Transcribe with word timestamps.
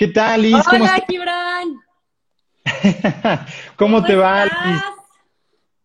¿Qué 0.00 0.08
tal, 0.08 0.40
Liz? 0.40 0.54
Hola, 0.72 1.04
Gibran. 1.06 1.78
¿Cómo, 3.76 4.02
te 4.02 4.14
va, 4.14 4.46
Liz? 4.46 4.82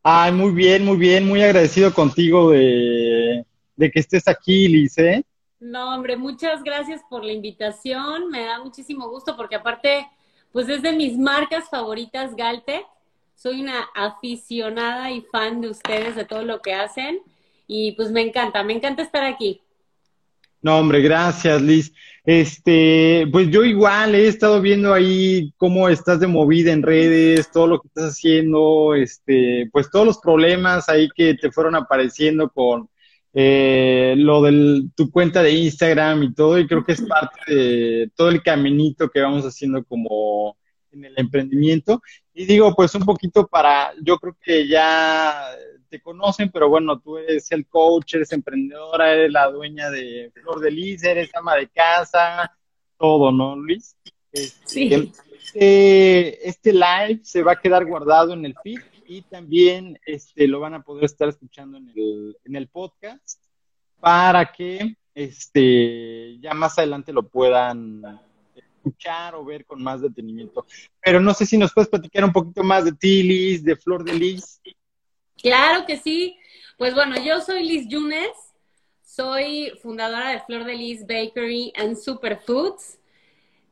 Ay, 0.01 0.31
muy 0.31 0.53
bien, 0.53 0.85
muy 0.85 0.95
bien, 0.95 1.27
muy 1.27 1.43
agradecido 1.43 1.93
contigo 1.93 2.51
de, 2.51 3.45
de 3.75 3.91
que 3.91 3.99
estés 3.99 4.25
aquí, 4.29 4.69
Liz, 4.69 4.97
¿eh? 4.99 5.25
No, 5.59 5.93
hombre, 5.93 6.15
muchas 6.15 6.63
gracias 6.63 7.01
por 7.09 7.25
la 7.25 7.33
invitación. 7.33 8.29
Me 8.29 8.45
da 8.45 8.63
muchísimo 8.63 9.09
gusto 9.09 9.35
porque 9.35 9.57
aparte, 9.57 10.07
pues 10.53 10.69
es 10.69 10.81
de 10.81 10.93
mis 10.93 11.17
marcas 11.17 11.69
favoritas, 11.69 12.37
Galte. 12.37 12.85
Soy 13.35 13.59
una 13.59 13.81
aficionada 13.93 15.11
y 15.11 15.23
fan 15.23 15.59
de 15.59 15.71
ustedes, 15.71 16.15
de 16.15 16.23
todo 16.23 16.45
lo 16.45 16.61
que 16.61 16.73
hacen. 16.73 17.19
Y 17.67 17.91
pues 17.97 18.11
me 18.11 18.21
encanta, 18.21 18.63
me 18.63 18.71
encanta 18.71 19.01
estar 19.01 19.25
aquí. 19.25 19.61
No, 20.65 20.79
hombre, 20.79 20.99
gracias, 20.99 21.61
Liz. 21.61 21.93
Este, 22.23 23.27
pues 23.31 23.51
yo 23.51 23.63
igual 23.63 24.15
he 24.15 24.27
estado 24.27 24.59
viendo 24.59 24.95
ahí 24.95 25.53
cómo 25.57 25.89
estás 25.89 26.19
de 26.19 26.25
movida 26.25 26.71
en 26.71 26.81
redes, 26.81 27.51
todo 27.51 27.67
lo 27.67 27.79
que 27.79 27.87
estás 27.87 28.13
haciendo, 28.13 28.95
este, 28.95 29.69
pues 29.71 29.91
todos 29.91 30.07
los 30.07 30.17
problemas 30.17 30.89
ahí 30.89 31.07
que 31.15 31.35
te 31.35 31.51
fueron 31.51 31.75
apareciendo 31.75 32.49
con 32.49 32.89
eh, 33.31 34.15
lo 34.17 34.41
de 34.41 34.87
tu 34.95 35.11
cuenta 35.11 35.43
de 35.43 35.51
Instagram 35.51 36.23
y 36.23 36.33
todo, 36.33 36.57
y 36.57 36.65
creo 36.65 36.83
que 36.83 36.93
es 36.93 37.01
parte 37.03 37.53
de 37.53 38.11
todo 38.15 38.29
el 38.29 38.41
caminito 38.41 39.07
que 39.09 39.21
vamos 39.21 39.45
haciendo 39.45 39.83
como 39.83 40.57
en 40.91 41.05
el 41.05 41.13
emprendimiento. 41.15 42.01
Y 42.33 42.45
digo, 42.45 42.73
pues 42.75 42.95
un 42.95 43.05
poquito 43.05 43.45
para, 43.45 43.91
yo 44.01 44.17
creo 44.17 44.35
que 44.41 44.67
ya 44.67 45.43
te 45.95 46.01
conocen, 46.01 46.49
pero 46.51 46.67
bueno, 46.67 46.99
tú 46.99 47.17
eres 47.17 47.49
el 47.53 47.65
coach, 47.67 48.15
eres 48.15 48.33
emprendedora, 48.33 49.13
eres 49.13 49.31
la 49.31 49.49
dueña 49.49 49.89
de 49.89 50.29
Flor 50.33 50.59
de 50.59 50.69
Liz, 50.69 51.03
eres 51.05 51.33
ama 51.33 51.55
de 51.55 51.69
casa, 51.69 52.51
todo, 52.97 53.31
¿no, 53.31 53.55
Luis? 53.55 53.95
Este, 54.33 54.67
sí. 54.67 55.13
Este, 55.53 56.49
este, 56.49 56.73
live 56.73 57.21
se 57.23 57.43
va 57.43 57.53
a 57.53 57.61
quedar 57.61 57.85
guardado 57.85 58.33
en 58.33 58.45
el 58.45 58.55
feed 58.61 58.81
y 59.07 59.21
también 59.21 59.97
este, 60.05 60.49
lo 60.49 60.59
van 60.59 60.73
a 60.73 60.83
poder 60.83 61.05
estar 61.05 61.29
escuchando 61.29 61.77
en 61.77 61.87
el, 61.95 62.37
en 62.43 62.55
el 62.57 62.67
podcast 62.67 63.39
para 64.01 64.51
que 64.51 64.97
este, 65.13 66.37
ya 66.39 66.53
más 66.53 66.77
adelante 66.77 67.13
lo 67.13 67.23
puedan 67.23 68.19
escuchar 68.53 69.35
o 69.35 69.45
ver 69.45 69.65
con 69.65 69.81
más 69.81 70.01
detenimiento. 70.01 70.65
Pero 71.01 71.21
no 71.21 71.33
sé 71.33 71.45
si 71.45 71.57
nos 71.57 71.73
puedes 71.73 71.89
platicar 71.89 72.25
un 72.25 72.33
poquito 72.33 72.63
más 72.63 72.83
de 72.83 72.91
ti, 72.91 73.23
Liz, 73.23 73.63
de 73.63 73.77
Flor 73.77 74.03
de 74.03 74.13
Liz. 74.13 74.59
Claro 75.45 75.85
que 75.85 75.97
sí. 75.97 76.39
Pues 76.75 76.95
bueno, 76.95 77.21
yo 77.23 77.39
soy 77.39 77.61
Liz 77.67 77.87
Yunes, 77.87 78.31
soy 79.03 79.71
fundadora 79.83 80.31
de 80.31 80.39
Flor 80.39 80.63
de 80.63 80.73
Liz 80.73 81.05
Bakery 81.05 81.71
and 81.75 81.97
Superfoods. 81.97 82.97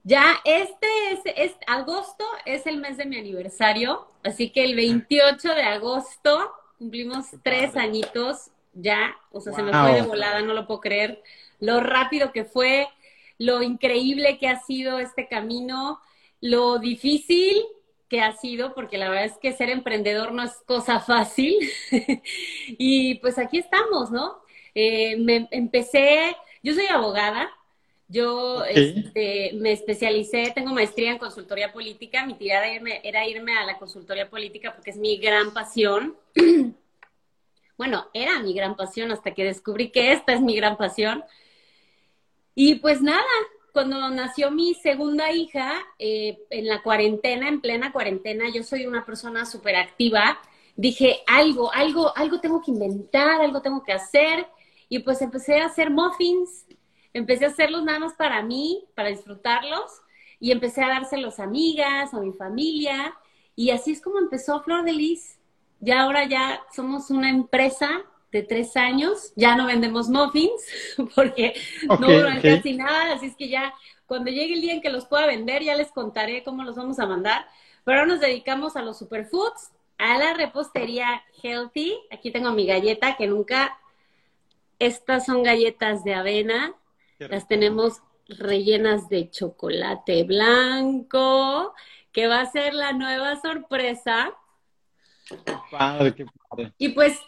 Ya 0.04 0.40
este 0.46 0.88
es, 1.36 1.56
agosto, 1.66 2.26
es 2.46 2.68
el 2.68 2.78
mes 2.78 2.98
de 2.98 3.06
mi 3.06 3.18
aniversario, 3.18 4.08
así 4.22 4.52
que 4.52 4.66
el 4.66 4.76
28 4.76 5.56
de 5.56 5.64
agosto 5.64 6.52
cumplimos 6.78 7.26
tres 7.42 7.76
añitos 7.76 8.52
ya, 8.74 9.18
o 9.32 9.42
sea, 9.42 9.54
se 9.54 9.64
me 9.64 9.72
fue 9.72 9.94
de 9.94 10.02
volada, 10.04 10.44
no 10.44 10.54
lo 10.54 10.68
puedo 10.68 10.80
creer, 10.80 11.24
lo 11.60 11.80
rápido 11.80 12.32
que 12.32 12.46
fue, 12.46 12.88
lo 13.40 13.64
increíble 13.64 14.38
que 14.38 14.48
ha 14.48 14.60
sido 14.60 15.00
este 15.00 15.28
camino, 15.28 16.00
lo 16.40 16.78
difícil 16.78 17.64
que 18.14 18.22
ha 18.22 18.32
sido, 18.34 18.76
porque 18.76 19.00
la 19.00 19.10
verdad 19.10 19.26
es 19.26 19.40
que 19.40 19.54
ser 19.54 19.72
emprendedor 19.72 20.34
no 20.34 20.44
es 20.44 20.52
cosa 20.68 21.00
fácil. 21.00 21.58
y 22.68 23.16
pues 23.16 23.40
aquí 23.40 23.58
estamos, 23.58 24.12
¿no? 24.12 24.38
Eh, 24.76 25.18
me 25.18 25.48
empecé, 25.50 26.38
yo 26.62 26.76
soy 26.76 26.86
abogada, 26.86 27.50
yo 28.08 28.66
este, 28.66 29.54
me 29.56 29.72
especialicé, 29.72 30.52
tengo 30.54 30.76
maestría 30.76 31.10
en 31.10 31.18
consultoría 31.18 31.74
política, 31.74 32.24
mi 32.24 32.36
tirada 32.36 32.68
era 33.02 33.26
irme 33.26 33.58
a 33.58 33.66
la 33.66 33.80
consultoría 33.80 34.30
política 34.30 34.76
porque 34.76 34.92
es 34.92 34.98
mi 34.98 35.18
gran 35.18 35.52
pasión. 35.52 36.16
bueno, 37.80 38.12
era 38.14 38.40
mi 38.42 38.54
gran 38.54 38.76
pasión 38.76 39.12
hasta 39.12 39.34
que 39.34 39.44
descubrí 39.44 39.90
que 39.90 40.12
esta 40.12 40.34
es 40.34 40.42
mi 40.42 40.56
gran 40.56 40.78
pasión. 40.78 41.24
Y 42.54 42.76
pues 42.76 43.02
nada, 43.02 43.24
cuando 43.74 44.08
nació 44.12 44.52
mi 44.52 44.76
segunda 44.76 45.32
hija, 45.32 45.74
eh, 45.98 46.46
en 46.52 46.68
la 46.68 46.84
cuarentena, 46.84 47.50
en 47.50 47.60
plena 47.60 47.92
cuarentena, 47.92 48.46
yo 48.54 48.62
soy 48.64 48.86
una 48.86 49.04
persona 49.04 49.48
súper 49.48 49.76
activa. 49.76 50.40
Dije, 50.76 51.22
algo, 51.26 51.74
algo, 51.74 52.16
algo 52.16 52.40
tengo 52.40 52.62
que 52.62 52.70
inventar, 52.70 53.42
algo 53.42 53.64
tengo 53.64 53.84
que 53.84 53.92
hacer. 53.92 54.46
Y 54.90 55.00
pues 55.00 55.24
empecé 55.24 55.60
a 55.60 55.66
hacer 55.66 55.90
muffins, 55.90 56.68
empecé 57.14 57.46
a 57.46 57.48
hacerlos 57.50 57.84
nada 57.84 57.98
más 57.98 58.14
para 58.14 58.44
mí, 58.44 58.86
para 58.94 59.10
disfrutarlos. 59.10 59.92
Y 60.40 60.52
empecé 60.52 60.84
a 60.84 60.90
dárselos 60.90 61.40
a 61.40 61.46
amigas, 61.46 62.14
a 62.14 62.20
mi 62.20 62.32
familia. 62.32 63.16
Y 63.56 63.72
así 63.72 63.92
es 63.92 64.02
como 64.02 64.20
empezó 64.20 64.62
Flor 64.62 64.84
de 64.84 64.94
Lis. 64.94 65.40
Ya 65.80 66.02
ahora 66.04 66.30
ya 66.30 66.62
somos 66.72 67.10
una 67.10 67.30
empresa 67.30 68.06
de 68.34 68.42
tres 68.42 68.76
años, 68.76 69.32
ya 69.36 69.56
no 69.56 69.68
vendemos 69.68 70.10
muffins 70.10 70.66
porque 71.16 71.54
no 71.88 72.12
duran 72.12 72.42
casi 72.42 72.74
nada, 72.74 73.14
así 73.14 73.28
es 73.28 73.36
que 73.36 73.48
ya 73.48 73.74
cuando 74.08 74.32
llegue 74.32 74.56
el 74.56 74.62
día 74.62 74.74
en 74.74 74.82
que 74.82 74.90
los 74.90 75.06
pueda 75.06 75.28
vender, 75.28 75.64
ya 75.64 75.76
les 75.76 75.92
contaré 75.92 76.44
cómo 76.44 76.64
los 76.64 76.76
vamos 76.76 77.00
a 77.00 77.06
mandar. 77.06 77.48
Pero 77.84 78.00
ahora 78.00 78.12
nos 78.12 78.20
dedicamos 78.20 78.76
a 78.76 78.82
los 78.82 78.98
superfoods, 78.98 79.72
a 79.98 80.18
la 80.18 80.34
repostería 80.34 81.24
healthy. 81.42 81.98
Aquí 82.12 82.32
tengo 82.32 82.52
mi 82.52 82.66
galleta 82.66 83.16
que 83.16 83.28
nunca, 83.28 83.78
estas 84.80 85.26
son 85.26 85.44
galletas 85.44 86.04
de 86.04 86.16
avena, 86.16 86.74
las 87.20 87.48
tenemos 87.48 88.02
rellenas 88.28 89.10
de 89.10 89.30
chocolate 89.30 90.24
blanco, 90.24 91.74
que 92.12 92.28
va 92.28 92.42
a 92.42 92.52
ser 92.52 92.74
la 92.74 92.94
nueva 92.94 93.40
sorpresa. 93.40 94.34
Padre, 95.72 96.16
qué 96.16 96.26
padre. 96.50 96.74
Y 96.78 96.90
pues 96.90 97.20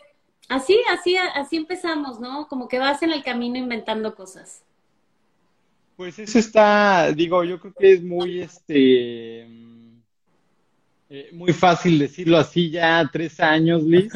así, 0.50 0.80
así, 0.90 1.16
así 1.18 1.58
empezamos, 1.58 2.20
¿no? 2.20 2.48
Como 2.48 2.68
que 2.68 2.80
vas 2.80 3.02
en 3.04 3.12
el 3.12 3.24
camino 3.24 3.58
inventando 3.58 4.16
cosas. 4.16 4.64
Pues 5.96 6.20
eso 6.20 6.40
está, 6.40 7.12
digo, 7.12 7.44
yo 7.44 7.60
creo 7.60 7.74
que 7.74 7.94
es 7.94 8.04
muy, 8.04 8.42
este, 8.42 9.42
eh, 11.10 11.30
muy 11.32 11.54
fácil 11.54 11.98
decirlo 11.98 12.38
así 12.38 12.70
ya, 12.70 13.10
tres 13.12 13.40
años, 13.40 13.84
Liz. 13.84 14.12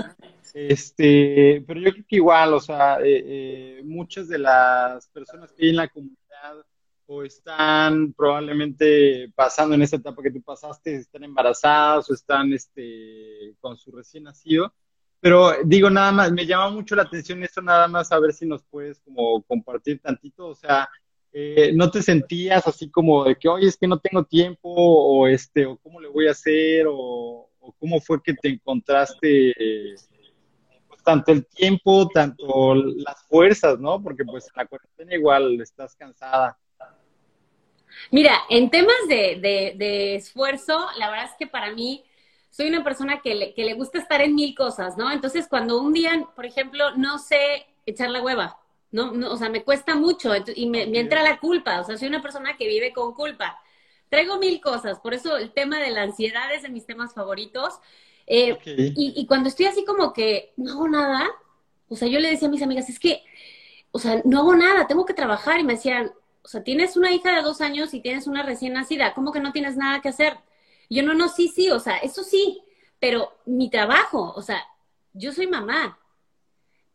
Este, 0.54 1.64
pero 1.66 1.80
yo 1.80 1.92
creo 1.92 2.06
que 2.08 2.16
igual, 2.16 2.54
o 2.54 2.60
sea, 2.60 3.00
eh, 3.00 3.24
eh, 3.26 3.82
muchas 3.86 4.28
de 4.28 4.40
las 4.40 5.08
personas 5.10 5.52
que 5.52 5.64
hay 5.64 5.70
en 5.70 5.76
la 5.78 5.88
comunidad 5.88 6.66
o 7.06 7.24
están 7.24 8.14
probablemente 8.14 9.32
pasando 9.36 9.76
en 9.76 9.82
esa 9.82 9.96
etapa 9.96 10.22
que 10.22 10.32
tú 10.32 10.42
pasaste, 10.42 10.96
están 10.96 11.24
embarazadas 11.24 12.10
o 12.10 12.14
están 12.14 12.52
este, 12.54 13.56
con 13.60 13.78
su 13.78 13.92
recién 13.92 14.24
nacido, 14.26 14.74
pero 15.22 15.54
digo, 15.66 15.90
nada 15.90 16.12
más, 16.12 16.32
me 16.32 16.46
llama 16.46 16.70
mucho 16.70 16.96
la 16.96 17.04
atención 17.04 17.44
esto, 17.44 17.62
nada 17.62 17.88
más 17.88 18.12
a 18.12 18.20
ver 18.20 18.34
si 18.34 18.46
nos 18.46 18.64
puedes 18.64 19.00
como 19.00 19.42
compartir 19.44 20.00
tantito, 20.00 20.48
o 20.48 20.56
sea, 20.56 20.90
eh, 21.32 21.72
¿no 21.76 21.92
te 21.92 22.02
sentías 22.02 22.66
así 22.66 22.90
como 22.90 23.26
de 23.26 23.36
que, 23.36 23.50
oye, 23.50 23.68
es 23.68 23.78
que 23.78 23.88
no 23.88 24.00
tengo 24.00 24.24
tiempo, 24.24 24.70
o 24.70 25.28
este, 25.28 25.66
o 25.66 25.78
cómo 25.78 26.00
le 26.00 26.08
voy 26.08 26.28
a 26.28 26.32
hacer, 26.32 26.86
o, 26.90 27.50
cómo 27.80 28.00
fue 28.00 28.24
que 28.24 28.34
te 28.34 28.50
encontraste 28.50 29.54
pues, 30.88 31.04
tanto 31.04 31.32
el 31.32 31.46
tiempo, 31.46 32.10
tanto 32.10 32.74
las 32.74 33.22
fuerzas, 33.28 33.78
¿no? 33.80 34.02
Porque 34.02 34.24
pues 34.26 34.46
en 34.46 34.54
la 34.56 34.66
cuarentena 34.66 35.16
igual 35.16 35.62
estás 35.62 35.96
cansada. 35.96 36.58
Mira, 38.10 38.34
en 38.50 38.70
temas 38.70 38.96
de, 39.08 39.40
de, 39.40 39.74
de 39.78 40.16
esfuerzo, 40.16 40.88
la 40.98 41.12
verdad 41.12 41.26
es 41.26 41.36
que 41.38 41.46
para 41.46 41.72
mí 41.74 42.04
soy 42.60 42.68
una 42.68 42.84
persona 42.84 43.22
que 43.22 43.36
le, 43.36 43.54
que 43.54 43.64
le 43.64 43.74
gusta 43.74 44.00
estar 44.00 44.20
en 44.20 44.36
mil 44.36 44.54
cosas, 44.54 44.98
¿no? 44.98 45.10
Entonces, 45.10 45.48
cuando 45.48 45.82
un 45.82 45.94
día, 45.94 46.28
por 46.36 46.46
ejemplo, 46.46 46.94
no 46.98 47.18
sé 47.18 47.66
echar 47.86 48.10
la 48.10 48.22
hueva, 48.22 48.60
¿no? 48.92 49.14
no 49.14 49.32
o 49.32 49.38
sea, 49.38 49.48
me 49.48 49.64
cuesta 49.64 49.96
mucho 49.96 50.34
y 50.54 50.70
me, 50.70 50.84
entra 51.00 51.24
la 51.24 51.40
culpa, 51.40 51.80
o 51.80 51.86
sea, 51.86 51.98
soy 51.98 52.10
una 52.10 52.22
persona 52.22 52.58
que 52.58 52.68
vive 52.68 52.92
con 52.92 53.14
culpa. 53.14 53.58
Traigo 54.10 54.40
mil 54.40 54.60
cosas, 54.60 55.00
por 55.00 55.14
eso 55.14 55.38
el 55.38 55.54
tema 55.54 55.80
de 55.80 55.92
la 55.92 56.02
ansiedad 56.02 56.54
es 56.54 56.64
de 56.64 56.68
mis 56.68 56.86
temas 56.86 57.14
favoritos. 57.14 57.80
Eh, 58.28 58.58
y, 58.66 59.14
y 59.16 59.26
cuando 59.26 59.48
estoy 59.48 59.68
así 59.68 59.86
como 59.86 60.12
que 60.12 60.52
no 60.58 60.74
hago 60.74 60.90
nada, 60.90 61.30
o 61.88 61.96
sea, 61.96 62.10
yo 62.10 62.20
le 62.20 62.30
decía 62.30 62.50
a 62.50 62.52
mis 62.52 62.62
amigas, 62.62 62.90
es 62.90 63.00
que, 63.00 63.24
o 63.92 64.00
sea, 64.00 64.22
no 64.26 64.40
hago 64.40 64.54
nada, 64.54 64.86
tengo 64.86 65.06
que 65.06 65.14
trabajar. 65.14 65.62
Y 65.62 65.64
me 65.64 65.76
decían, 65.76 66.12
o 66.44 66.48
sea, 66.50 66.62
tienes 66.62 66.98
una 66.98 67.14
hija 67.14 67.34
de 67.34 67.42
dos 67.42 67.62
años 67.62 67.94
y 67.94 68.02
tienes 68.02 68.28
una 68.28 68.44
recién 68.44 68.74
nacida, 68.74 69.14
¿cómo 69.14 69.32
que 69.32 69.40
no 69.40 69.54
tienes 69.54 69.78
nada 69.78 70.02
que 70.02 70.10
hacer? 70.10 70.40
Yo, 70.90 71.04
no, 71.04 71.14
no, 71.14 71.30
sí, 71.30 71.48
sí, 71.48 71.70
o 71.70 71.80
sea, 71.80 71.98
eso 71.98 72.24
sí, 72.24 72.62
pero 73.00 73.32
mi 73.46 73.70
trabajo, 73.70 74.34
o 74.36 74.42
sea, 74.42 74.64
yo 75.14 75.32
soy 75.32 75.48
mamá, 75.48 76.00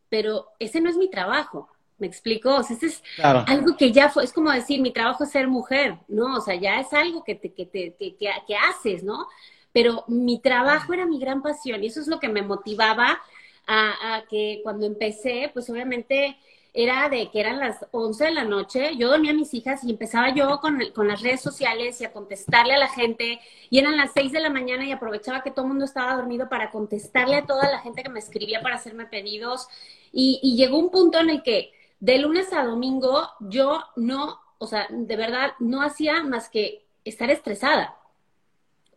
pero 0.09 0.47
ese 0.59 0.81
no 0.81 0.89
es 0.89 0.97
mi 0.97 1.09
trabajo. 1.09 1.69
¿Me 1.97 2.07
explico? 2.07 2.53
O 2.55 2.63
sea, 2.63 2.75
ese 2.75 2.87
es 2.87 3.03
algo 3.23 3.77
que 3.77 3.93
ya 3.93 4.09
fue, 4.09 4.25
es 4.25 4.33
como 4.33 4.51
decir, 4.51 4.81
mi 4.81 4.91
trabajo 4.91 5.23
es 5.23 5.31
ser 5.31 5.47
mujer, 5.47 5.97
¿no? 6.09 6.35
O 6.35 6.41
sea, 6.41 6.55
ya 6.55 6.81
es 6.81 6.91
algo 6.91 7.23
que, 7.23 7.35
te, 7.35 7.53
que, 7.53 7.65
te, 7.65 7.95
que, 7.95 8.17
que, 8.17 8.55
haces, 8.57 9.01
¿no? 9.01 9.29
Pero 9.71 10.03
mi 10.07 10.41
trabajo 10.41 10.93
era 10.93 11.05
mi 11.05 11.19
gran 11.19 11.41
pasión 11.41 11.81
y 11.81 11.87
eso 11.87 12.01
es 12.01 12.07
lo 12.07 12.19
que 12.19 12.27
me 12.27 12.41
motivaba 12.41 13.21
a, 13.65 14.15
a 14.15 14.25
que 14.27 14.59
cuando 14.61 14.85
empecé, 14.85 15.49
pues 15.53 15.69
obviamente 15.69 16.37
era 16.75 17.07
de 17.07 17.31
que 17.31 17.39
eran 17.39 17.59
las 17.59 17.85
11 17.91 18.25
de 18.25 18.31
la 18.31 18.43
noche, 18.43 18.97
yo 18.97 19.07
dormía 19.09 19.31
a 19.31 19.35
mis 19.35 19.53
hijas 19.53 19.81
y 19.85 19.91
empezaba 19.91 20.35
yo 20.35 20.59
con, 20.59 20.77
con, 20.93 21.07
las 21.07 21.21
redes 21.21 21.39
sociales 21.39 22.01
y 22.01 22.05
a 22.05 22.11
contestarle 22.11 22.73
a 22.73 22.77
la 22.77 22.89
gente, 22.89 23.39
y 23.69 23.79
eran 23.79 23.95
las 23.95 24.11
6 24.13 24.33
de 24.33 24.41
la 24.41 24.49
mañana 24.49 24.85
y 24.85 24.91
aprovechaba 24.91 25.41
que 25.41 25.51
todo 25.51 25.63
el 25.63 25.69
mundo 25.69 25.85
estaba 25.85 26.15
dormido 26.15 26.49
para 26.49 26.71
contestarle 26.71 27.37
a 27.37 27.45
toda 27.45 27.71
la 27.71 27.79
gente 27.79 28.03
que 28.03 28.09
me 28.09 28.19
escribía 28.19 28.61
para 28.61 28.75
hacerme 28.75 29.05
pedidos, 29.05 29.69
y, 30.11 30.41
y 30.43 30.57
llegó 30.57 30.77
un 30.77 30.91
punto 30.91 31.17
en 31.19 31.29
el 31.29 31.43
que 31.43 31.71
de 32.01 32.17
lunes 32.17 32.51
a 32.51 32.65
domingo 32.65 33.29
yo 33.39 33.81
no, 33.95 34.41
o 34.57 34.67
sea, 34.67 34.87
de 34.89 35.15
verdad 35.15 35.53
no 35.59 35.81
hacía 35.81 36.23
más 36.23 36.49
que 36.49 36.85
estar 37.05 37.31
estresada, 37.31 37.95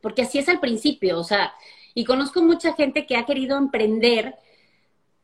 porque 0.00 0.22
así 0.22 0.38
es 0.38 0.48
al 0.48 0.58
principio, 0.58 1.20
o 1.20 1.24
sea, 1.24 1.54
y 1.94 2.04
conozco 2.04 2.42
mucha 2.42 2.74
gente 2.74 3.06
que 3.06 3.16
ha 3.16 3.24
querido 3.24 3.56
emprender, 3.56 4.34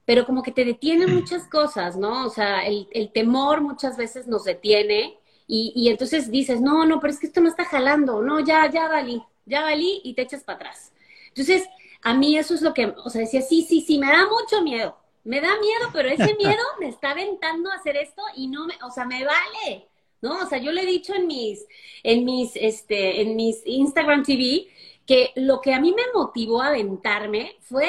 pero 0.05 0.27
como 0.27 0.43
que 0.43 0.53
te 0.53 0.65
detiene 0.65 1.07
muchas 1.07 1.49
cosas, 1.49 1.97
¿no? 1.97 2.27
O 2.27 2.31
sea, 2.31 2.67
el, 2.67 2.89
el 2.93 3.11
temor 3.11 3.61
muchas 3.61 3.97
veces 3.97 4.27
nos 4.27 4.45
detiene 4.45 5.19
y, 5.47 5.73
y, 5.75 5.89
entonces 5.89 6.31
dices, 6.31 6.61
no, 6.61 6.87
no, 6.87 7.01
pero 7.01 7.13
es 7.13 7.19
que 7.19 7.27
esto 7.27 7.41
no 7.41 7.49
está 7.49 7.65
jalando, 7.65 8.23
no, 8.23 8.41
ya, 8.41 8.71
ya 8.71 8.89
valí, 8.89 9.23
ya 9.45 9.63
valí 9.63 10.01
y 10.05 10.15
te 10.15 10.23
echas 10.23 10.43
para 10.43 10.57
atrás. 10.57 10.93
Entonces, 11.29 11.69
a 12.03 12.15
mí 12.15 12.37
eso 12.37 12.55
es 12.55 12.63
lo 12.63 12.73
que, 12.75 12.87
o 12.87 13.11
sea, 13.11 13.23
decía, 13.23 13.43
sí, 13.43 13.63
sí, 13.63 13.81
sí, 13.81 13.99
me 13.99 14.07
da 14.09 14.27
mucho 14.27 14.63
miedo, 14.63 14.97
me 15.25 15.41
da 15.41 15.59
miedo, 15.59 15.91
pero 15.93 16.09
ese 16.09 16.35
miedo 16.39 16.63
me 16.79 16.89
está 16.89 17.11
aventando 17.11 17.71
a 17.71 17.77
hacer 17.77 17.97
esto 17.97 18.23
y 18.37 18.49
no 18.49 18.67
me, 18.67 18.75
o 18.83 18.91
sea, 18.91 19.05
me 19.05 19.25
vale, 19.25 19.89
¿no? 20.21 20.39
O 20.43 20.47
sea, 20.47 20.59
yo 20.59 20.73
le 20.73 20.83
he 20.83 20.87
dicho 20.87 21.15
en 21.15 21.27
mis, 21.27 21.67
en 22.03 22.25
mis, 22.25 22.53
este, 22.57 23.23
en 23.23 23.37
mis 23.37 23.63
Instagram 23.67 24.23
TV 24.23 24.69
que 25.07 25.33
lo 25.37 25.61
que 25.61 25.75
a 25.75 25.81
mí 25.81 25.93
me 25.93 26.05
motivó 26.15 26.63
a 26.63 26.69
aventarme 26.69 27.57
fue 27.61 27.89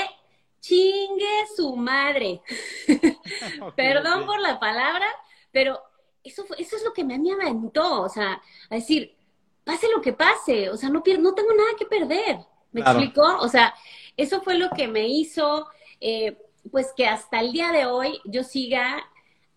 chingue 0.65 1.45
su 1.55 1.75
madre. 1.75 2.41
Perdón 3.75 4.25
por 4.25 4.39
la 4.39 4.59
palabra, 4.59 5.05
pero 5.51 5.79
eso, 6.23 6.45
fue, 6.45 6.59
eso 6.59 6.75
es 6.75 6.83
lo 6.83 6.93
que 6.93 7.03
me, 7.03 7.19
me 7.19 7.33
aventó, 7.33 8.01
o 8.01 8.09
sea, 8.09 8.41
a 8.69 8.75
decir, 8.75 9.15
pase 9.63 9.87
lo 9.93 10.01
que 10.01 10.13
pase, 10.13 10.69
o 10.69 10.77
sea, 10.77 10.89
no, 10.89 11.03
no 11.19 11.33
tengo 11.33 11.53
nada 11.53 11.69
que 11.77 11.85
perder. 11.85 12.39
¿Me 12.71 12.81
explicó? 12.81 13.37
O 13.39 13.47
sea, 13.47 13.73
eso 14.17 14.41
fue 14.41 14.55
lo 14.55 14.69
que 14.71 14.87
me 14.87 15.07
hizo, 15.07 15.67
eh, 16.01 16.37
pues 16.71 16.91
que 16.95 17.07
hasta 17.07 17.39
el 17.39 17.53
día 17.53 17.71
de 17.71 17.85
hoy 17.85 18.19
yo 18.25 18.43
siga 18.43 19.01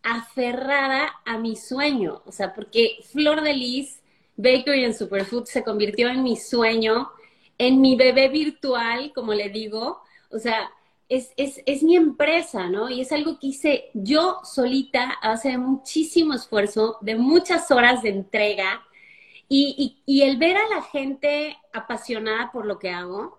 aferrada 0.02 1.20
a 1.24 1.36
mi 1.38 1.56
sueño, 1.56 2.22
o 2.26 2.32
sea, 2.32 2.54
porque 2.54 2.98
Flor 3.10 3.40
de 3.40 3.54
Lis 3.54 4.02
Bakery 4.36 4.84
and 4.84 4.94
Superfood 4.94 5.46
se 5.46 5.64
convirtió 5.64 6.08
en 6.08 6.22
mi 6.22 6.36
sueño, 6.36 7.10
en 7.58 7.80
mi 7.80 7.96
bebé 7.96 8.28
virtual, 8.28 9.12
como 9.12 9.34
le 9.34 9.48
digo, 9.48 10.00
o 10.30 10.38
sea, 10.38 10.70
es, 11.08 11.32
es, 11.36 11.62
es, 11.64 11.82
mi 11.82 11.96
empresa, 11.96 12.68
¿no? 12.68 12.90
Y 12.90 13.00
es 13.00 13.12
algo 13.12 13.38
que 13.38 13.48
hice 13.48 13.90
yo 13.94 14.40
solita, 14.44 15.10
hace 15.22 15.56
muchísimo 15.56 16.34
esfuerzo, 16.34 16.98
de 17.00 17.16
muchas 17.16 17.70
horas 17.70 18.02
de 18.02 18.10
entrega, 18.10 18.84
y, 19.48 19.96
y, 20.04 20.22
el 20.22 20.36
ver 20.36 20.58
a 20.58 20.68
la 20.68 20.82
gente 20.82 21.56
apasionada 21.72 22.52
por 22.52 22.66
lo 22.66 22.78
que 22.78 22.90
hago, 22.90 23.38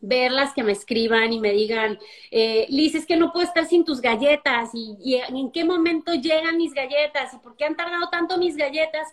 verlas 0.00 0.54
que 0.54 0.62
me 0.62 0.72
escriban 0.72 1.32
y 1.34 1.40
me 1.40 1.52
digan, 1.52 1.98
eh, 2.30 2.66
Liz, 2.70 2.94
es 2.94 3.04
que 3.04 3.16
no 3.16 3.30
puedo 3.30 3.46
estar 3.46 3.66
sin 3.66 3.84
tus 3.84 4.00
galletas, 4.00 4.70
y, 4.72 4.96
y 5.02 5.16
en 5.16 5.52
qué 5.52 5.64
momento 5.64 6.14
llegan 6.14 6.56
mis 6.56 6.72
galletas, 6.72 7.34
y 7.34 7.38
por 7.38 7.56
qué 7.56 7.66
han 7.66 7.76
tardado 7.76 8.08
tanto 8.08 8.38
mis 8.38 8.56
galletas, 8.56 9.08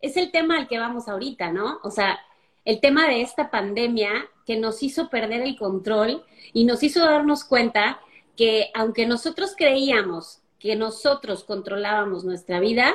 es 0.00 0.16
el 0.16 0.32
tema 0.32 0.58
al 0.58 0.66
que 0.66 0.78
vamos 0.78 1.08
ahorita, 1.08 1.52
¿no? 1.52 1.78
O 1.84 1.90
sea, 1.90 2.18
el 2.66 2.80
tema 2.80 3.06
de 3.06 3.22
esta 3.22 3.50
pandemia 3.50 4.28
que 4.44 4.58
nos 4.58 4.82
hizo 4.82 5.08
perder 5.08 5.40
el 5.40 5.56
control 5.56 6.24
y 6.52 6.64
nos 6.64 6.82
hizo 6.82 7.00
darnos 7.00 7.44
cuenta 7.44 8.00
que 8.36 8.70
aunque 8.74 9.06
nosotros 9.06 9.54
creíamos 9.56 10.42
que 10.58 10.74
nosotros 10.74 11.44
controlábamos 11.44 12.24
nuestra 12.24 12.58
vida, 12.58 12.94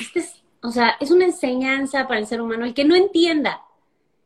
este 0.00 0.20
es, 0.20 0.42
o 0.62 0.70
sea, 0.70 0.96
es 1.00 1.10
una 1.10 1.26
enseñanza 1.26 2.08
para 2.08 2.18
el 2.18 2.26
ser 2.26 2.40
humano. 2.40 2.64
El 2.64 2.72
que 2.72 2.84
no 2.84 2.94
entienda, 2.94 3.62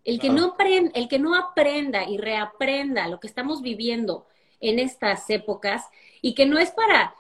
el 0.05 0.21
que, 0.21 0.31
no, 0.31 0.45
aprenda, 0.45 0.93
el 0.95 1.09
que 1.09 1.19
no 1.19 1.35
aprenda 1.35 2.09
y 2.09 2.17
reaprenda 2.17 3.09
lo 3.09 3.19
que 3.19 3.27
estamos 3.27 3.63
viviendo 3.63 4.27
en 4.61 4.79
estas 4.79 5.29
épocas 5.29 5.87
y 6.23 6.35
que 6.35 6.47
no 6.47 6.59
es 6.59 6.71
para, 6.71 7.17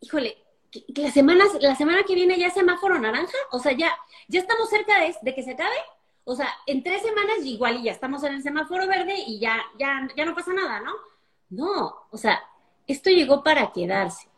híjole, 0.00 0.36
la 0.88 1.10
semana, 1.12 1.46
la 1.60 1.76
semana 1.76 2.02
que 2.06 2.14
viene 2.14 2.38
ya 2.38 2.48
es 2.48 2.54
semáforo 2.54 2.98
naranja, 2.98 3.38
o 3.52 3.58
sea, 3.58 3.72
ya, 3.72 3.96
ya 4.28 4.40
estamos 4.40 4.68
cerca 4.68 5.00
de, 5.00 5.16
de 5.22 5.34
que 5.34 5.42
se 5.42 5.52
acabe 5.52 5.76
o 6.28 6.36
sea, 6.36 6.48
en 6.66 6.82
tres 6.82 7.00
semanas 7.00 7.38
igual 7.44 7.78
y 7.78 7.84
ya 7.84 7.92
estamos 7.92 8.22
en 8.22 8.34
el 8.34 8.42
semáforo 8.42 8.86
verde 8.86 9.14
y 9.26 9.40
ya, 9.40 9.62
ya, 9.78 10.06
ya 10.14 10.26
no 10.26 10.34
pasa 10.34 10.52
nada, 10.52 10.78
¿no? 10.80 10.92
No, 11.48 11.94
o 12.10 12.18
sea, 12.18 12.38
esto 12.86 13.08
llegó 13.08 13.42
para 13.42 13.72
quedarse. 13.72 14.28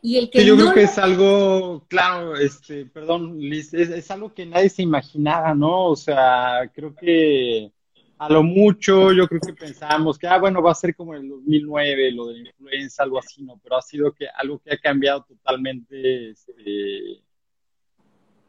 Y 0.00 0.16
el 0.16 0.30
que 0.30 0.46
yo 0.46 0.54
creo 0.54 0.72
que 0.72 0.84
es 0.84 0.96
algo, 0.96 1.84
claro, 1.88 2.36
este, 2.36 2.86
perdón, 2.86 3.36
Liz, 3.36 3.74
es, 3.74 4.08
algo 4.12 4.32
que 4.32 4.46
nadie 4.46 4.68
se 4.68 4.82
imaginaba, 4.82 5.56
¿no? 5.56 5.86
O 5.86 5.96
sea, 5.96 6.70
creo 6.72 6.94
que 6.94 7.72
a 8.18 8.28
lo 8.28 8.44
mucho 8.44 9.12
yo 9.12 9.26
creo 9.26 9.40
que 9.40 9.54
pensábamos 9.54 10.18
que, 10.18 10.28
ah, 10.28 10.38
bueno, 10.38 10.62
va 10.62 10.70
a 10.70 10.76
ser 10.76 10.94
como 10.94 11.16
en 11.16 11.22
el 11.22 11.30
2009, 11.30 12.12
lo 12.12 12.26
de 12.28 12.34
la 12.34 12.48
influenza, 12.50 13.02
algo 13.02 13.18
así, 13.18 13.42
¿no? 13.42 13.58
Pero 13.60 13.76
ha 13.76 13.82
sido 13.82 14.12
que 14.12 14.28
algo 14.28 14.60
que 14.60 14.72
ha 14.72 14.78
cambiado 14.78 15.24
totalmente, 15.24 16.30
este, 16.30 17.24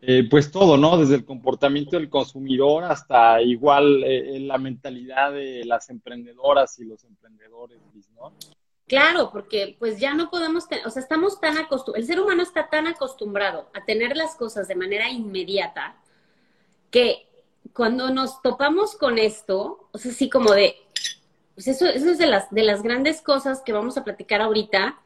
eh, 0.02 0.28
pues 0.30 0.52
todo, 0.52 0.78
¿no? 0.78 0.98
Desde 0.98 1.16
el 1.16 1.26
comportamiento 1.26 1.98
del 1.98 2.10
consumidor 2.10 2.86
hasta 2.86 3.42
igual 3.42 4.04
eh, 4.06 4.40
la 4.40 4.58
mentalidad 4.58 5.34
de 5.34 5.66
las 5.66 5.90
emprendedoras 5.90 6.80
y 6.80 6.86
los 6.86 7.04
emprendedores, 7.04 7.80
¿no? 8.16 8.34
Claro, 8.88 9.30
porque 9.32 9.76
pues 9.78 10.00
ya 10.00 10.16
no 10.16 10.32
podemos, 10.32 10.66
o 10.86 10.90
sea, 10.90 11.02
estamos 11.02 11.40
tan 11.40 11.58
acostumbrados, 11.58 12.00
el 12.00 12.08
ser 12.08 12.20
humano 12.20 12.42
está 12.42 12.70
tan 12.70 12.88
acostumbrado 12.88 13.70
a 13.74 13.86
tener 13.86 14.18
las 14.18 14.36
cosas 14.36 14.68
de 14.68 14.76
manera 14.76 15.10
inmediata 15.12 15.96
que 16.90 17.28
cuando 17.74 18.10
nos 18.10 18.42
topamos 18.42 18.96
con 18.96 19.20
esto, 19.20 19.90
o 19.92 19.98
sea, 19.98 20.12
así 20.12 20.28
como 20.28 20.54
de, 20.54 20.76
pues 21.54 21.68
eso, 21.68 21.86
eso 21.86 22.10
es 22.10 22.18
de 22.18 22.26
las, 22.26 22.50
de 22.50 22.64
las 22.64 22.82
grandes 22.82 23.22
cosas 23.22 23.62
que 23.64 23.74
vamos 23.74 23.98
a 23.98 24.04
platicar 24.04 24.42
ahorita, 24.42 25.00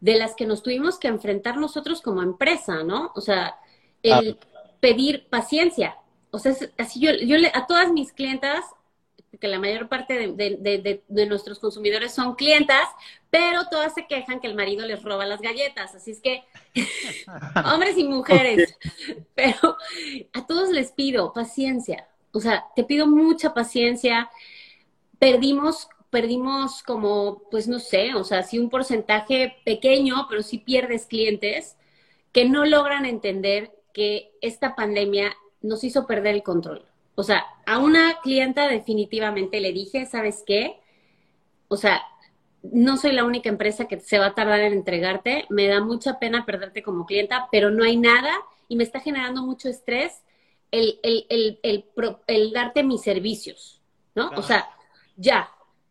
de 0.00 0.16
las 0.16 0.34
que 0.34 0.46
nos 0.46 0.62
tuvimos 0.62 0.98
que 0.98 1.08
enfrentar 1.08 1.58
nosotros 1.58 2.00
como 2.00 2.22
empresa, 2.22 2.84
¿no? 2.84 3.12
O 3.14 3.20
sea, 3.20 3.56
el 4.02 4.38
pedir 4.80 5.26
paciencia. 5.28 5.96
O 6.30 6.38
sea, 6.38 6.54
así 6.78 7.00
yo, 7.00 7.12
yo 7.12 7.36
le, 7.38 7.48
a 7.54 7.66
todas 7.66 7.90
mis 7.92 8.12
clientas, 8.12 8.64
que 9.40 9.48
la 9.48 9.58
mayor 9.58 9.88
parte 9.88 10.28
de, 10.32 11.02
de, 11.06 11.26
nuestros 11.26 11.58
consumidores 11.58 12.14
son 12.14 12.36
clientas, 12.36 12.88
pero 13.30 13.68
todas 13.70 13.92
se 13.94 14.06
quejan 14.06 14.40
que 14.40 14.46
el 14.46 14.54
marido 14.54 14.86
les 14.86 15.02
roba 15.02 15.26
las 15.26 15.40
galletas. 15.40 15.94
Así 15.94 16.10
es 16.12 16.20
que, 16.20 16.44
hombres 17.72 17.98
y 17.98 18.04
mujeres, 18.04 18.78
pero 19.34 19.76
a 20.32 20.46
todos 20.46 20.70
les 20.70 20.92
pido 20.92 21.32
paciencia. 21.32 22.08
O 22.32 22.40
sea, 22.40 22.64
te 22.74 22.84
pido 22.84 23.06
mucha 23.06 23.54
paciencia. 23.54 24.30
Perdimos 25.18 25.88
perdimos 26.10 26.82
como, 26.82 27.42
pues 27.50 27.68
no 27.68 27.78
sé, 27.78 28.14
o 28.14 28.24
sea, 28.24 28.42
sí 28.42 28.58
un 28.58 28.70
porcentaje 28.70 29.56
pequeño, 29.64 30.26
pero 30.30 30.42
sí 30.42 30.56
pierdes 30.56 31.04
clientes 31.04 31.76
que 32.32 32.46
no 32.46 32.64
logran 32.64 33.04
entender 33.04 33.75
que 33.96 34.30
esta 34.42 34.76
pandemia 34.76 35.34
nos 35.62 35.82
hizo 35.82 36.06
perder 36.06 36.34
el 36.34 36.42
control. 36.42 36.84
O 37.14 37.22
sea, 37.22 37.46
a 37.64 37.78
una 37.78 38.20
clienta 38.20 38.68
definitivamente 38.68 39.58
le 39.58 39.72
dije, 39.72 40.04
¿sabes 40.04 40.44
qué? 40.46 40.78
O 41.68 41.78
sea, 41.78 42.02
no 42.62 42.98
soy 42.98 43.12
la 43.12 43.24
única 43.24 43.48
empresa 43.48 43.88
que 43.88 43.98
se 44.00 44.18
va 44.18 44.26
a 44.26 44.34
tardar 44.34 44.60
en 44.60 44.74
entregarte, 44.74 45.46
me 45.48 45.66
da 45.66 45.80
mucha 45.80 46.18
pena 46.18 46.44
perderte 46.44 46.82
como 46.82 47.06
clienta, 47.06 47.48
pero 47.50 47.70
no 47.70 47.84
hay 47.84 47.96
nada 47.96 48.34
y 48.68 48.76
me 48.76 48.84
está 48.84 49.00
generando 49.00 49.40
mucho 49.42 49.70
estrés 49.70 50.22
el, 50.70 51.00
el, 51.02 51.58
el, 51.62 52.52
darte 52.52 52.82
mis 52.82 53.00
servicios, 53.00 53.80
¿no? 54.14 54.28
O 54.36 54.42
sea, 54.42 54.68
ya, 55.16 55.48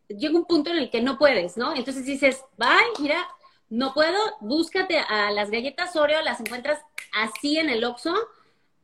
llega 0.09 0.37
un 0.37 0.45
punto 0.45 0.69
en 0.69 0.77
el 0.77 0.91
que 0.91 1.01
no 1.01 1.17
puedes, 1.17 1.57
¿no? 1.57 1.75
Entonces 1.75 2.05
dices, 2.05 2.43
bye, 2.55 2.69
mira, 2.99 3.25
no 3.69 3.93
puedo, 3.93 4.17
búscate 4.41 4.99
a 4.99 5.31
las 5.31 5.49
galletas 5.49 5.95
Oreo, 5.95 6.21
las 6.21 6.39
encuentras 6.39 6.79
así 7.13 7.57
en 7.57 7.69
el 7.69 7.83
Oxxo. 7.83 8.13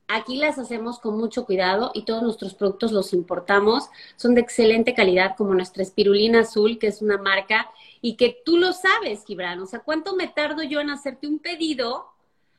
Aquí 0.07 0.35
las 0.35 0.57
hacemos 0.57 0.99
con 0.99 1.17
mucho 1.17 1.45
cuidado 1.45 1.91
y 1.93 2.03
todos 2.03 2.21
nuestros 2.23 2.53
productos 2.53 2.91
los 2.91 3.13
importamos. 3.13 3.89
Son 4.17 4.35
de 4.35 4.41
excelente 4.41 4.93
calidad, 4.93 5.35
como 5.37 5.53
nuestra 5.53 5.83
espirulina 5.83 6.41
azul, 6.41 6.79
que 6.79 6.87
es 6.87 7.01
una 7.01 7.17
marca 7.17 7.71
y 8.01 8.15
que 8.17 8.41
tú 8.43 8.57
lo 8.57 8.73
sabes, 8.73 9.23
Gibran. 9.25 9.61
O 9.61 9.65
sea, 9.65 9.79
¿cuánto 9.79 10.15
me 10.15 10.27
tardo 10.27 10.63
yo 10.63 10.81
en 10.81 10.89
hacerte 10.89 11.27
un 11.27 11.39
pedido 11.39 12.07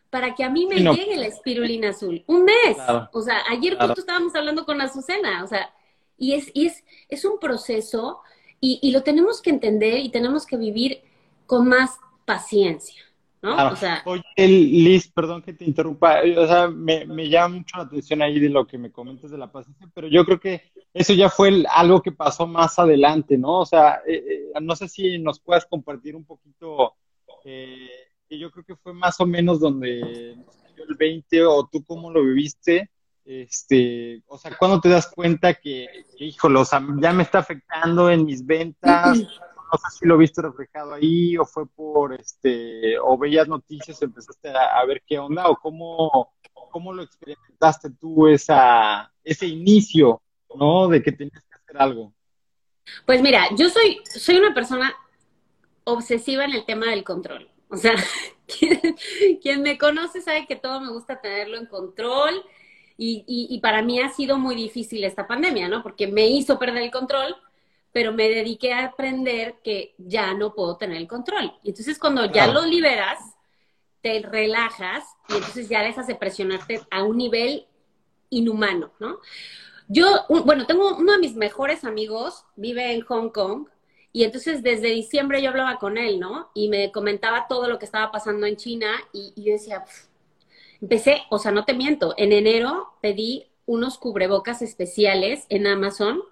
para 0.08 0.34
que 0.34 0.44
a 0.44 0.48
mí 0.48 0.64
me 0.64 0.76
llegue 0.76 1.16
la 1.16 1.26
espirulina 1.26 1.90
azul? 1.90 2.24
Un 2.26 2.44
mes. 2.44 2.78
O 3.12 3.20
sea, 3.20 3.42
ayer 3.50 3.76
justo 3.76 4.00
estábamos 4.00 4.34
hablando 4.34 4.64
con 4.64 4.80
Azucena. 4.80 5.44
O 5.44 5.46
sea, 5.46 5.74
y 6.16 6.32
es, 6.34 6.50
y 6.54 6.68
es, 6.68 6.84
es 7.10 7.24
un 7.26 7.38
proceso 7.38 8.20
y, 8.60 8.78
y 8.80 8.92
lo 8.92 9.02
tenemos 9.02 9.42
que 9.42 9.50
entender 9.50 9.98
y 9.98 10.08
tenemos 10.08 10.46
que 10.46 10.56
vivir 10.56 11.02
con 11.46 11.68
más 11.68 11.98
paciencia. 12.34 13.02
¿no? 13.42 13.72
O 13.72 13.76
sea, 13.76 14.02
Oye, 14.04 14.22
Liz, 14.36 15.10
perdón 15.10 15.42
que 15.42 15.52
te 15.52 15.64
interrumpa, 15.64 16.20
o 16.36 16.46
sea, 16.46 16.68
me, 16.68 17.28
llama 17.28 17.56
mucho 17.56 17.76
la 17.76 17.84
atención 17.84 18.22
ahí 18.22 18.38
de 18.38 18.48
lo 18.48 18.66
que 18.66 18.78
me 18.78 18.92
comentas 18.92 19.32
de 19.32 19.38
la 19.38 19.50
paciencia, 19.50 19.88
pero 19.92 20.06
yo 20.06 20.24
creo 20.24 20.38
que 20.38 20.62
eso 20.94 21.12
ya 21.12 21.28
fue 21.28 21.64
algo 21.68 22.00
que 22.00 22.12
pasó 22.12 22.46
más 22.46 22.78
adelante, 22.78 23.36
¿no? 23.36 23.60
O 23.60 23.66
sea, 23.66 24.00
eh, 24.06 24.50
eh, 24.54 24.60
no 24.60 24.76
sé 24.76 24.88
si 24.88 25.18
nos 25.18 25.40
puedas 25.40 25.66
compartir 25.66 26.14
un 26.14 26.24
poquito 26.24 26.94
eh, 27.44 27.90
que 28.28 28.38
yo 28.38 28.50
creo 28.52 28.64
que 28.64 28.76
fue 28.76 28.94
más 28.94 29.18
o 29.20 29.26
menos 29.26 29.58
donde 29.58 30.00
el 30.00 30.94
20 30.96 31.44
o 31.44 31.66
tú 31.66 31.84
cómo 31.84 32.12
lo 32.12 32.24
viviste, 32.24 32.90
este, 33.24 34.22
o 34.26 34.38
sea, 34.38 34.56
¿cuándo 34.56 34.80
te 34.80 34.88
das 34.88 35.08
cuenta 35.08 35.54
que, 35.54 35.88
híjole, 36.18 36.60
o 36.60 36.64
sea, 36.64 36.80
ya 37.00 37.12
me 37.12 37.24
está 37.24 37.38
afectando 37.38 38.08
en 38.08 38.24
mis 38.24 38.46
ventas? 38.46 39.18
No 39.72 39.78
sé 39.78 39.98
si 39.98 40.06
lo 40.06 40.18
viste 40.18 40.42
reflejado 40.42 40.92
ahí 40.92 41.38
o 41.38 41.46
fue 41.46 41.66
por, 41.66 42.12
este, 42.12 42.98
o 42.98 43.16
veías 43.16 43.48
noticias, 43.48 44.02
empezaste 44.02 44.50
a, 44.50 44.84
ver 44.84 45.02
qué 45.06 45.18
onda 45.18 45.48
o 45.48 45.56
cómo, 45.56 46.34
cómo 46.52 46.92
lo 46.92 47.02
experimentaste 47.02 47.88
tú 47.98 48.28
esa, 48.28 49.10
ese 49.24 49.46
inicio, 49.46 50.20
¿no? 50.54 50.88
De 50.88 51.02
que 51.02 51.12
tenías 51.12 51.42
que 51.44 51.54
hacer 51.54 51.80
algo. 51.80 52.12
Pues 53.06 53.22
mira, 53.22 53.48
yo 53.56 53.70
soy, 53.70 54.02
soy 54.04 54.36
una 54.36 54.52
persona 54.52 54.94
obsesiva 55.84 56.44
en 56.44 56.52
el 56.52 56.66
tema 56.66 56.90
del 56.90 57.02
control. 57.02 57.48
O 57.68 57.76
sea, 57.78 57.94
quien, 59.40 59.62
me 59.62 59.78
conoce 59.78 60.20
sabe 60.20 60.46
que 60.46 60.56
todo 60.56 60.80
me 60.80 60.90
gusta 60.90 61.20
tenerlo 61.20 61.56
en 61.56 61.66
control 61.66 62.44
y, 62.98 63.24
y, 63.26 63.58
para 63.60 63.82
mí 63.82 64.00
ha 64.00 64.10
sido 64.10 64.38
muy 64.38 64.54
difícil 64.54 65.02
esta 65.02 65.26
pandemia, 65.26 65.68
¿no? 65.68 65.82
Porque 65.82 66.06
me 66.06 66.26
hizo 66.28 66.58
perder 66.58 66.82
el 66.82 66.90
control, 66.90 67.34
pero 67.92 68.12
me 68.12 68.28
dediqué 68.28 68.72
a 68.72 68.86
aprender 68.86 69.56
que 69.62 69.94
ya 69.98 70.34
no 70.34 70.54
puedo 70.54 70.76
tener 70.76 70.96
el 70.96 71.06
control. 71.06 71.52
Y 71.62 71.70
entonces 71.70 71.98
cuando 71.98 72.24
ya 72.24 72.46
lo 72.46 72.64
liberas, 72.64 73.18
te 74.00 74.20
relajas 74.20 75.04
y 75.28 75.34
entonces 75.34 75.68
ya 75.68 75.82
dejas 75.82 76.06
de 76.06 76.16
presionarte 76.16 76.80
a 76.90 77.04
un 77.04 77.16
nivel 77.16 77.66
inhumano, 78.30 78.92
¿no? 78.98 79.18
Yo, 79.88 80.24
bueno, 80.28 80.66
tengo 80.66 80.96
uno 80.96 81.12
de 81.12 81.18
mis 81.18 81.34
mejores 81.34 81.84
amigos, 81.84 82.44
vive 82.56 82.92
en 82.92 83.02
Hong 83.02 83.28
Kong, 83.28 83.68
y 84.12 84.24
entonces 84.24 84.62
desde 84.62 84.88
diciembre 84.88 85.42
yo 85.42 85.50
hablaba 85.50 85.78
con 85.78 85.98
él, 85.98 86.18
¿no? 86.20 86.50
Y 86.54 86.68
me 86.68 86.92
comentaba 86.92 87.46
todo 87.48 87.68
lo 87.68 87.78
que 87.78 87.84
estaba 87.84 88.10
pasando 88.10 88.46
en 88.46 88.56
China 88.56 88.92
y, 89.12 89.32
yo 89.36 89.52
decía, 89.52 89.84
empecé, 90.80 91.22
o 91.30 91.38
sea, 91.38 91.50
no 91.50 91.64
te 91.64 91.74
miento, 91.74 92.14
en 92.16 92.32
enero 92.32 92.94
pedí 93.00 93.46
unos 93.64 93.98
cubrebocas 93.98 94.60
especiales 94.60 95.46
en 95.48 95.66
Amazon 95.66 96.22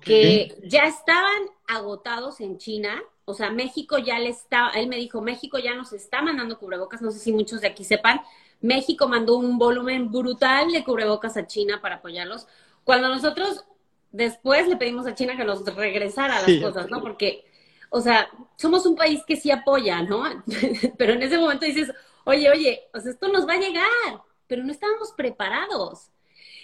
que 0.00 0.56
ya 0.64 0.84
estaban 0.84 1.42
agotados 1.66 2.40
en 2.40 2.58
China. 2.58 3.02
O 3.24 3.34
sea, 3.34 3.50
México 3.50 3.98
ya 3.98 4.18
le 4.18 4.28
estaba, 4.30 4.70
él 4.70 4.88
me 4.88 4.96
dijo, 4.96 5.20
México 5.20 5.58
ya 5.58 5.74
nos 5.74 5.92
está 5.92 6.20
mandando 6.20 6.58
cubrebocas, 6.58 7.00
no 7.00 7.10
sé 7.10 7.18
si 7.18 7.32
muchos 7.32 7.60
de 7.60 7.68
aquí 7.68 7.84
sepan, 7.84 8.20
México 8.60 9.08
mandó 9.08 9.36
un 9.36 9.58
volumen 9.58 10.10
brutal 10.10 10.72
de 10.72 10.84
cubrebocas 10.84 11.36
a 11.36 11.46
China 11.46 11.80
para 11.80 11.96
apoyarlos. 11.96 12.46
Cuando 12.82 13.08
nosotros 13.08 13.64
después 14.10 14.68
le 14.68 14.76
pedimos 14.76 15.06
a 15.06 15.14
China 15.14 15.36
que 15.36 15.44
nos 15.44 15.64
regresara 15.74 16.40
las 16.40 16.60
cosas, 16.60 16.88
¿no? 16.88 17.02
Porque, 17.02 17.44
o 17.90 18.00
sea, 18.00 18.28
somos 18.56 18.86
un 18.86 18.94
país 18.94 19.22
que 19.26 19.36
sí 19.36 19.50
apoya, 19.50 20.02
¿no? 20.02 20.24
pero 20.98 21.14
en 21.14 21.22
ese 21.22 21.36
momento 21.36 21.66
dices, 21.66 21.92
oye, 22.24 22.48
oye, 22.50 22.82
o 22.94 23.00
sea, 23.00 23.10
esto 23.10 23.28
nos 23.28 23.46
va 23.46 23.54
a 23.54 23.60
llegar, 23.60 24.22
pero 24.46 24.62
no 24.62 24.70
estábamos 24.70 25.12
preparados. 25.12 26.10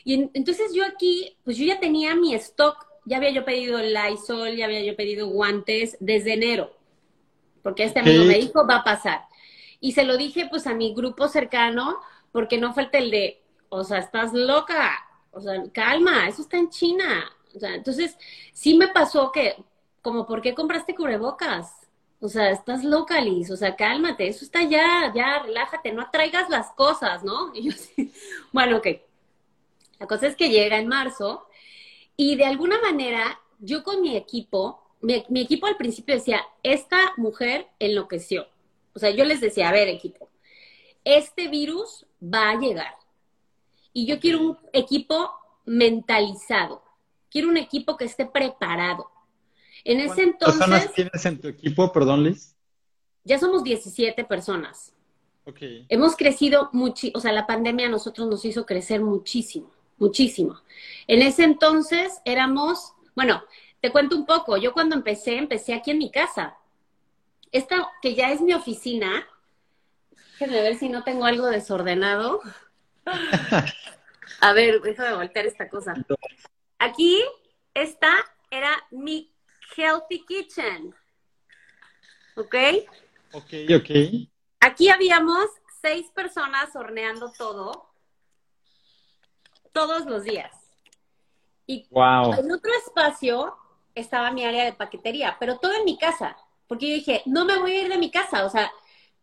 Y 0.04 0.30
entonces 0.32 0.72
yo 0.72 0.84
aquí, 0.86 1.36
pues 1.44 1.56
yo 1.56 1.64
ya 1.66 1.80
tenía 1.80 2.14
mi 2.14 2.34
stock, 2.34 2.86
ya 3.04 3.16
había 3.16 3.30
yo 3.30 3.44
pedido 3.44 3.78
Lysol, 3.78 4.56
ya 4.56 4.66
había 4.66 4.82
yo 4.82 4.96
pedido 4.96 5.28
guantes 5.28 5.96
desde 6.00 6.34
enero, 6.34 6.76
porque 7.62 7.84
este 7.84 8.00
amigo 8.00 8.24
me 8.24 8.34
dijo, 8.34 8.66
va 8.66 8.76
a 8.76 8.84
pasar. 8.84 9.22
Y 9.80 9.92
se 9.92 10.04
lo 10.04 10.16
dije 10.16 10.46
pues 10.50 10.66
a 10.66 10.74
mi 10.74 10.94
grupo 10.94 11.28
cercano, 11.28 12.00
porque 12.32 12.58
no 12.58 12.74
falta 12.74 12.98
el 12.98 13.10
de, 13.10 13.42
o 13.68 13.84
sea, 13.84 13.98
estás 13.98 14.32
loca, 14.32 14.92
o 15.32 15.40
sea, 15.40 15.62
calma, 15.72 16.28
eso 16.28 16.42
está 16.42 16.58
en 16.58 16.70
China. 16.70 17.30
O 17.54 17.58
sea, 17.58 17.74
entonces 17.74 18.16
sí 18.52 18.76
me 18.76 18.88
pasó 18.88 19.32
que, 19.32 19.56
como, 20.02 20.26
¿por 20.26 20.40
qué 20.40 20.54
compraste 20.54 20.94
cubrebocas? 20.94 21.88
O 22.20 22.28
sea, 22.28 22.50
estás 22.50 22.84
loca, 22.84 23.20
Liz, 23.20 23.50
o 23.50 23.56
sea, 23.56 23.76
cálmate, 23.76 24.28
eso 24.28 24.44
está 24.44 24.62
ya, 24.62 25.10
ya, 25.14 25.42
relájate, 25.42 25.92
no 25.92 26.10
traigas 26.10 26.50
las 26.50 26.70
cosas, 26.72 27.24
¿no? 27.24 27.50
Y 27.54 27.70
yo 27.70 27.72
sí, 27.72 28.12
bueno, 28.52 28.76
ok. 28.78 28.86
La 29.98 30.06
cosa 30.06 30.26
es 30.26 30.36
que 30.36 30.48
llega 30.48 30.78
en 30.78 30.88
marzo 30.88 31.46
y 32.22 32.36
de 32.36 32.44
alguna 32.44 32.78
manera 32.82 33.40
yo 33.60 33.82
con 33.82 34.02
mi 34.02 34.14
equipo, 34.14 34.82
mi 35.00 35.40
equipo 35.40 35.66
al 35.66 35.78
principio 35.78 36.14
decía, 36.14 36.42
esta 36.62 37.14
mujer 37.16 37.68
enloqueció. 37.78 38.46
O 38.92 38.98
sea, 38.98 39.08
yo 39.08 39.24
les 39.24 39.40
decía, 39.40 39.70
a 39.70 39.72
ver, 39.72 39.88
equipo, 39.88 40.28
este 41.02 41.48
virus 41.48 42.04
va 42.22 42.50
a 42.50 42.60
llegar. 42.60 42.92
Y 43.94 44.04
yo 44.04 44.20
quiero 44.20 44.42
un 44.42 44.58
equipo 44.74 45.30
mentalizado. 45.64 46.82
Quiero 47.30 47.48
un 47.48 47.56
equipo 47.56 47.96
que 47.96 48.04
esté 48.04 48.26
preparado. 48.26 49.10
En 49.82 50.00
ese 50.00 50.24
entonces. 50.24 50.58
¿Cuántas 50.58 50.80
personas 50.82 50.94
tienes 50.94 51.24
en 51.24 51.40
tu 51.40 51.48
equipo, 51.48 51.90
perdón, 51.90 52.24
Liz? 52.24 52.54
Ya 53.24 53.38
somos 53.38 53.64
17 53.64 54.24
personas. 54.24 54.92
Ok. 55.46 55.60
Hemos 55.88 56.16
crecido 56.16 56.68
mucho, 56.74 57.06
o 57.14 57.20
sea, 57.20 57.32
la 57.32 57.46
pandemia 57.46 57.86
a 57.86 57.90
nosotros 57.90 58.28
nos 58.28 58.44
hizo 58.44 58.66
crecer 58.66 59.00
muchísimo, 59.00 59.70
muchísimo. 60.00 60.60
En 61.06 61.22
ese 61.22 61.44
entonces 61.44 62.20
éramos, 62.24 62.94
bueno, 63.14 63.44
te 63.80 63.92
cuento 63.92 64.16
un 64.16 64.26
poco, 64.26 64.56
yo 64.56 64.72
cuando 64.72 64.96
empecé, 64.96 65.36
empecé 65.36 65.74
aquí 65.74 65.92
en 65.92 65.98
mi 65.98 66.10
casa 66.10 66.56
esta 67.52 67.90
que 68.00 68.14
ya 68.14 68.30
es 68.30 68.40
mi 68.40 68.54
oficina, 68.54 69.26
déjenme 70.32 70.62
ver 70.62 70.76
si 70.76 70.88
no 70.88 71.02
tengo 71.02 71.24
algo 71.24 71.46
desordenado. 71.46 72.40
A 74.40 74.52
ver, 74.52 74.80
déjame 74.80 75.14
voltear 75.16 75.46
esta 75.46 75.68
cosa. 75.68 75.94
Aquí, 76.78 77.22
esta 77.74 78.12
era 78.50 78.70
mi 78.90 79.34
healthy 79.76 80.24
kitchen. 80.24 80.94
¿Ok? 82.36 82.54
Ok, 83.32 83.52
ok. 83.76 83.90
Aquí 84.60 84.88
habíamos 84.88 85.46
seis 85.82 86.06
personas 86.14 86.74
horneando 86.74 87.32
todo, 87.36 87.89
todos 89.72 90.06
los 90.06 90.24
días. 90.24 90.52
Y 91.66 91.86
wow. 91.90 92.34
en 92.34 92.50
otro 92.50 92.72
espacio 92.86 93.56
estaba 93.94 94.30
mi 94.30 94.44
área 94.44 94.64
de 94.64 94.72
paquetería, 94.72 95.36
pero 95.38 95.58
todo 95.58 95.72
en 95.74 95.84
mi 95.84 95.98
casa 95.98 96.36
porque 96.70 96.88
yo 96.88 96.94
dije, 96.94 97.22
no 97.26 97.44
me 97.44 97.58
voy 97.58 97.72
a 97.72 97.82
ir 97.82 97.88
de 97.88 97.98
mi 97.98 98.12
casa, 98.12 98.44
o 98.44 98.48
sea, 98.48 98.70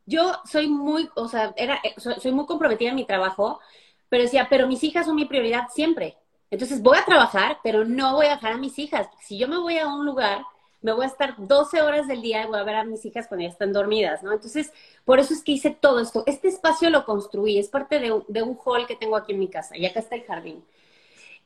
yo 0.05 0.33
soy 0.43 0.67
muy, 0.67 1.09
o 1.15 1.29
sea, 1.29 1.53
era, 1.55 1.79
eh, 1.81 1.95
soy, 1.95 2.33
muy 2.33 2.45
comprometida 2.45 2.89
en 2.89 2.95
mi 2.97 3.05
trabajo, 3.05 3.61
pero 4.09 4.23
decía, 4.23 4.47
pero 4.49 4.67
mis 4.67 4.83
hijas 4.83 5.05
son 5.05 5.15
mi 5.15 5.23
prioridad 5.23 5.69
siempre. 5.73 6.17
Entonces 6.51 6.81
voy 6.81 6.97
a 6.97 7.05
trabajar, 7.05 7.59
pero 7.63 7.85
no 7.85 8.15
voy 8.15 8.25
a 8.25 8.35
dejar 8.35 8.51
a 8.51 8.57
mis 8.57 8.77
hijas. 8.77 9.07
Si 9.21 9.37
yo 9.37 9.47
me 9.47 9.57
voy 9.57 9.77
a 9.77 9.87
un 9.87 10.05
lugar, 10.05 10.43
me 10.81 10.91
voy 10.91 11.05
a 11.05 11.07
estar 11.07 11.36
12 11.38 11.81
horas 11.81 12.07
del 12.07 12.22
día 12.22 12.43
y 12.43 12.48
voy 12.48 12.60
a 12.60 12.63
ver 12.63 12.75
a 12.75 12.84
mis 12.84 13.03
hijas 13.05 13.27
cuando 13.27 13.43
ya 13.43 13.50
están 13.50 13.74
dormidas, 13.74 14.24
¿no? 14.24 14.31
Entonces, 14.31 14.72
por 15.05 15.19
eso 15.19 15.34
es 15.34 15.43
que 15.43 15.53
hice 15.53 15.72
todo 15.72 16.00
esto. 16.00 16.24
Este 16.27 16.48
espacio 16.48 16.89
lo 16.89 17.05
construí, 17.05 17.57
es 17.57 17.69
parte 17.69 18.00
de, 18.00 18.41
un 18.43 18.57
hall 18.63 18.86
que 18.86 18.96
tengo 18.96 19.15
aquí 19.15 19.34
en 19.34 19.39
mi 19.39 19.50
casa 19.50 19.75
y 19.75 19.86
acá 19.86 20.00
está 20.00 20.15
el 20.15 20.24
jardín. 20.24 20.63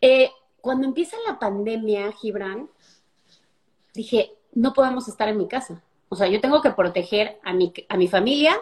Eh, 0.02 0.30
cuando 0.60 0.86
empieza 0.86 1.16
la 1.28 1.40
pandemia, 1.40 2.12
Gibran, 2.12 2.70
dije, 3.94 4.34
no 4.54 4.74
podemos 4.74 5.08
estar 5.08 5.30
en 5.30 5.38
mi 5.38 5.48
casa. 5.48 5.82
O 6.10 6.16
sea, 6.16 6.28
yo 6.28 6.42
tengo 6.42 6.62
que 6.62 6.72
proteger 6.72 7.40
a 7.44 7.54
mi, 7.54 7.74
a 7.88 7.98
mi 7.98 8.08
familia 8.08 8.60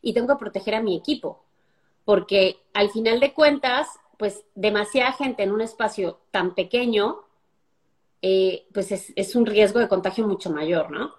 y 0.00 0.14
tengo 0.14 0.28
que 0.28 0.40
proteger 0.40 0.74
a 0.74 0.82
mi 0.82 0.96
equipo, 0.96 1.44
porque 2.04 2.56
al 2.72 2.90
final 2.90 3.20
de 3.20 3.34
cuentas, 3.34 3.88
pues 4.16 4.44
demasiada 4.54 5.12
gente 5.12 5.42
en 5.42 5.52
un 5.52 5.60
espacio 5.60 6.20
tan 6.30 6.54
pequeño, 6.54 7.25
eh, 8.22 8.66
pues 8.72 8.92
es, 8.92 9.12
es, 9.16 9.34
un 9.36 9.46
riesgo 9.46 9.78
de 9.78 9.88
contagio 9.88 10.26
mucho 10.26 10.50
mayor, 10.50 10.90
¿no? 10.90 11.14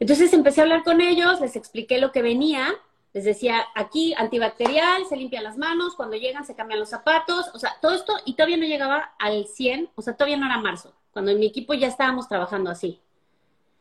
Entonces 0.00 0.32
empecé 0.32 0.60
a 0.60 0.64
hablar 0.64 0.82
con 0.82 1.00
ellos, 1.00 1.40
les 1.40 1.56
expliqué 1.56 1.98
lo 1.98 2.12
que 2.12 2.22
venía, 2.22 2.74
les 3.12 3.24
decía, 3.24 3.64
aquí 3.76 4.12
antibacterial, 4.16 5.06
se 5.06 5.16
limpian 5.16 5.44
las 5.44 5.56
manos, 5.56 5.94
cuando 5.94 6.16
llegan 6.16 6.44
se 6.44 6.56
cambian 6.56 6.80
los 6.80 6.90
zapatos, 6.90 7.46
o 7.54 7.58
sea, 7.58 7.76
todo 7.80 7.94
esto, 7.94 8.12
y 8.24 8.34
todavía 8.34 8.56
no 8.56 8.66
llegaba 8.66 9.14
al 9.18 9.46
100, 9.46 9.90
o 9.94 10.02
sea, 10.02 10.16
todavía 10.16 10.36
no 10.36 10.46
era 10.46 10.58
marzo, 10.58 10.92
cuando 11.12 11.30
en 11.30 11.38
mi 11.38 11.46
equipo 11.46 11.74
ya 11.74 11.86
estábamos 11.86 12.28
trabajando 12.28 12.70
así. 12.70 13.00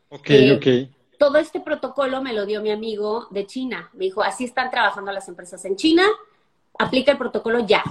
Ok, 0.09 0.29
ok. 0.55 0.67
Todo 1.17 1.37
este 1.39 1.59
protocolo 1.59 2.21
me 2.21 2.33
lo 2.33 2.45
dio 2.45 2.61
mi 2.61 2.69
amigo 2.69 3.27
de 3.31 3.47
China. 3.47 3.89
Me 3.93 4.05
dijo, 4.05 4.21
así 4.21 4.43
están 4.43 4.69
trabajando 4.69 5.11
las 5.11 5.27
empresas 5.27 5.65
en 5.65 5.75
China, 5.75 6.03
aplica 6.77 7.11
el 7.11 7.17
protocolo 7.17 7.65
ya. 7.65 7.83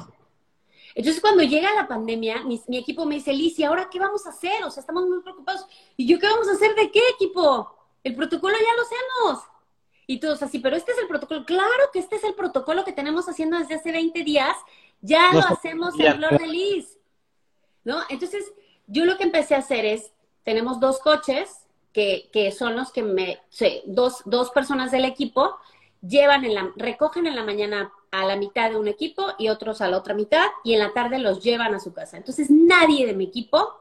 Entonces, 0.94 1.20
cuando 1.20 1.42
llega 1.42 1.74
la 1.74 1.88
pandemia, 1.88 2.42
mi, 2.44 2.60
equipo 2.76 3.06
me 3.06 3.16
dice, 3.16 3.32
Liz, 3.32 3.58
ahora 3.64 3.88
qué 3.90 3.98
vamos 3.98 4.26
a 4.26 4.30
hacer? 4.30 4.62
O 4.64 4.70
sea, 4.70 4.82
estamos 4.82 5.06
muy 5.06 5.20
preocupados. 5.20 5.66
¿Y 5.96 6.06
yo 6.06 6.18
qué 6.18 6.26
vamos 6.26 6.48
a 6.48 6.52
hacer 6.52 6.74
de 6.74 6.90
qué 6.90 7.00
equipo? 7.10 7.74
El 8.04 8.14
protocolo 8.14 8.54
ya 8.54 8.76
lo 8.76 8.82
hacemos. 8.82 9.44
Y 10.06 10.20
todos 10.20 10.42
así, 10.42 10.58
pero 10.58 10.76
este 10.76 10.92
es 10.92 10.98
el 10.98 11.08
protocolo. 11.08 11.44
Claro 11.46 11.90
que 11.92 11.98
este 11.98 12.16
es 12.16 12.24
el 12.24 12.34
protocolo 12.34 12.84
que 12.84 12.92
tenemos 12.92 13.28
haciendo 13.28 13.58
desde 13.58 13.76
hace 13.76 13.92
20 13.92 14.22
días. 14.24 14.56
Ya 15.00 15.32
lo 15.32 15.40
hacemos 15.40 15.98
en 15.98 16.16
Flor 16.16 16.38
de 16.38 16.46
Liz. 16.46 16.98
¿No? 17.84 18.02
Entonces, 18.08 18.52
yo 18.86 19.04
lo 19.04 19.16
que 19.16 19.24
empecé 19.24 19.54
a 19.54 19.58
hacer 19.58 19.84
es, 19.84 20.12
tenemos 20.44 20.78
dos 20.78 20.98
coches, 21.00 21.62
que, 21.92 22.54
son 22.56 22.76
los 22.76 22.92
que 22.92 23.02
me, 23.02 23.40
dos, 23.86 24.22
dos 24.24 24.50
personas 24.50 24.90
del 24.90 25.04
equipo 25.04 25.56
llevan 26.00 26.44
en 26.44 26.54
la, 26.54 26.72
recogen 26.76 27.26
en 27.26 27.36
la 27.36 27.44
mañana 27.44 27.92
a 28.12 28.24
la 28.26 28.36
mitad 28.36 28.70
de 28.70 28.76
un 28.76 28.86
equipo 28.86 29.26
y 29.38 29.48
otros 29.48 29.80
a 29.80 29.88
la 29.88 29.96
otra 29.96 30.14
mitad 30.14 30.46
y 30.62 30.74
en 30.74 30.80
la 30.80 30.92
tarde 30.92 31.18
los 31.18 31.42
llevan 31.42 31.74
a 31.74 31.80
su 31.80 31.92
casa. 31.92 32.18
Entonces 32.18 32.50
nadie 32.50 33.06
de 33.06 33.14
mi 33.14 33.24
equipo, 33.24 33.74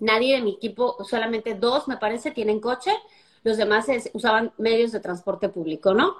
nadie 0.00 0.36
de 0.36 0.42
mi 0.42 0.52
equipo, 0.52 0.96
solamente 1.04 1.54
dos 1.54 1.86
me 1.86 1.98
parece, 1.98 2.30
tienen 2.30 2.58
coche. 2.58 2.90
los 3.44 3.58
demás 3.58 3.86
usaban 4.14 4.52
medios 4.58 4.92
de 4.92 5.00
transporte 5.00 5.48
público, 5.48 5.94
¿no? 5.94 6.16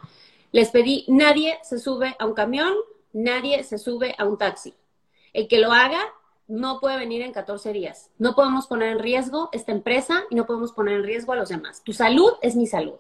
Les 0.52 0.70
pedí, 0.70 1.04
nadie 1.08 1.58
se 1.62 1.78
sube 1.78 2.14
a 2.18 2.26
un 2.26 2.34
camión, 2.34 2.72
nadie 3.12 3.64
se 3.64 3.78
sube 3.78 4.14
a 4.18 4.26
un 4.26 4.38
taxi. 4.38 4.74
El 5.32 5.48
que 5.48 5.58
lo 5.58 5.72
haga 5.72 6.00
no 6.46 6.78
puede 6.78 6.98
venir 6.98 7.22
en 7.22 7.32
14 7.32 7.72
días. 7.72 8.10
No 8.18 8.34
podemos 8.34 8.66
poner 8.66 8.90
en 8.90 8.98
riesgo 8.98 9.48
esta 9.52 9.72
empresa 9.72 10.24
y 10.30 10.34
no 10.34 10.46
podemos 10.46 10.72
poner 10.72 10.96
en 10.96 11.04
riesgo 11.04 11.32
a 11.32 11.36
los 11.36 11.48
demás. 11.48 11.82
Tu 11.82 11.92
salud 11.92 12.32
es 12.42 12.54
mi 12.54 12.66
salud. 12.66 12.94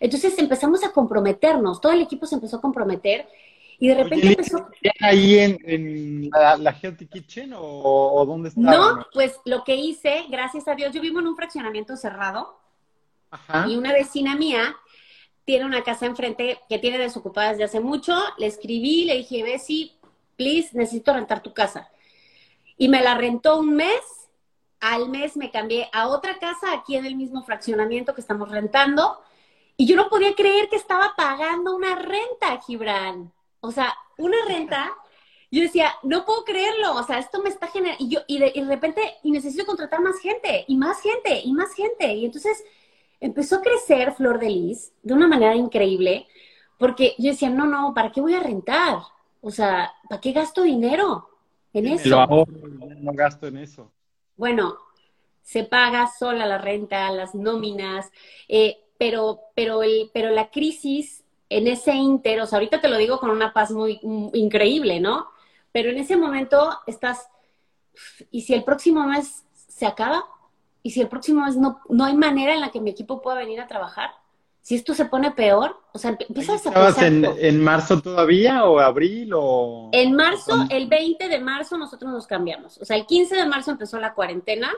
Entonces 0.00 0.36
empezamos 0.38 0.82
a 0.82 0.92
comprometernos, 0.92 1.80
todo 1.80 1.92
el 1.92 2.00
equipo 2.00 2.26
se 2.26 2.34
empezó 2.34 2.56
a 2.56 2.60
comprometer 2.60 3.28
y 3.78 3.88
de 3.88 3.94
repente 3.94 4.28
empezó... 4.28 4.68
ahí 5.00 5.38
en, 5.38 6.30
la, 6.30 6.56
la, 6.56 6.72
Healthy 6.72 7.06
Kitchen 7.06 7.52
o, 7.54 8.24
dónde 8.26 8.48
estaba? 8.48 8.76
No, 8.76 9.06
pues 9.12 9.38
lo 9.44 9.62
que 9.62 9.76
hice, 9.76 10.24
gracias 10.28 10.66
a 10.68 10.74
Dios, 10.74 10.92
yo 10.92 11.00
vivo 11.00 11.20
en 11.20 11.26
un 11.26 11.36
fraccionamiento 11.36 11.96
cerrado 11.96 12.58
y 13.68 13.76
una 13.76 13.92
vecina 13.92 14.34
mía 14.34 14.76
tiene 15.44 15.64
una 15.64 15.82
casa 15.82 16.06
enfrente 16.06 16.60
que 16.68 16.78
tiene 16.78 16.98
desocupada 16.98 17.50
desde 17.50 17.64
hace 17.64 17.80
mucho. 17.80 18.16
Le 18.38 18.46
escribí, 18.46 19.04
le 19.04 19.16
dije, 19.16 19.42
Bessie, 19.42 19.92
please, 20.36 20.76
necesito 20.76 21.12
rentar 21.12 21.42
tu 21.42 21.52
casa. 21.52 21.88
Y 22.76 22.88
me 22.88 23.02
la 23.02 23.14
rentó 23.14 23.58
un 23.58 23.74
mes. 23.74 24.00
Al 24.80 25.08
mes 25.10 25.36
me 25.36 25.50
cambié 25.50 25.88
a 25.92 26.08
otra 26.08 26.38
casa 26.38 26.72
aquí 26.72 26.96
en 26.96 27.04
el 27.04 27.16
mismo 27.16 27.42
fraccionamiento 27.42 28.14
que 28.14 28.20
estamos 28.20 28.48
rentando. 28.50 29.20
Y 29.80 29.86
yo 29.86 29.96
no 29.96 30.10
podía 30.10 30.34
creer 30.34 30.68
que 30.68 30.76
estaba 30.76 31.14
pagando 31.16 31.74
una 31.74 31.94
renta, 31.94 32.60
Gibran. 32.66 33.32
O 33.60 33.72
sea, 33.72 33.96
una 34.18 34.36
renta. 34.46 34.92
Yo 35.50 35.62
decía, 35.62 35.94
no 36.02 36.26
puedo 36.26 36.44
creerlo. 36.44 36.96
O 36.96 37.02
sea, 37.02 37.18
esto 37.18 37.42
me 37.42 37.48
está 37.48 37.66
generando. 37.68 38.04
Y, 38.04 38.10
yo, 38.10 38.20
y 38.26 38.40
de, 38.40 38.52
y 38.54 38.60
de 38.60 38.66
repente, 38.66 39.00
y 39.22 39.30
necesito 39.30 39.64
contratar 39.64 40.02
más 40.02 40.18
gente, 40.18 40.66
y 40.68 40.76
más 40.76 41.00
gente, 41.00 41.40
y 41.42 41.54
más 41.54 41.72
gente. 41.72 42.12
Y 42.12 42.26
entonces 42.26 42.62
empezó 43.20 43.56
a 43.56 43.62
crecer 43.62 44.12
Flor 44.12 44.38
de 44.38 44.50
Lis 44.50 44.92
de 45.02 45.14
una 45.14 45.26
manera 45.26 45.54
increíble, 45.54 46.26
porque 46.78 47.14
yo 47.16 47.30
decía, 47.30 47.48
no, 47.48 47.64
no, 47.64 47.94
¿para 47.94 48.12
qué 48.12 48.20
voy 48.20 48.34
a 48.34 48.42
rentar? 48.42 48.98
O 49.40 49.50
sea, 49.50 49.94
¿para 50.10 50.20
qué 50.20 50.32
gasto 50.32 50.60
dinero 50.60 51.30
en 51.72 51.86
eso? 51.86 52.06
Lo 52.10 52.20
ahorro, 52.20 52.52
no 52.98 53.12
gasto 53.14 53.46
en 53.46 53.56
eso. 53.56 53.90
Bueno, 54.36 54.76
se 55.40 55.64
paga 55.64 56.06
sola 56.06 56.44
la 56.44 56.58
renta, 56.58 57.10
las 57.12 57.34
nóminas, 57.34 58.12
eh, 58.46 58.76
pero, 59.00 59.40
pero, 59.56 59.82
el, 59.82 60.10
pero 60.12 60.28
la 60.30 60.50
crisis 60.50 61.24
en 61.48 61.66
ese 61.66 61.94
inter, 61.94 62.40
o 62.40 62.46
sea, 62.46 62.58
ahorita 62.58 62.80
te 62.80 62.88
lo 62.88 62.98
digo 62.98 63.18
con 63.18 63.30
una 63.30 63.52
paz 63.52 63.70
muy 63.70 63.98
increíble, 64.34 65.00
¿no? 65.00 65.30
Pero 65.72 65.90
en 65.90 65.96
ese 65.96 66.16
momento 66.16 66.78
estás, 66.86 67.26
¿y 68.30 68.42
si 68.42 68.52
el 68.54 68.62
próximo 68.62 69.04
mes 69.06 69.44
se 69.54 69.86
acaba? 69.86 70.24
y 70.82 70.90
si 70.90 71.00
el 71.00 71.08
próximo 71.08 71.44
mes 71.44 71.56
no, 71.56 71.80
no 71.88 72.04
hay 72.04 72.16
manera 72.16 72.54
en 72.54 72.60
la 72.60 72.70
que 72.70 72.80
mi 72.80 72.90
equipo 72.90 73.20
pueda 73.20 73.38
venir 73.38 73.60
a 73.60 73.66
trabajar, 73.66 74.10
si 74.62 74.74
esto 74.74 74.94
se 74.94 75.06
pone 75.06 75.30
peor, 75.30 75.76
o 75.92 75.98
sea, 75.98 76.16
empiezas 76.18 76.66
a 76.66 76.68
¿Estabas 76.68 77.02
en, 77.02 77.24
en, 77.24 77.62
marzo 77.62 78.00
todavía 78.00 78.64
o 78.64 78.78
abril 78.78 79.32
o...? 79.34 79.88
En 79.92 80.14
marzo, 80.14 80.66
el 80.68 80.86
20 80.86 81.28
de 81.28 81.38
marzo 81.40 81.78
nosotros 81.78 82.12
nos 82.12 82.26
cambiamos. 82.26 82.78
O 82.78 82.84
sea, 82.84 82.96
el 82.96 83.06
15 83.06 83.36
de 83.36 83.46
marzo 83.46 83.70
empezó 83.70 83.98
la 83.98 84.14
cuarentena 84.14 84.70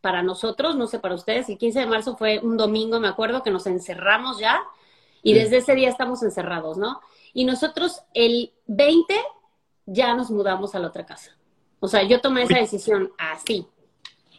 para 0.00 0.22
nosotros, 0.22 0.76
no 0.76 0.86
sé 0.86 0.98
para 0.98 1.14
ustedes, 1.14 1.48
el 1.48 1.58
15 1.58 1.80
de 1.80 1.86
marzo 1.86 2.16
fue 2.16 2.38
un 2.38 2.56
domingo, 2.56 3.00
me 3.00 3.08
acuerdo, 3.08 3.42
que 3.42 3.50
nos 3.50 3.66
encerramos 3.66 4.38
ya 4.38 4.60
y 5.22 5.34
desde 5.34 5.58
ese 5.58 5.74
día 5.74 5.88
estamos 5.88 6.22
encerrados, 6.22 6.78
¿no? 6.78 7.00
Y 7.34 7.44
nosotros 7.44 8.00
el 8.14 8.52
20 8.66 9.14
ya 9.86 10.14
nos 10.14 10.30
mudamos 10.30 10.74
a 10.74 10.78
la 10.78 10.88
otra 10.88 11.04
casa. 11.04 11.36
O 11.78 11.88
sea, 11.88 12.02
yo 12.02 12.20
tomé 12.20 12.42
esa 12.42 12.58
decisión 12.58 13.12
así, 13.18 13.66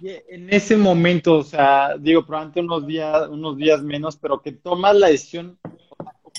en 0.03 0.51
ese 0.51 0.77
momento, 0.77 1.37
o 1.37 1.43
sea, 1.43 1.95
digo, 1.97 2.25
probablemente 2.25 2.61
unos 2.61 2.87
días, 2.87 3.27
unos 3.29 3.55
días 3.57 3.83
menos, 3.83 4.17
pero 4.17 4.41
que 4.41 4.51
tomas 4.51 4.95
la 4.95 5.07
decisión, 5.07 5.59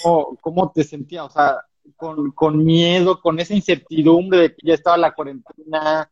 ¿cómo, 0.03 0.37
cómo 0.41 0.73
te 0.73 0.83
sentías? 0.83 1.27
O 1.27 1.31
sea, 1.31 1.65
con, 1.97 2.33
con, 2.33 2.65
miedo, 2.65 3.21
con 3.21 3.39
esa 3.39 3.55
incertidumbre 3.55 4.41
de 4.41 4.55
que 4.55 4.67
ya 4.67 4.75
estaba 4.75 4.97
la 4.97 5.15
cuarentena. 5.15 6.11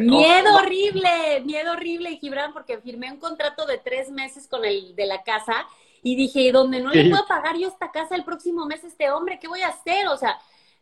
Miedo 0.00 0.56
horrible, 0.56 1.40
miedo 1.44 1.72
horrible, 1.72 2.16
Gibran, 2.16 2.52
porque 2.52 2.78
firmé 2.78 3.12
un 3.12 3.18
contrato 3.18 3.66
de 3.66 3.78
tres 3.78 4.10
meses 4.10 4.46
con 4.48 4.64
el 4.64 4.94
de 4.94 5.06
la 5.06 5.22
casa 5.22 5.66
y 6.02 6.16
dije, 6.16 6.52
¿dónde 6.52 6.80
no 6.80 6.90
le 6.90 7.10
puedo 7.10 7.26
pagar 7.26 7.56
yo 7.56 7.68
esta 7.68 7.90
casa 7.90 8.14
el 8.14 8.24
próximo 8.24 8.66
mes 8.66 8.84
a 8.84 8.88
este 8.88 9.10
hombre? 9.10 9.38
¿Qué 9.40 9.48
voy 9.48 9.62
a 9.62 9.68
hacer? 9.68 10.06
O 10.08 10.16
sea, 10.16 10.38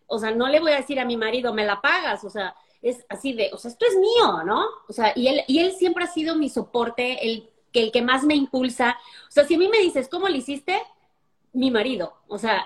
o 0.07 0.19
sea, 0.19 0.31
no 0.31 0.49
le 0.49 0.61
voy 0.61 0.73
a 0.73 0.77
decir 0.77 1.01
a 1.01 1.05
mi 1.05 1.17
marido, 1.17 1.53
me 1.53 1.65
la 1.65 1.81
pagas, 1.81 2.25
o 2.25 2.31
sea, 2.31 2.55
es 2.83 3.05
así 3.09 3.33
de, 3.33 3.51
o 3.53 3.59
sea, 3.59 3.71
esto 3.71 3.87
es 3.89 3.97
mío, 3.97 4.45
¿no? 4.45 4.65
O 4.89 4.93
sea, 4.93 5.13
y 5.17 5.29
él, 5.29 5.43
y 5.49 5.59
él 5.59 5.73
siempre 5.73 6.05
ha 6.05 6.09
sido 6.09 6.37
mi 6.37 6.49
soporte, 6.49 7.27
el 7.27 7.51
que, 7.73 7.83
el 7.83 7.93
que 7.93 8.03
más 8.03 8.23
me 8.25 8.35
impulsa. 8.35 8.97
O 9.29 9.33
sea, 9.33 9.45
si 9.45 9.55
a 9.55 9.59
mí 9.59 9.69
me 9.69 9.79
dices, 9.79 10.09
¿cómo 10.09 10.29
lo 10.29 10.37
hiciste? 10.37 10.81
Mi 11.53 11.71
marido. 11.71 12.15
O 12.29 12.39
sea, 12.39 12.65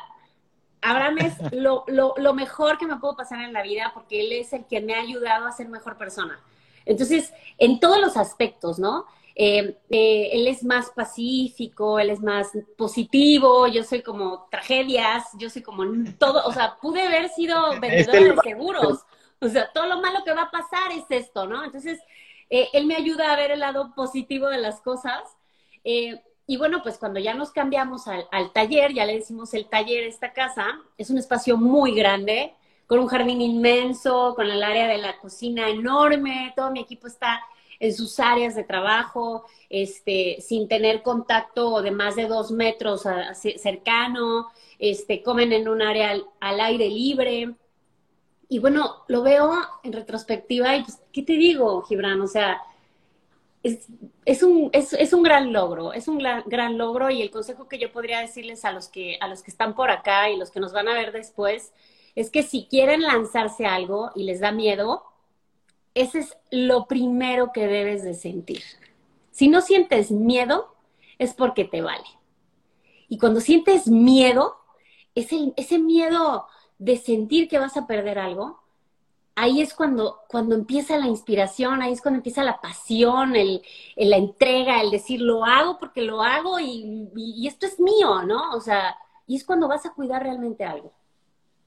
Abraham 0.82 1.18
es 1.18 1.52
lo, 1.52 1.84
lo, 1.88 2.14
lo 2.16 2.34
mejor 2.34 2.78
que 2.78 2.86
me 2.86 2.96
puedo 2.96 3.16
pasar 3.16 3.40
en 3.42 3.52
la 3.52 3.62
vida 3.62 3.90
porque 3.94 4.20
él 4.20 4.32
es 4.32 4.52
el 4.52 4.64
que 4.66 4.80
me 4.80 4.94
ha 4.94 5.00
ayudado 5.00 5.46
a 5.46 5.52
ser 5.52 5.68
mejor 5.68 5.96
persona. 5.96 6.40
Entonces, 6.86 7.32
en 7.58 7.80
todos 7.80 8.00
los 8.00 8.16
aspectos, 8.16 8.78
¿no? 8.78 9.06
Eh, 9.36 9.76
eh, 9.90 10.30
él 10.32 10.48
es 10.48 10.64
más 10.64 10.90
pacífico, 10.90 11.98
él 11.98 12.10
es 12.10 12.20
más 12.20 12.48
positivo, 12.76 13.66
yo 13.68 13.84
soy 13.84 14.02
como 14.02 14.48
tragedias, 14.50 15.24
yo 15.38 15.48
soy 15.48 15.62
como 15.62 15.84
todo, 16.18 16.44
o 16.46 16.52
sea, 16.52 16.76
pude 16.80 17.02
haber 17.02 17.28
sido 17.28 17.56
vendedora 17.80 18.20
de 18.20 18.36
seguros, 18.42 19.04
o 19.40 19.48
sea, 19.48 19.70
todo 19.72 19.86
lo 19.86 20.00
malo 20.00 20.24
que 20.24 20.32
va 20.32 20.42
a 20.42 20.50
pasar 20.50 20.92
es 20.92 21.04
esto, 21.08 21.46
¿no? 21.46 21.64
Entonces, 21.64 22.00
eh, 22.50 22.68
él 22.72 22.86
me 22.86 22.96
ayuda 22.96 23.32
a 23.32 23.36
ver 23.36 23.52
el 23.52 23.60
lado 23.60 23.94
positivo 23.94 24.48
de 24.48 24.58
las 24.58 24.80
cosas. 24.80 25.22
Eh, 25.84 26.20
y 26.50 26.56
bueno, 26.56 26.82
pues 26.82 26.98
cuando 26.98 27.20
ya 27.20 27.32
nos 27.32 27.52
cambiamos 27.52 28.08
al, 28.08 28.52
taller, 28.52 28.92
ya 28.92 29.04
le 29.04 29.14
decimos 29.14 29.54
el 29.54 29.66
taller 29.66 30.02
esta 30.02 30.32
casa, 30.32 30.80
es 30.98 31.08
un 31.08 31.16
espacio 31.16 31.56
muy 31.56 31.94
grande, 31.94 32.54
con 32.88 32.98
un 32.98 33.06
jardín 33.06 33.40
inmenso, 33.40 34.34
con 34.34 34.50
el 34.50 34.60
área 34.64 34.88
de 34.88 34.98
la 34.98 35.16
cocina 35.18 35.68
enorme, 35.68 36.52
todo 36.56 36.72
mi 36.72 36.80
equipo 36.80 37.06
está 37.06 37.40
en 37.78 37.94
sus 37.94 38.18
áreas 38.18 38.56
de 38.56 38.64
trabajo, 38.64 39.46
este, 39.68 40.38
sin 40.40 40.66
tener 40.66 41.02
contacto 41.02 41.82
de 41.82 41.92
más 41.92 42.16
de 42.16 42.26
dos 42.26 42.50
metros 42.50 43.04
cercano, 43.56 44.48
este, 44.80 45.22
comen 45.22 45.52
en 45.52 45.68
un 45.68 45.82
área 45.82 46.16
al 46.40 46.60
aire 46.60 46.88
libre. 46.88 47.54
Y 48.48 48.58
bueno, 48.58 49.04
lo 49.06 49.22
veo 49.22 49.52
en 49.84 49.92
retrospectiva 49.92 50.74
y 50.74 50.82
pues, 50.82 51.00
¿qué 51.12 51.22
te 51.22 51.34
digo, 51.34 51.82
Gibran? 51.82 52.20
O 52.20 52.26
sea, 52.26 52.60
es, 53.62 54.42
un, 54.42 54.70
es, 54.72 54.92
es, 54.94 55.12
un 55.12 55.22
gran 55.22 55.52
logro, 55.52 55.92
es 55.92 56.08
un 56.08 56.18
gran, 56.18 56.42
gran, 56.46 56.78
logro 56.78 57.10
y 57.10 57.20
el 57.20 57.30
consejo 57.30 57.68
que 57.68 57.78
yo 57.78 57.92
podría 57.92 58.20
decirles 58.20 58.64
a 58.64 58.72
los, 58.72 58.88
que, 58.88 59.18
a 59.20 59.28
los 59.28 59.42
que 59.42 59.50
están 59.50 59.74
por 59.74 59.90
acá 59.90 60.30
y 60.30 60.36
los 60.36 60.50
que 60.50 60.60
nos 60.60 60.72
van 60.72 60.88
a 60.88 60.94
ver 60.94 61.12
después 61.12 61.72
es 62.14 62.30
que 62.30 62.42
si 62.42 62.66
quieren 62.66 63.02
lanzarse 63.02 63.66
algo 63.66 64.10
y 64.14 64.24
les 64.24 64.40
da 64.40 64.50
miedo, 64.50 65.04
ese 65.94 66.20
es 66.20 66.36
lo 66.50 66.86
primero 66.86 67.52
que 67.52 67.66
debes 67.66 68.02
de 68.02 68.14
sentir. 68.14 68.62
Si 69.30 69.48
no 69.48 69.60
sientes 69.60 70.10
miedo, 70.10 70.74
es 71.18 71.34
porque 71.34 71.64
te 71.64 71.82
vale. 71.82 72.06
Y 73.08 73.18
cuando 73.18 73.40
sientes 73.40 73.88
miedo, 73.88 74.56
ese, 75.14 75.52
ese 75.56 75.78
miedo 75.78 76.46
de 76.78 76.96
sentir 76.96 77.48
que 77.48 77.58
vas 77.58 77.76
a 77.76 77.86
perder 77.86 78.18
algo, 78.18 78.59
ahí 79.34 79.60
es 79.60 79.74
cuando, 79.74 80.20
cuando 80.28 80.54
empieza 80.54 80.98
la 80.98 81.06
inspiración, 81.06 81.82
ahí 81.82 81.92
es 81.92 82.02
cuando 82.02 82.18
empieza 82.18 82.44
la 82.44 82.60
pasión, 82.60 83.36
el, 83.36 83.62
la 83.96 84.16
entrega, 84.16 84.80
el 84.80 84.90
decir 84.90 85.20
lo 85.20 85.44
hago 85.44 85.78
porque 85.78 86.02
lo 86.02 86.22
hago 86.22 86.58
y, 86.60 87.46
esto 87.46 87.66
es 87.66 87.80
mío, 87.80 88.22
¿no? 88.22 88.52
O 88.52 88.60
sea, 88.60 88.96
y 89.26 89.36
es 89.36 89.44
cuando 89.44 89.68
vas 89.68 89.86
a 89.86 89.92
cuidar 89.92 90.22
realmente 90.22 90.64
algo. 90.64 90.92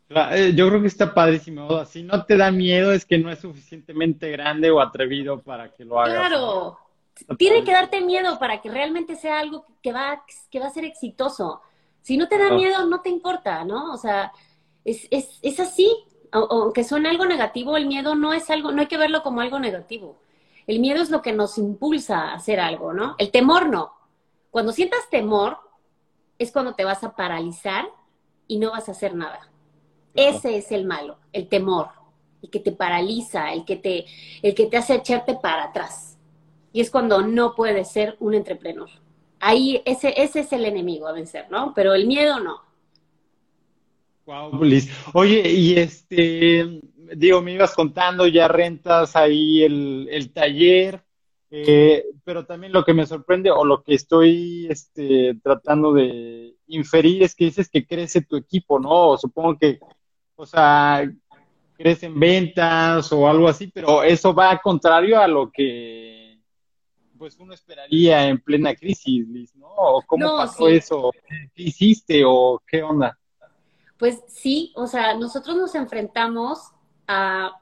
Eh, 0.10 0.54
yo 0.56 0.67
creo 0.69 0.82
que 0.82 0.88
está 0.88 1.13
padrísimo. 1.13 1.84
Si 1.86 2.04
no 2.04 2.26
te 2.26 2.38
da 2.38 2.52
miedo 2.52 2.91
es 2.91 3.06
que 3.06 3.17
no 3.17 3.32
es 3.32 3.39
suficientemente 3.39 4.30
grande 4.30 4.69
o 4.69 4.80
atrevido 4.80 5.41
para 5.41 5.71
que 5.73 5.86
lo 5.86 5.99
hagas. 5.99 6.13
Claro, 6.13 6.78
tiene 7.38 7.63
que 7.63 7.71
darte 7.71 8.02
miedo 8.02 8.38
para 8.38 8.62
que 8.62 8.69
realmente 8.69 9.15
sea 9.15 9.39
algo 9.39 9.65
que 9.82 9.91
va, 9.91 10.23
que 10.52 10.60
va 10.60 10.67
a 10.67 10.71
ser 10.71 10.86
exitoso. 10.86 11.62
Si 12.02 12.17
no 12.17 12.28
te 12.28 12.38
da 12.38 12.52
miedo, 12.52 12.86
no 12.86 13.02
te 13.02 13.10
importa, 13.10 13.63
¿no? 13.63 13.93
O 13.93 13.97
sea, 13.97 14.32
es, 14.84 15.08
es, 15.10 15.39
es 15.41 15.60
así. 15.60 15.89
Aunque 16.34 16.84
suene 16.84 17.10
algo 17.10 17.26
negativo, 17.26 17.78
el 17.78 17.86
miedo 17.86 18.15
no 18.15 18.34
es 18.34 18.50
algo, 18.50 18.72
no 18.72 18.82
hay 18.82 18.88
que 18.88 18.98
verlo 18.98 19.22
como 19.22 19.41
algo 19.41 19.60
negativo. 19.60 20.17
El 20.65 20.80
miedo 20.80 21.02
es 21.02 21.12
lo 21.12 21.22
que 21.22 21.32
nos 21.32 21.58
impulsa 21.58 22.22
a 22.22 22.34
hacer 22.34 22.60
algo, 22.60 22.91
¿no? 22.91 23.15
El 23.19 23.30
temor 23.32 23.69
no. 23.69 23.93
Cuando 24.50 24.72
sientas 24.72 25.10
temor, 25.12 25.58
es 26.39 26.52
cuando 26.52 26.74
te 26.74 26.86
vas 26.86 27.04
a 27.04 27.15
paralizar 27.15 27.86
y 28.48 28.58
no 28.58 28.72
vas 28.72 28.89
a 28.89 28.93
hacer 28.93 29.15
nada. 29.15 29.50
Ese 30.15 30.58
es 30.58 30.72
el 30.72 30.86
malo, 30.86 31.17
el 31.34 31.48
temor, 31.48 31.89
el 32.41 32.50
que 32.50 32.60
te 32.60 32.72
paraliza, 32.72 33.54
el 33.54 33.65
que 33.65 33.76
te, 33.76 34.06
el 34.41 34.56
que 34.56 34.65
te 34.65 34.78
hace 34.78 34.96
echarte 34.96 35.36
para 35.36 35.65
atrás. 35.65 36.17
Y 36.72 36.82
es 36.82 36.89
cuando 36.89 37.22
no 37.22 37.56
puedes 37.56 37.91
ser 37.91 38.17
un 38.19 38.34
entrepreneur. 38.34 38.89
Ahí 39.39 39.82
ese, 39.86 40.13
ese 40.22 40.39
es 40.41 40.54
el 40.54 40.65
enemigo 40.65 41.08
a 41.08 41.12
vencer, 41.12 41.48
¿no? 41.52 41.74
Pero 41.76 41.93
el 41.93 42.08
miedo 42.08 42.39
no. 42.39 42.62
Wow, 44.25 44.63
Liz. 44.63 44.89
Oye, 45.13 45.49
y 45.49 45.77
este, 45.77 46.79
digo, 47.15 47.41
me 47.41 47.53
ibas 47.53 47.73
contando, 47.73 48.25
ya 48.27 48.47
rentas 48.47 49.15
ahí 49.15 49.63
el, 49.63 50.31
taller. 50.33 51.03
Eh, 51.51 52.05
pero 52.23 52.45
también 52.45 52.73
lo 52.73 52.83
que 52.83 52.93
me 52.93 53.05
sorprende 53.05 53.51
o 53.51 53.63
lo 53.63 53.83
que 53.83 53.93
estoy 53.93 54.65
este, 54.69 55.36
tratando 55.43 55.93
de 55.93 56.55
inferir 56.67 57.21
es 57.21 57.36
que 57.36 57.45
dices 57.45 57.69
que 57.69 57.86
crece 57.86 58.21
tu 58.21 58.38
equipo, 58.38 58.79
¿no? 58.79 59.17
Supongo 59.17 59.57
que, 59.59 59.79
o 60.36 60.45
sea, 60.45 61.07
crecen 61.77 62.19
ventas 62.19 63.12
o 63.12 63.27
algo 63.27 63.47
así, 63.47 63.67
pero 63.67 64.03
eso 64.03 64.33
va 64.33 64.59
contrario 64.59 65.19
a 65.19 65.27
lo 65.27 65.51
que 65.51 66.39
pues 67.17 67.38
uno 67.39 67.53
esperaría 67.53 68.27
en 68.27 68.39
plena 68.41 68.75
crisis, 68.75 69.25
Liz, 69.27 69.55
¿no? 69.55 69.67
¿O 69.67 70.01
¿Cómo 70.01 70.36
pasó 70.36 70.67
eso? 70.67 71.12
¿Qué 71.53 71.63
hiciste 71.63 72.23
o 72.25 72.62
qué 72.67 72.83
onda? 72.83 73.17
Pues 74.03 74.21
sí, 74.27 74.73
o 74.75 74.85
sea, 74.85 75.13
nosotros 75.13 75.55
nos 75.55 75.75
enfrentamos 75.75 76.59
a 77.07 77.53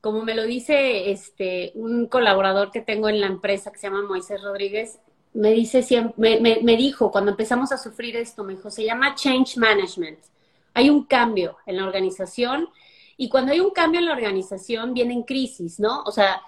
como 0.00 0.22
me 0.22 0.36
lo 0.36 0.44
dice 0.44 1.10
este, 1.10 1.72
un 1.74 2.06
colaborador 2.06 2.70
que 2.70 2.82
tengo 2.82 3.08
en 3.08 3.20
la 3.20 3.26
empresa 3.26 3.72
que 3.72 3.78
se 3.80 3.88
llama 3.88 4.06
Moisés 4.06 4.40
Rodríguez, 4.44 5.00
me 5.34 5.50
dice 5.50 5.82
siempre, 5.82 6.40
me, 6.40 6.76
dijo 6.76 7.10
cuando 7.10 7.32
empezamos 7.32 7.72
a 7.72 7.78
sufrir 7.78 8.14
esto, 8.14 8.44
me 8.44 8.54
dijo, 8.54 8.70
se 8.70 8.84
llama 8.84 9.16
change 9.16 9.56
management. 9.56 10.20
Hay 10.72 10.88
un 10.88 11.02
cambio 11.02 11.56
en 11.66 11.78
la 11.78 11.84
organización 11.84 12.68
y 13.16 13.28
cuando 13.28 13.50
hay 13.50 13.58
un 13.58 13.70
cambio 13.70 13.98
en 13.98 14.06
la 14.06 14.12
organización 14.12 14.94
vienen 14.94 15.24
crisis, 15.24 15.80
¿no? 15.80 16.04
O 16.04 16.12
sea, 16.12 16.42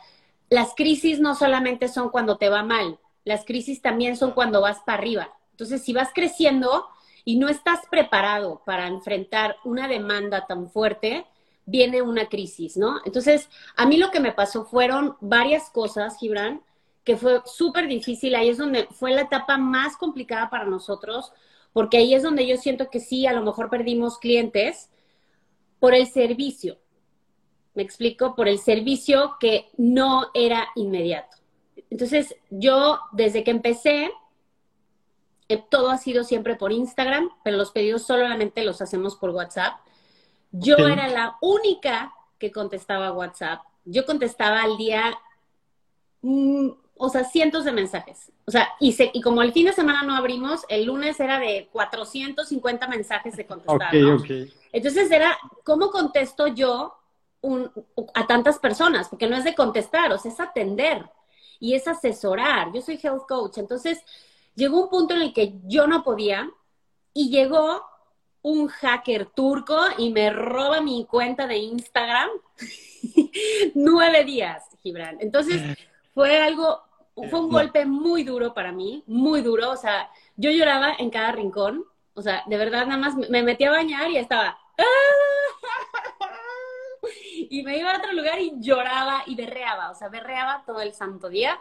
las 0.48 0.76
crisis 0.76 1.18
no 1.18 1.34
solamente 1.34 1.88
son 1.88 2.10
cuando 2.10 2.36
te 2.36 2.50
va 2.50 2.62
mal, 2.62 3.00
las 3.24 3.44
crisis 3.44 3.82
también 3.82 4.16
son 4.16 4.30
cuando 4.30 4.60
vas 4.60 4.78
para 4.86 4.98
arriba. 4.98 5.36
Entonces, 5.50 5.82
si 5.82 5.92
vas 5.92 6.10
creciendo 6.14 6.86
y 7.28 7.36
no 7.36 7.50
estás 7.50 7.80
preparado 7.90 8.62
para 8.64 8.86
enfrentar 8.86 9.56
una 9.62 9.86
demanda 9.86 10.46
tan 10.46 10.70
fuerte, 10.70 11.26
viene 11.66 12.00
una 12.00 12.26
crisis, 12.26 12.78
¿no? 12.78 13.02
Entonces, 13.04 13.50
a 13.76 13.84
mí 13.84 13.98
lo 13.98 14.10
que 14.10 14.18
me 14.18 14.32
pasó 14.32 14.64
fueron 14.64 15.14
varias 15.20 15.68
cosas, 15.68 16.16
Gibran, 16.18 16.62
que 17.04 17.18
fue 17.18 17.42
súper 17.44 17.86
difícil. 17.86 18.34
Ahí 18.34 18.48
es 18.48 18.56
donde 18.56 18.86
fue 18.92 19.10
la 19.10 19.20
etapa 19.20 19.58
más 19.58 19.98
complicada 19.98 20.48
para 20.48 20.64
nosotros, 20.64 21.30
porque 21.74 21.98
ahí 21.98 22.14
es 22.14 22.22
donde 22.22 22.46
yo 22.46 22.56
siento 22.56 22.88
que 22.88 22.98
sí, 22.98 23.26
a 23.26 23.34
lo 23.34 23.42
mejor 23.42 23.68
perdimos 23.68 24.16
clientes 24.16 24.88
por 25.80 25.94
el 25.94 26.06
servicio. 26.06 26.78
Me 27.74 27.82
explico, 27.82 28.36
por 28.36 28.48
el 28.48 28.58
servicio 28.58 29.36
que 29.38 29.68
no 29.76 30.28
era 30.32 30.68
inmediato. 30.76 31.36
Entonces, 31.90 32.34
yo 32.48 33.00
desde 33.12 33.44
que 33.44 33.50
empecé, 33.50 34.10
eh, 35.48 35.64
todo 35.70 35.90
ha 35.90 35.98
sido 35.98 36.24
siempre 36.24 36.56
por 36.56 36.72
Instagram, 36.72 37.30
pero 37.42 37.56
los 37.56 37.70
pedidos 37.70 38.02
solamente 38.02 38.62
los 38.64 38.82
hacemos 38.82 39.16
por 39.16 39.30
WhatsApp. 39.30 39.80
Yo 40.52 40.76
era 40.76 41.08
la 41.08 41.38
única 41.40 42.12
que 42.38 42.52
contestaba 42.52 43.12
WhatsApp. 43.12 43.62
Yo 43.84 44.04
contestaba 44.04 44.62
al 44.62 44.76
día, 44.76 45.18
mm, 46.22 46.68
o 46.96 47.08
sea, 47.08 47.24
cientos 47.24 47.64
de 47.64 47.72
mensajes. 47.72 48.30
O 48.46 48.50
sea, 48.50 48.68
y, 48.78 48.94
y 49.14 49.20
como 49.22 49.42
el 49.42 49.52
fin 49.52 49.66
de 49.66 49.72
semana 49.72 50.02
no 50.02 50.14
abrimos, 50.14 50.64
el 50.68 50.84
lunes 50.84 51.18
era 51.20 51.38
de 51.38 51.68
450 51.72 52.86
mensajes 52.86 53.36
de 53.36 53.46
contestar. 53.46 53.94
Entonces 54.72 55.10
era, 55.10 55.38
¿cómo 55.64 55.90
contesto 55.90 56.46
yo 56.48 56.94
a 58.14 58.26
tantas 58.26 58.58
personas? 58.58 59.08
Porque 59.08 59.28
no 59.28 59.36
es 59.36 59.44
de 59.44 59.54
contestar, 59.54 60.12
o 60.12 60.18
sea, 60.18 60.30
es 60.30 60.40
atender 60.40 61.08
y 61.60 61.74
es 61.74 61.88
asesorar. 61.88 62.72
Yo 62.72 62.82
soy 62.82 62.98
health 63.02 63.26
coach. 63.28 63.58
Entonces 63.58 64.02
llegó 64.58 64.82
un 64.82 64.90
punto 64.90 65.14
en 65.14 65.22
el 65.22 65.32
que 65.32 65.54
yo 65.64 65.86
no 65.86 66.02
podía 66.02 66.50
y 67.14 67.30
llegó 67.30 67.86
un 68.42 68.66
hacker 68.66 69.26
turco 69.26 69.78
y 69.96 70.10
me 70.10 70.30
roba 70.30 70.80
mi 70.80 71.06
cuenta 71.06 71.46
de 71.46 71.58
Instagram. 71.58 72.28
Nueve 73.74 74.24
días, 74.24 74.64
Gibran. 74.82 75.18
Entonces, 75.20 75.62
fue 76.12 76.40
algo, 76.40 76.82
fue 77.30 77.40
un 77.40 77.50
golpe 77.50 77.86
muy 77.86 78.24
duro 78.24 78.52
para 78.52 78.72
mí, 78.72 79.04
muy 79.06 79.42
duro. 79.42 79.70
O 79.70 79.76
sea, 79.76 80.10
yo 80.36 80.50
lloraba 80.50 80.94
en 80.98 81.10
cada 81.10 81.32
rincón. 81.32 81.84
O 82.14 82.22
sea, 82.22 82.42
de 82.46 82.56
verdad, 82.56 82.84
nada 82.86 82.98
más 83.00 83.14
me 83.14 83.42
metí 83.42 83.64
a 83.64 83.70
bañar 83.70 84.10
y 84.10 84.18
estaba. 84.18 84.58
Y 87.50 87.62
me 87.62 87.78
iba 87.78 87.92
a 87.92 87.98
otro 87.98 88.12
lugar 88.12 88.38
y 88.40 88.52
lloraba 88.58 89.22
y 89.24 89.34
berreaba. 89.34 89.90
O 89.90 89.94
sea, 89.94 90.08
berreaba 90.08 90.64
todo 90.66 90.82
el 90.82 90.92
santo 90.92 91.30
día. 91.30 91.58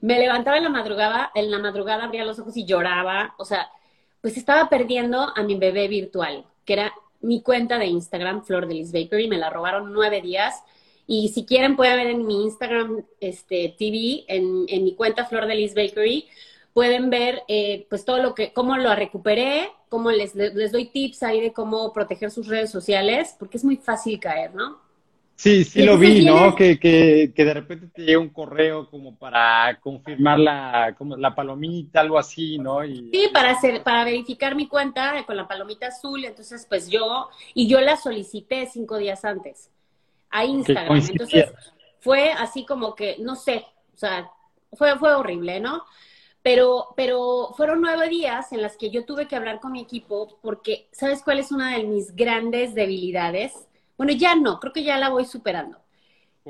Me 0.00 0.18
levantaba 0.18 0.56
en 0.56 0.64
la 0.64 0.70
madrugada, 0.70 1.30
en 1.34 1.50
la 1.50 1.58
madrugada 1.58 2.04
abría 2.04 2.24
los 2.24 2.38
ojos 2.38 2.56
y 2.56 2.64
lloraba. 2.64 3.34
O 3.38 3.44
sea, 3.44 3.70
pues 4.20 4.36
estaba 4.36 4.68
perdiendo 4.68 5.32
a 5.36 5.42
mi 5.42 5.56
bebé 5.56 5.88
virtual, 5.88 6.44
que 6.64 6.74
era 6.74 6.92
mi 7.20 7.42
cuenta 7.42 7.78
de 7.78 7.86
Instagram, 7.86 8.44
Flor 8.44 8.66
de 8.66 8.74
Liz 8.74 8.92
Bakery, 8.92 9.28
me 9.28 9.38
la 9.38 9.50
robaron 9.50 9.92
nueve 9.92 10.20
días. 10.22 10.62
Y 11.06 11.28
si 11.28 11.44
quieren, 11.44 11.76
pueden 11.76 11.96
ver 11.96 12.06
en 12.06 12.26
mi 12.26 12.44
Instagram 12.44 13.04
este, 13.20 13.74
TV, 13.78 14.24
en, 14.28 14.64
mi 14.84 14.94
cuenta 14.94 15.26
Flor 15.26 15.46
de 15.46 15.56
Liz 15.56 15.74
Bakery, 15.74 16.28
pueden 16.72 17.10
ver 17.10 17.42
eh, 17.48 17.86
pues 17.90 18.04
todo 18.04 18.18
lo 18.18 18.34
que, 18.34 18.52
cómo 18.52 18.76
lo 18.76 18.94
recuperé, 18.94 19.70
cómo 19.88 20.10
les, 20.12 20.34
les 20.34 20.72
doy 20.72 20.86
tips 20.86 21.22
ahí 21.24 21.40
de 21.40 21.52
cómo 21.52 21.92
proteger 21.92 22.30
sus 22.30 22.46
redes 22.46 22.70
sociales, 22.70 23.34
porque 23.38 23.56
es 23.56 23.64
muy 23.64 23.76
fácil 23.76 24.20
caer, 24.20 24.54
¿no? 24.54 24.78
Sí, 25.40 25.64
sí 25.64 25.82
lo 25.84 25.96
vi, 25.96 26.22
¿no? 26.22 26.54
Que, 26.54 26.78
que, 26.78 27.32
que, 27.34 27.44
de 27.46 27.54
repente 27.54 27.86
te 27.86 28.02
llega 28.02 28.18
un 28.18 28.28
correo 28.28 28.90
como 28.90 29.16
para 29.16 29.80
confirmar 29.80 30.38
la, 30.38 30.94
como 30.98 31.16
la 31.16 31.34
palomita, 31.34 32.00
algo 32.00 32.18
así, 32.18 32.58
¿no? 32.58 32.84
Y, 32.84 33.08
sí, 33.10 33.30
para 33.32 33.52
hacer, 33.52 33.82
para 33.82 34.04
verificar 34.04 34.54
mi 34.54 34.68
cuenta 34.68 35.24
con 35.24 35.38
la 35.38 35.48
palomita 35.48 35.86
azul, 35.86 36.26
entonces 36.26 36.66
pues 36.68 36.90
yo, 36.90 37.30
y 37.54 37.68
yo 37.68 37.80
la 37.80 37.96
solicité 37.96 38.66
cinco 38.66 38.98
días 38.98 39.24
antes 39.24 39.70
a 40.28 40.44
Instagram. 40.44 41.00
Entonces 41.08 41.46
fue 42.00 42.32
así 42.32 42.66
como 42.66 42.94
que, 42.94 43.16
no 43.18 43.34
sé, 43.34 43.64
o 43.94 43.96
sea, 43.96 44.30
fue, 44.74 44.98
fue 44.98 45.14
horrible, 45.14 45.58
¿no? 45.58 45.84
Pero, 46.42 46.88
pero 46.96 47.54
fueron 47.56 47.80
nueve 47.80 48.10
días 48.10 48.52
en 48.52 48.60
las 48.60 48.76
que 48.76 48.90
yo 48.90 49.06
tuve 49.06 49.26
que 49.26 49.36
hablar 49.36 49.58
con 49.58 49.72
mi 49.72 49.80
equipo 49.80 50.38
porque, 50.42 50.86
¿sabes 50.92 51.22
cuál 51.22 51.38
es 51.38 51.50
una 51.50 51.78
de 51.78 51.84
mis 51.84 52.14
grandes 52.14 52.74
debilidades? 52.74 53.69
Bueno, 54.00 54.14
ya 54.14 54.34
no, 54.34 54.58
creo 54.58 54.72
que 54.72 54.82
ya 54.82 54.96
la 54.96 55.10
voy 55.10 55.26
superando. 55.26 55.76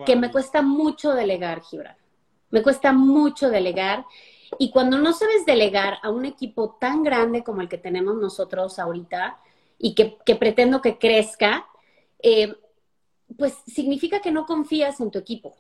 Que 0.06 0.14
me 0.14 0.30
cuesta 0.30 0.62
mucho 0.62 1.14
delegar, 1.14 1.62
Gibran. 1.62 1.96
Me 2.50 2.62
cuesta 2.62 2.92
mucho 2.92 3.50
delegar. 3.50 4.06
Y 4.60 4.70
cuando 4.70 4.98
no 4.98 5.12
sabes 5.12 5.44
delegar 5.46 5.98
a 6.04 6.10
un 6.10 6.26
equipo 6.26 6.76
tan 6.80 7.02
grande 7.02 7.42
como 7.42 7.60
el 7.60 7.68
que 7.68 7.76
tenemos 7.76 8.14
nosotros 8.14 8.78
ahorita 8.78 9.36
y 9.80 9.96
que, 9.96 10.36
pretendo 10.36 10.80
que 10.80 10.96
crezca, 10.96 11.66
eh, 12.22 12.54
pues 13.36 13.56
significa 13.66 14.20
que 14.20 14.30
no 14.30 14.46
confías 14.46 15.00
en 15.00 15.10
tu 15.10 15.18
equipo. 15.18 15.56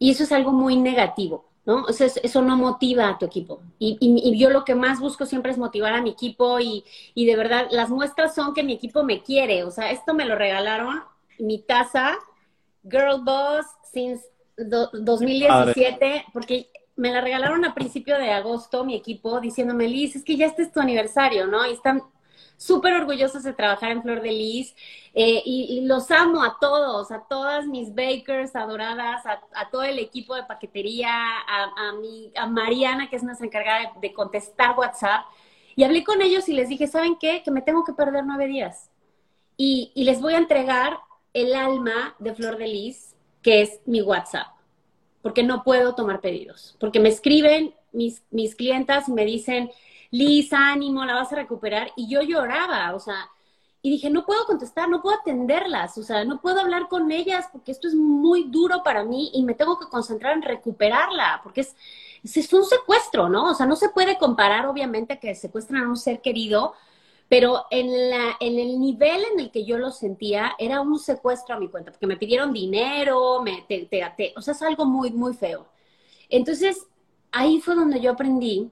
Y 0.00 0.10
eso 0.10 0.24
es 0.24 0.32
algo 0.32 0.50
muy 0.50 0.74
negativo, 0.74 1.44
¿no? 1.64 1.84
O 1.84 1.92
sea, 1.92 2.08
eso 2.20 2.42
no 2.42 2.56
motiva 2.56 3.08
a 3.08 3.18
tu 3.18 3.26
equipo. 3.26 3.62
Y, 3.78 4.36
yo 4.36 4.50
lo 4.50 4.64
que 4.64 4.74
más 4.74 4.98
busco 4.98 5.24
siempre 5.24 5.52
es 5.52 5.58
motivar 5.58 5.94
a 5.94 6.02
mi 6.02 6.10
equipo 6.10 6.58
y, 6.58 6.84
y, 7.14 7.26
de 7.26 7.36
verdad 7.36 7.68
las 7.70 7.90
muestras 7.90 8.34
son 8.34 8.54
que 8.54 8.64
mi 8.64 8.72
equipo 8.72 9.04
me 9.04 9.22
quiere. 9.22 9.62
O 9.62 9.70
sea, 9.70 9.92
esto 9.92 10.14
me 10.14 10.24
lo 10.24 10.34
regalaron 10.34 11.11
mi 11.38 11.62
taza 11.62 12.18
Girl 12.82 13.22
Boss 13.22 13.66
since 13.92 14.24
2017, 14.56 16.26
porque 16.32 16.70
me 16.96 17.10
la 17.10 17.20
regalaron 17.20 17.64
a 17.64 17.74
principio 17.74 18.18
de 18.18 18.30
agosto 18.30 18.84
mi 18.84 18.94
equipo 18.94 19.40
diciéndome, 19.40 19.88
Liz, 19.88 20.16
es 20.16 20.24
que 20.24 20.36
ya 20.36 20.46
este 20.46 20.62
es 20.62 20.72
tu 20.72 20.80
aniversario, 20.80 21.46
¿no? 21.46 21.66
Y 21.66 21.72
están 21.72 22.02
súper 22.56 22.94
orgullosos 22.94 23.42
de 23.42 23.52
trabajar 23.52 23.90
en 23.90 24.02
Flor 24.02 24.20
de 24.20 24.30
Liz 24.30 24.74
eh, 25.14 25.42
y, 25.44 25.80
los 25.84 26.10
amo 26.10 26.44
a 26.44 26.58
todos, 26.60 27.10
a 27.10 27.24
todas 27.28 27.66
mis 27.66 27.94
bakers 27.94 28.54
adoradas, 28.54 29.24
a, 29.26 29.70
todo 29.70 29.82
el 29.82 29.98
equipo 29.98 30.34
de 30.36 30.44
paquetería, 30.44 31.10
a, 31.10 31.92
mi, 32.00 32.30
a 32.36 32.46
Mariana, 32.46 33.10
que 33.10 33.16
es 33.16 33.22
nuestra 33.22 33.46
encargada 33.46 33.92
de, 34.00 34.12
contestar 34.12 34.78
WhatsApp. 34.78 35.24
Y 35.74 35.84
hablé 35.84 36.04
con 36.04 36.22
ellos 36.22 36.48
y 36.48 36.52
les 36.52 36.68
dije, 36.68 36.86
¿saben 36.86 37.16
qué? 37.18 37.42
Que 37.42 37.50
me 37.50 37.62
tengo 37.62 37.84
que 37.84 37.94
perder 37.94 38.24
nueve 38.24 38.46
días. 38.46 38.90
Y, 39.56 39.90
y 39.94 40.04
les 40.04 40.20
voy 40.20 40.34
a 40.34 40.38
entregar 40.38 40.98
el 41.32 41.54
alma 41.54 42.14
de 42.18 42.34
Flor 42.34 42.56
de 42.58 42.68
Lis, 42.68 43.14
que 43.42 43.62
es 43.62 43.80
mi 43.86 44.02
WhatsApp, 44.02 44.48
porque 45.22 45.42
no 45.42 45.64
puedo 45.64 45.94
tomar 45.94 46.20
pedidos, 46.20 46.76
porque 46.78 47.00
me 47.00 47.08
escriben 47.08 47.74
mis, 47.92 48.22
mis 48.30 48.54
clientas 48.54 49.08
me 49.08 49.24
dicen, 49.24 49.70
Liz, 50.10 50.52
ánimo, 50.52 51.04
la 51.04 51.14
vas 51.14 51.32
a 51.32 51.36
recuperar, 51.36 51.90
y 51.96 52.08
yo 52.08 52.22
lloraba, 52.22 52.94
o 52.94 53.00
sea, 53.00 53.30
y 53.84 53.90
dije, 53.90 54.10
no 54.10 54.24
puedo 54.24 54.46
contestar, 54.46 54.88
no 54.88 55.02
puedo 55.02 55.18
atenderlas, 55.18 55.98
o 55.98 56.04
sea, 56.04 56.24
no 56.24 56.40
puedo 56.40 56.60
hablar 56.60 56.88
con 56.88 57.10
ellas 57.10 57.48
porque 57.50 57.72
esto 57.72 57.88
es 57.88 57.94
muy 57.96 58.44
duro 58.44 58.82
para 58.84 59.04
mí 59.04 59.30
y 59.34 59.42
me 59.42 59.54
tengo 59.54 59.78
que 59.78 59.88
concentrar 59.88 60.34
en 60.34 60.42
recuperarla, 60.42 61.40
porque 61.42 61.62
es, 61.62 61.74
es 62.22 62.52
un 62.52 62.64
secuestro, 62.64 63.28
¿no? 63.28 63.50
O 63.50 63.54
sea, 63.54 63.66
no 63.66 63.74
se 63.74 63.88
puede 63.88 64.18
comparar, 64.18 64.66
obviamente, 64.66 65.18
que 65.18 65.34
secuestran 65.34 65.82
a 65.82 65.88
un 65.88 65.96
ser 65.96 66.20
querido 66.20 66.74
pero 67.32 67.64
en, 67.70 68.10
la, 68.10 68.36
en 68.40 68.58
el 68.58 68.78
nivel 68.78 69.24
en 69.32 69.40
el 69.40 69.50
que 69.50 69.64
yo 69.64 69.78
lo 69.78 69.90
sentía 69.90 70.54
era 70.58 70.82
un 70.82 70.98
secuestro 70.98 71.54
a 71.54 71.58
mi 71.58 71.70
cuenta, 71.70 71.90
porque 71.90 72.06
me 72.06 72.18
pidieron 72.18 72.52
dinero, 72.52 73.40
me, 73.42 73.62
te, 73.66 73.86
te, 73.86 74.34
o 74.36 74.42
sea, 74.42 74.52
es 74.52 74.60
algo 74.60 74.84
muy, 74.84 75.12
muy 75.12 75.32
feo. 75.32 75.66
Entonces, 76.28 76.86
ahí 77.30 77.58
fue 77.58 77.74
donde 77.74 78.00
yo 78.00 78.10
aprendí 78.10 78.70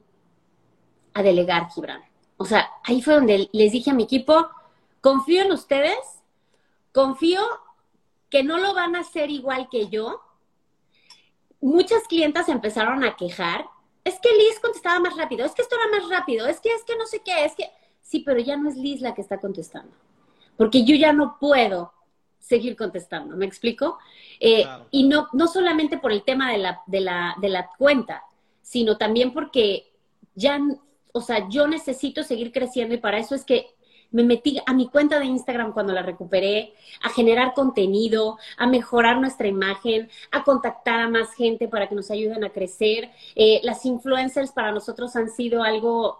a 1.14 1.22
delegar, 1.22 1.70
Gibran. 1.70 2.02
O 2.36 2.44
sea, 2.44 2.68
ahí 2.84 3.00
fue 3.00 3.14
donde 3.14 3.48
les 3.50 3.72
dije 3.72 3.92
a 3.92 3.94
mi 3.94 4.02
equipo, 4.02 4.50
confío 5.00 5.40
en 5.40 5.52
ustedes, 5.52 6.20
confío 6.92 7.40
que 8.28 8.42
no 8.42 8.58
lo 8.58 8.74
van 8.74 8.94
a 8.94 9.00
hacer 9.00 9.30
igual 9.30 9.70
que 9.70 9.88
yo, 9.88 10.20
muchas 11.62 12.02
clientas 12.08 12.50
empezaron 12.50 13.04
a 13.04 13.16
quejar. 13.16 13.64
Es 14.04 14.20
que 14.20 14.28
Liz 14.34 14.60
contestaba 14.60 15.00
más 15.00 15.16
rápido, 15.16 15.46
es 15.46 15.52
que 15.52 15.62
esto 15.62 15.76
era 15.76 15.98
más 15.98 16.10
rápido, 16.10 16.46
es 16.46 16.60
que 16.60 16.68
es 16.74 16.84
que 16.84 16.98
no 16.98 17.06
sé 17.06 17.22
qué, 17.24 17.46
es 17.46 17.54
que 17.54 17.70
sí, 18.10 18.20
pero 18.20 18.40
ya 18.40 18.56
no 18.56 18.68
es 18.68 18.76
Liz 18.76 19.00
la 19.00 19.14
que 19.14 19.20
está 19.20 19.38
contestando, 19.38 19.92
porque 20.56 20.84
yo 20.84 20.96
ya 20.96 21.12
no 21.12 21.36
puedo 21.38 21.92
seguir 22.40 22.74
contestando, 22.74 23.36
¿me 23.36 23.46
explico? 23.46 23.98
Eh, 24.40 24.64
y 24.90 25.04
no, 25.04 25.28
no 25.32 25.46
solamente 25.46 25.98
por 25.98 26.10
el 26.10 26.24
tema 26.24 26.50
de 26.50 26.58
la, 26.58 26.80
de, 26.86 27.00
la, 27.00 27.36
de 27.40 27.48
la 27.48 27.70
cuenta, 27.78 28.24
sino 28.62 28.96
también 28.96 29.32
porque 29.32 29.92
ya, 30.34 30.60
o 31.12 31.20
sea, 31.20 31.48
yo 31.48 31.68
necesito 31.68 32.24
seguir 32.24 32.50
creciendo 32.50 32.94
y 32.94 32.98
para 32.98 33.18
eso 33.18 33.36
es 33.36 33.44
que 33.44 33.74
me 34.10 34.24
metí 34.24 34.60
a 34.66 34.74
mi 34.74 34.88
cuenta 34.88 35.20
de 35.20 35.26
Instagram 35.26 35.72
cuando 35.72 35.92
la 35.92 36.02
recuperé, 36.02 36.74
a 37.02 37.10
generar 37.10 37.54
contenido, 37.54 38.38
a 38.56 38.66
mejorar 38.66 39.20
nuestra 39.20 39.46
imagen, 39.46 40.10
a 40.32 40.42
contactar 40.42 40.98
a 40.98 41.08
más 41.08 41.32
gente 41.34 41.68
para 41.68 41.88
que 41.88 41.94
nos 41.94 42.10
ayuden 42.10 42.42
a 42.42 42.50
crecer. 42.50 43.10
Eh, 43.36 43.60
las 43.62 43.86
influencers 43.86 44.50
para 44.50 44.72
nosotros 44.72 45.14
han 45.14 45.30
sido 45.30 45.62
algo, 45.62 46.18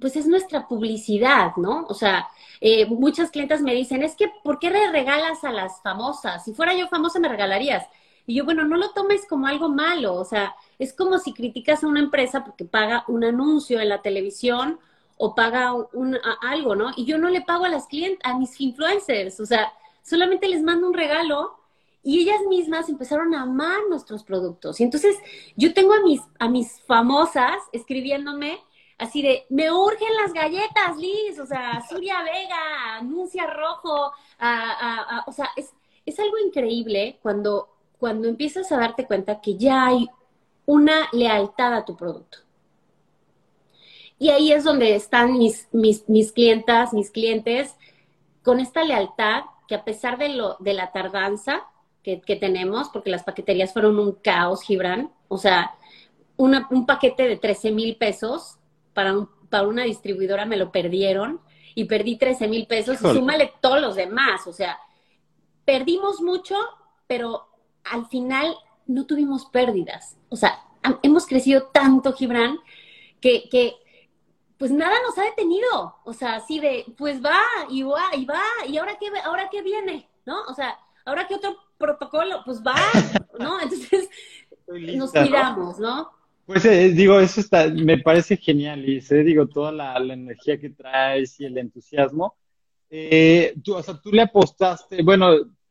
pues 0.00 0.16
es 0.16 0.26
nuestra 0.26 0.68
publicidad, 0.68 1.56
¿no? 1.56 1.86
O 1.88 1.94
sea, 1.94 2.28
eh, 2.60 2.86
muchas 2.86 3.30
clientes 3.30 3.62
me 3.62 3.74
dicen, 3.74 4.02
es 4.02 4.16
que, 4.16 4.30
¿por 4.42 4.58
qué 4.58 4.70
le 4.70 4.90
regalas 4.90 5.44
a 5.44 5.52
las 5.52 5.80
famosas? 5.82 6.44
Si 6.44 6.52
fuera 6.54 6.74
yo 6.74 6.88
famosa, 6.88 7.20
me 7.20 7.28
regalarías. 7.28 7.86
Y 8.26 8.34
yo, 8.34 8.44
bueno, 8.44 8.64
no 8.64 8.76
lo 8.76 8.90
tomes 8.90 9.26
como 9.26 9.46
algo 9.46 9.70
malo, 9.70 10.14
o 10.14 10.24
sea, 10.24 10.54
es 10.78 10.92
como 10.92 11.18
si 11.18 11.32
criticas 11.32 11.82
a 11.82 11.86
una 11.86 12.00
empresa 12.00 12.44
porque 12.44 12.66
paga 12.66 13.04
un 13.08 13.24
anuncio 13.24 13.80
en 13.80 13.88
la 13.88 14.02
televisión 14.02 14.78
o 15.16 15.34
paga 15.34 15.72
un, 15.72 16.18
algo, 16.42 16.76
¿no? 16.76 16.92
Y 16.96 17.06
yo 17.06 17.16
no 17.18 17.30
le 17.30 17.40
pago 17.40 17.64
a 17.64 17.70
las 17.70 17.86
clientes, 17.86 18.20
a 18.24 18.38
mis 18.38 18.60
influencers, 18.60 19.40
o 19.40 19.46
sea, 19.46 19.72
solamente 20.02 20.46
les 20.46 20.62
mando 20.62 20.86
un 20.88 20.94
regalo 20.94 21.58
y 22.02 22.20
ellas 22.20 22.40
mismas 22.48 22.88
empezaron 22.88 23.34
a 23.34 23.42
amar 23.42 23.78
nuestros 23.88 24.24
productos. 24.24 24.80
Y 24.80 24.84
entonces 24.84 25.16
yo 25.56 25.74
tengo 25.74 25.94
a 25.94 26.00
mis, 26.00 26.20
a 26.38 26.48
mis 26.48 26.80
famosas 26.82 27.56
escribiéndome 27.72 28.60
así 28.98 29.22
de, 29.22 29.46
me 29.48 29.70
urgen 29.70 30.14
las 30.20 30.32
galletas, 30.32 30.96
Liz, 30.96 31.38
o 31.38 31.46
sea, 31.46 31.80
Surya 31.88 32.22
Vega, 32.22 32.96
Anuncia 32.96 33.46
Rojo, 33.46 34.12
o 35.26 35.32
sea, 35.32 35.50
es, 35.56 35.72
es 36.04 36.18
algo 36.18 36.36
increíble 36.38 37.18
cuando, 37.22 37.68
cuando 37.98 38.28
empiezas 38.28 38.70
a 38.72 38.78
darte 38.78 39.06
cuenta 39.06 39.40
que 39.40 39.56
ya 39.56 39.86
hay 39.86 40.08
una 40.66 41.08
lealtad 41.12 41.74
a 41.74 41.84
tu 41.84 41.96
producto. 41.96 42.38
Y 44.18 44.30
ahí 44.30 44.52
es 44.52 44.64
donde 44.64 44.96
están 44.96 45.38
mis, 45.38 45.68
mis, 45.70 46.08
mis 46.08 46.32
clientas, 46.32 46.92
mis 46.92 47.10
clientes, 47.10 47.76
con 48.42 48.58
esta 48.58 48.82
lealtad 48.82 49.44
que 49.68 49.76
a 49.76 49.84
pesar 49.84 50.18
de, 50.18 50.30
lo, 50.30 50.56
de 50.58 50.74
la 50.74 50.90
tardanza 50.90 51.64
que, 52.02 52.36
tenemos, 52.36 52.88
porque 52.88 53.10
las 53.10 53.22
paqueterías 53.22 53.74
fueron 53.74 53.98
un 53.98 54.12
caos, 54.12 54.62
Gibran, 54.62 55.12
o 55.28 55.36
sea, 55.36 55.74
un 56.38 56.86
paquete 56.86 57.28
de 57.28 57.36
13 57.36 57.70
mil 57.72 57.96
pesos 57.96 58.57
para, 58.98 59.14
para 59.48 59.68
una 59.68 59.84
distribuidora 59.84 60.44
me 60.44 60.56
lo 60.56 60.72
perdieron 60.72 61.40
y 61.76 61.84
perdí 61.84 62.16
13 62.16 62.48
mil 62.48 62.66
pesos 62.66 62.96
y 63.00 63.04
súmale 63.04 63.52
todos 63.60 63.80
los 63.80 63.94
demás, 63.94 64.44
o 64.48 64.52
sea, 64.52 64.76
perdimos 65.64 66.20
mucho, 66.20 66.56
pero 67.06 67.46
al 67.84 68.06
final 68.06 68.56
no 68.88 69.06
tuvimos 69.06 69.46
pérdidas. 69.46 70.16
O 70.30 70.34
sea, 70.34 70.64
hemos 71.04 71.26
crecido 71.26 71.66
tanto, 71.72 72.12
Gibran, 72.12 72.58
que, 73.20 73.48
que 73.48 73.76
pues 74.56 74.72
nada 74.72 74.96
nos 75.06 75.16
ha 75.16 75.22
detenido. 75.22 75.98
O 76.02 76.12
sea, 76.12 76.34
así 76.34 76.58
de, 76.58 76.84
pues 76.96 77.24
va, 77.24 77.38
y 77.68 77.84
va, 77.84 78.16
y 78.16 78.24
va, 78.24 78.42
y 78.66 78.78
ahora 78.78 78.98
qué, 78.98 79.12
ahora 79.24 79.48
qué 79.48 79.62
viene, 79.62 80.10
¿no? 80.26 80.42
O 80.48 80.54
sea, 80.54 80.76
ahora 81.04 81.28
qué 81.28 81.36
otro 81.36 81.56
protocolo, 81.78 82.42
pues 82.44 82.60
va, 82.64 82.74
¿no? 83.38 83.60
Entonces, 83.62 84.10
nos 84.66 85.12
cuidamos, 85.12 85.78
¿no? 85.78 86.17
Pues 86.48 86.64
eh, 86.64 86.88
digo, 86.92 87.20
eso 87.20 87.42
está, 87.42 87.68
me 87.68 87.98
parece 87.98 88.38
genial, 88.38 88.88
y 88.88 89.02
sé, 89.02 89.22
digo, 89.22 89.48
toda 89.48 89.70
la, 89.70 89.98
energía 89.98 90.58
que 90.58 90.70
traes 90.70 91.38
y 91.40 91.44
el 91.44 91.58
entusiasmo. 91.58 92.36
Eh, 92.88 93.52
tú, 93.62 93.74
o 93.74 93.82
sea, 93.82 94.00
tú 94.00 94.10
le 94.10 94.22
apostaste, 94.22 95.02
bueno, 95.02 95.28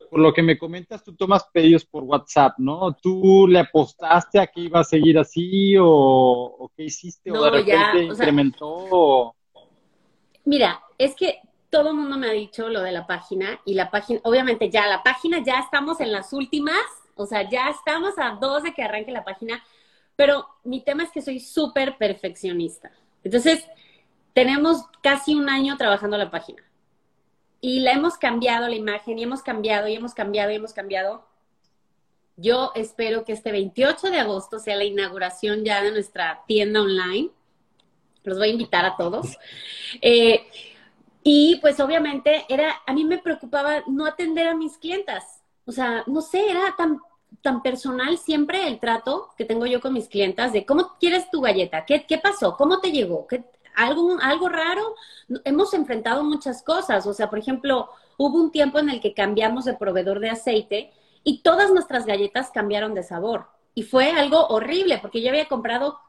por 0.07 0.19
lo 0.19 0.31
que 0.31 0.43
me 0.43 0.55
comentas, 0.55 1.03
tú 1.03 1.15
tomas 1.15 1.47
pedidos 1.51 1.83
por 1.83 2.03
WhatsApp, 2.03 2.59
¿no? 2.59 2.93
¿Tú 2.93 3.47
le 3.47 3.57
apostaste 3.57 4.39
a 4.39 4.45
que 4.45 4.61
iba 4.61 4.81
a 4.81 4.83
seguir 4.83 5.17
así 5.17 5.73
o, 5.79 6.71
qué 6.77 6.83
hiciste? 6.83 7.31
¿O 7.31 7.43
de 7.43 7.49
repente 7.49 8.03
incrementó? 8.03 9.35
Mira, 10.45 10.79
es 10.99 11.15
que 11.15 11.39
todo 11.71 11.89
el 11.89 11.95
mundo 11.95 12.19
me 12.19 12.27
ha 12.27 12.33
dicho 12.33 12.69
lo 12.69 12.81
de 12.81 12.91
la 12.91 13.07
página 13.07 13.59
y 13.65 13.73
la 13.73 13.89
página, 13.89 14.19
obviamente 14.25 14.69
ya 14.69 14.85
la 14.85 15.01
página, 15.01 15.43
ya 15.43 15.57
estamos 15.57 15.99
en 16.01 16.11
las 16.11 16.33
últimas, 16.33 16.85
o 17.15 17.25
sea, 17.25 17.49
ya 17.49 17.67
estamos 17.69 18.13
a 18.19 18.37
dos 18.39 18.61
de 18.61 18.75
que 18.75 18.83
arranque 18.83 19.11
la 19.11 19.23
página, 19.23 19.59
pero 20.17 20.47
mi 20.65 20.81
tema 20.81 21.03
es 21.03 21.11
que 21.11 21.21
soy 21.21 21.39
súper 21.39 21.97
perfeccionista. 21.97 22.91
Entonces, 23.23 23.65
tenemos 24.33 24.83
casi 25.01 25.35
un 25.35 25.47
año 25.47 25.77
trabajando 25.77 26.17
la 26.17 26.29
página 26.29 26.63
y 27.61 27.79
la 27.79 27.93
hemos 27.93 28.17
cambiado 28.17 28.67
la 28.67 28.75
imagen 28.75 29.17
y 29.17 29.23
hemos 29.23 29.41
cambiado 29.41 29.87
y 29.87 29.95
hemos 29.95 30.13
cambiado 30.13 30.51
y 30.51 30.55
hemos 30.55 30.73
cambiado. 30.73 31.25
Yo 32.35 32.71
espero 32.75 33.25
que 33.25 33.33
este 33.33 33.51
28 33.51 34.09
de 34.09 34.19
agosto 34.19 34.59
sea 34.59 34.75
la 34.75 34.83
inauguración 34.83 35.63
ya 35.63 35.81
de 35.81 35.91
nuestra 35.91 36.43
tienda 36.47 36.81
online. 36.81 37.29
Los 38.23 38.37
voy 38.37 38.49
a 38.49 38.51
invitar 38.51 38.85
a 38.85 38.97
todos. 38.97 39.37
Eh, 40.01 40.47
y 41.23 41.57
pues 41.61 41.79
obviamente 41.79 42.45
era, 42.49 42.81
a 42.85 42.93
mí 42.93 43.05
me 43.05 43.17
preocupaba 43.19 43.83
no 43.87 44.05
atender 44.05 44.47
a 44.47 44.55
mis 44.55 44.77
clientas. 44.77 45.41
O 45.65 45.71
sea, 45.71 46.03
no 46.07 46.21
sé, 46.21 46.49
era 46.49 46.75
tan, 46.77 46.99
tan 47.41 47.61
personal 47.61 48.17
siempre 48.17 48.67
el 48.67 48.79
trato 48.79 49.29
que 49.37 49.45
tengo 49.45 49.65
yo 49.65 49.81
con 49.81 49.93
mis 49.93 50.07
clientas 50.07 50.53
de 50.53 50.65
cómo 50.65 50.95
quieres 50.99 51.29
tu 51.31 51.41
galleta, 51.41 51.85
qué, 51.85 52.05
qué 52.05 52.17
pasó, 52.17 52.57
cómo 52.57 52.79
te 52.79 52.91
llegó, 52.91 53.27
¿Qué, 53.27 53.43
algo, 53.77 54.17
algo 54.21 54.49
raro, 54.49 54.95
hemos 55.45 55.73
enfrentado 55.73 56.23
muchas 56.23 56.63
cosas. 56.63 57.05
O 57.05 57.13
sea, 57.13 57.29
por 57.29 57.39
ejemplo, 57.39 57.89
hubo 58.17 58.41
un 58.41 58.51
tiempo 58.51 58.79
en 58.79 58.89
el 58.89 58.99
que 58.99 59.13
cambiamos 59.13 59.65
de 59.65 59.75
proveedor 59.75 60.19
de 60.19 60.31
aceite 60.31 60.91
y 61.23 61.41
todas 61.43 61.71
nuestras 61.71 62.05
galletas 62.05 62.49
cambiaron 62.49 62.95
de 62.95 63.03
sabor. 63.03 63.47
Y 63.75 63.83
fue 63.83 64.11
algo 64.11 64.47
horrible 64.47 64.97
porque 64.97 65.21
yo 65.21 65.29
había 65.29 65.47
comprado 65.47 65.99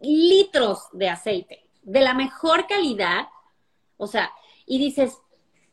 litros 0.00 0.88
de 0.92 1.08
aceite 1.08 1.64
de 1.82 2.00
la 2.00 2.12
mejor 2.12 2.66
calidad. 2.66 3.28
O 3.96 4.08
sea, 4.08 4.32
y 4.66 4.78
dices, 4.78 5.18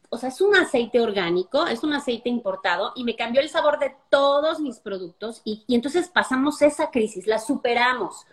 o 0.10 0.18
sea, 0.18 0.30
es 0.30 0.42
un 0.42 0.56
aceite 0.56 1.00
orgánico, 1.00 1.68
es 1.68 1.84
un 1.84 1.94
aceite 1.94 2.30
importado 2.30 2.94
y 2.96 3.04
me 3.04 3.16
cambió 3.16 3.42
el 3.42 3.50
sabor 3.50 3.78
de 3.80 3.96
todos 4.10 4.60
mis 4.60 4.80
productos 4.80 5.42
y, 5.46 5.64
entonces 5.68 6.10
pasamos 6.10 6.62
esa 6.62 6.90
crisis, 6.90 7.28
la 7.28 7.38
superamos. 7.38 8.26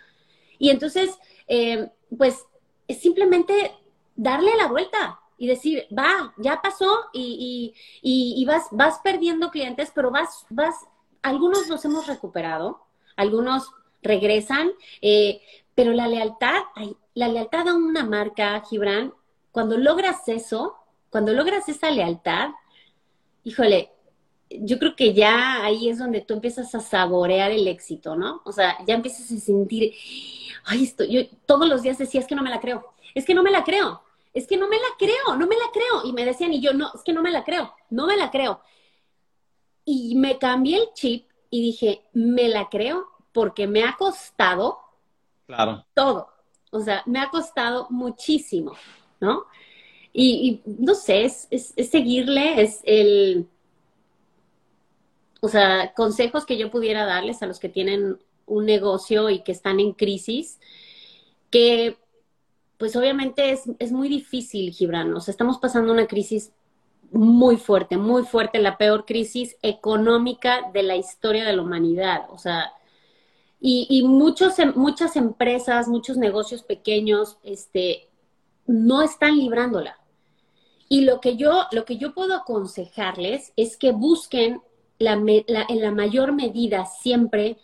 Y 0.58 0.70
entonces, 0.70 1.18
eh, 1.48 1.90
pues 2.16 2.46
es 2.88 3.00
simplemente 3.00 3.74
darle 4.14 4.56
la 4.56 4.68
vuelta 4.68 5.20
y 5.36 5.46
decir, 5.46 5.86
va, 5.96 6.32
ya 6.38 6.62
pasó 6.62 7.10
y, 7.12 7.74
vas, 8.46 8.68
vas 8.70 9.00
perdiendo 9.04 9.50
clientes, 9.50 9.92
pero 9.94 10.10
vas, 10.10 10.46
vas, 10.48 10.74
algunos 11.22 11.68
los 11.68 11.84
hemos 11.84 12.06
recuperado, 12.06 12.86
algunos 13.16 13.70
regresan, 14.02 14.72
eh, 15.02 15.42
pero 15.74 15.92
la 15.92 16.08
lealtad, 16.08 16.62
la 17.12 17.28
lealtad 17.28 17.68
a 17.68 17.74
una 17.74 18.04
marca, 18.04 18.62
Gibran, 18.66 19.12
cuando 19.52 19.76
logras 19.76 20.26
eso, 20.28 20.76
cuando 21.16 21.32
logras 21.32 21.66
esa 21.66 21.90
lealtad, 21.90 22.50
híjole, 23.42 23.90
yo 24.50 24.78
creo 24.78 24.94
que 24.94 25.14
ya 25.14 25.64
ahí 25.64 25.88
es 25.88 25.98
donde 25.98 26.20
tú 26.20 26.34
empiezas 26.34 26.74
a 26.74 26.80
saborear 26.80 27.50
el 27.52 27.66
éxito, 27.68 28.16
¿no? 28.16 28.42
O 28.44 28.52
sea, 28.52 28.76
ya 28.86 28.96
empiezas 28.96 29.32
a 29.32 29.40
sentir, 29.40 29.94
ay, 30.66 30.84
esto, 30.84 31.04
yo 31.04 31.22
todos 31.46 31.66
los 31.66 31.80
días 31.80 31.96
decía, 31.96 32.20
es 32.20 32.26
que 32.26 32.34
no 32.34 32.42
me 32.42 32.50
la 32.50 32.60
creo, 32.60 32.92
es 33.14 33.24
que 33.24 33.34
no 33.34 33.42
me 33.42 33.50
la 33.50 33.64
creo, 33.64 34.02
es 34.34 34.46
que 34.46 34.58
no 34.58 34.68
me 34.68 34.76
la 34.76 34.88
creo, 34.98 35.38
no 35.38 35.46
me 35.46 35.56
la 35.56 35.70
creo. 35.72 36.04
Y 36.04 36.12
me 36.12 36.26
decían, 36.26 36.52
y 36.52 36.60
yo, 36.60 36.74
no, 36.74 36.90
es 36.94 37.02
que 37.02 37.14
no 37.14 37.22
me 37.22 37.30
la 37.30 37.44
creo, 37.44 37.72
no 37.88 38.06
me 38.06 38.18
la 38.18 38.30
creo. 38.30 38.60
Y 39.86 40.16
me 40.16 40.36
cambié 40.36 40.76
el 40.82 40.92
chip 40.92 41.30
y 41.48 41.62
dije, 41.62 42.02
me 42.12 42.46
la 42.50 42.68
creo 42.68 43.06
porque 43.32 43.66
me 43.66 43.84
ha 43.84 43.96
costado 43.96 44.80
claro. 45.46 45.82
todo. 45.94 46.28
O 46.72 46.80
sea, 46.80 47.02
me 47.06 47.20
ha 47.20 47.30
costado 47.30 47.86
muchísimo, 47.88 48.74
¿no? 49.18 49.46
Y, 50.18 50.62
no 50.64 50.94
sé, 50.94 51.26
es, 51.26 51.46
es 51.50 51.90
seguirle, 51.90 52.62
es 52.62 52.80
el, 52.84 53.46
o 55.42 55.48
sea, 55.48 55.92
consejos 55.94 56.46
que 56.46 56.56
yo 56.56 56.70
pudiera 56.70 57.04
darles 57.04 57.42
a 57.42 57.46
los 57.46 57.60
que 57.60 57.68
tienen 57.68 58.18
un 58.46 58.64
negocio 58.64 59.28
y 59.28 59.40
que 59.42 59.52
están 59.52 59.78
en 59.78 59.92
crisis, 59.92 60.58
que 61.50 61.98
pues 62.78 62.96
obviamente 62.96 63.50
es, 63.50 63.64
es 63.78 63.92
muy 63.92 64.08
difícil, 64.08 64.72
Gibran. 64.72 65.12
O 65.14 65.20
sea, 65.20 65.32
estamos 65.32 65.58
pasando 65.58 65.92
una 65.92 66.06
crisis 66.06 66.52
muy 67.12 67.56
fuerte, 67.58 67.96
muy 67.96 68.24
fuerte, 68.24 68.58
la 68.58 68.78
peor 68.78 69.04
crisis 69.04 69.56
económica 69.62 70.70
de 70.72 70.82
la 70.82 70.96
historia 70.96 71.44
de 71.44 71.54
la 71.54 71.62
humanidad. 71.62 72.26
O 72.30 72.38
sea, 72.38 72.72
y, 73.60 73.86
y 73.88 74.02
muchos, 74.02 74.58
em, 74.58 74.72
muchas 74.74 75.16
empresas, 75.16 75.88
muchos 75.88 76.16
negocios 76.16 76.62
pequeños, 76.62 77.38
este, 77.42 78.08
no 78.66 79.02
están 79.02 79.36
librándola. 79.36 79.98
Y 80.88 81.02
lo 81.02 81.20
que 81.20 81.36
yo, 81.36 81.66
lo 81.72 81.84
que 81.84 81.96
yo 81.96 82.14
puedo 82.14 82.34
aconsejarles 82.34 83.52
es 83.56 83.76
que 83.76 83.92
busquen 83.92 84.60
la, 84.98 85.12
en 85.14 85.80
la 85.80 85.90
mayor 85.90 86.32
medida 86.32 86.86
siempre 86.86 87.58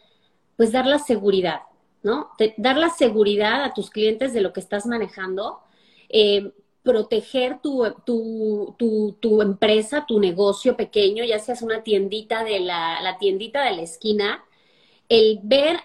pues 0.56 0.72
dar 0.72 0.86
la 0.86 0.98
seguridad, 0.98 1.62
¿no? 2.02 2.30
dar 2.56 2.76
la 2.76 2.90
seguridad 2.90 3.64
a 3.64 3.74
tus 3.74 3.90
clientes 3.90 4.32
de 4.32 4.40
lo 4.40 4.52
que 4.52 4.60
estás 4.60 4.86
manejando, 4.86 5.60
eh, 6.08 6.52
proteger 6.82 7.60
tu, 7.60 7.84
tu, 8.04 8.74
tu, 8.78 9.16
tu, 9.20 9.40
empresa, 9.40 10.04
tu 10.06 10.18
negocio 10.18 10.76
pequeño, 10.76 11.24
ya 11.24 11.38
seas 11.38 11.62
una 11.62 11.82
tiendita 11.82 12.44
de 12.44 12.60
la, 12.60 13.00
la 13.00 13.18
tiendita 13.18 13.64
de 13.64 13.76
la 13.76 13.82
esquina, 13.82 14.44
el 15.08 15.40
ver 15.42 15.78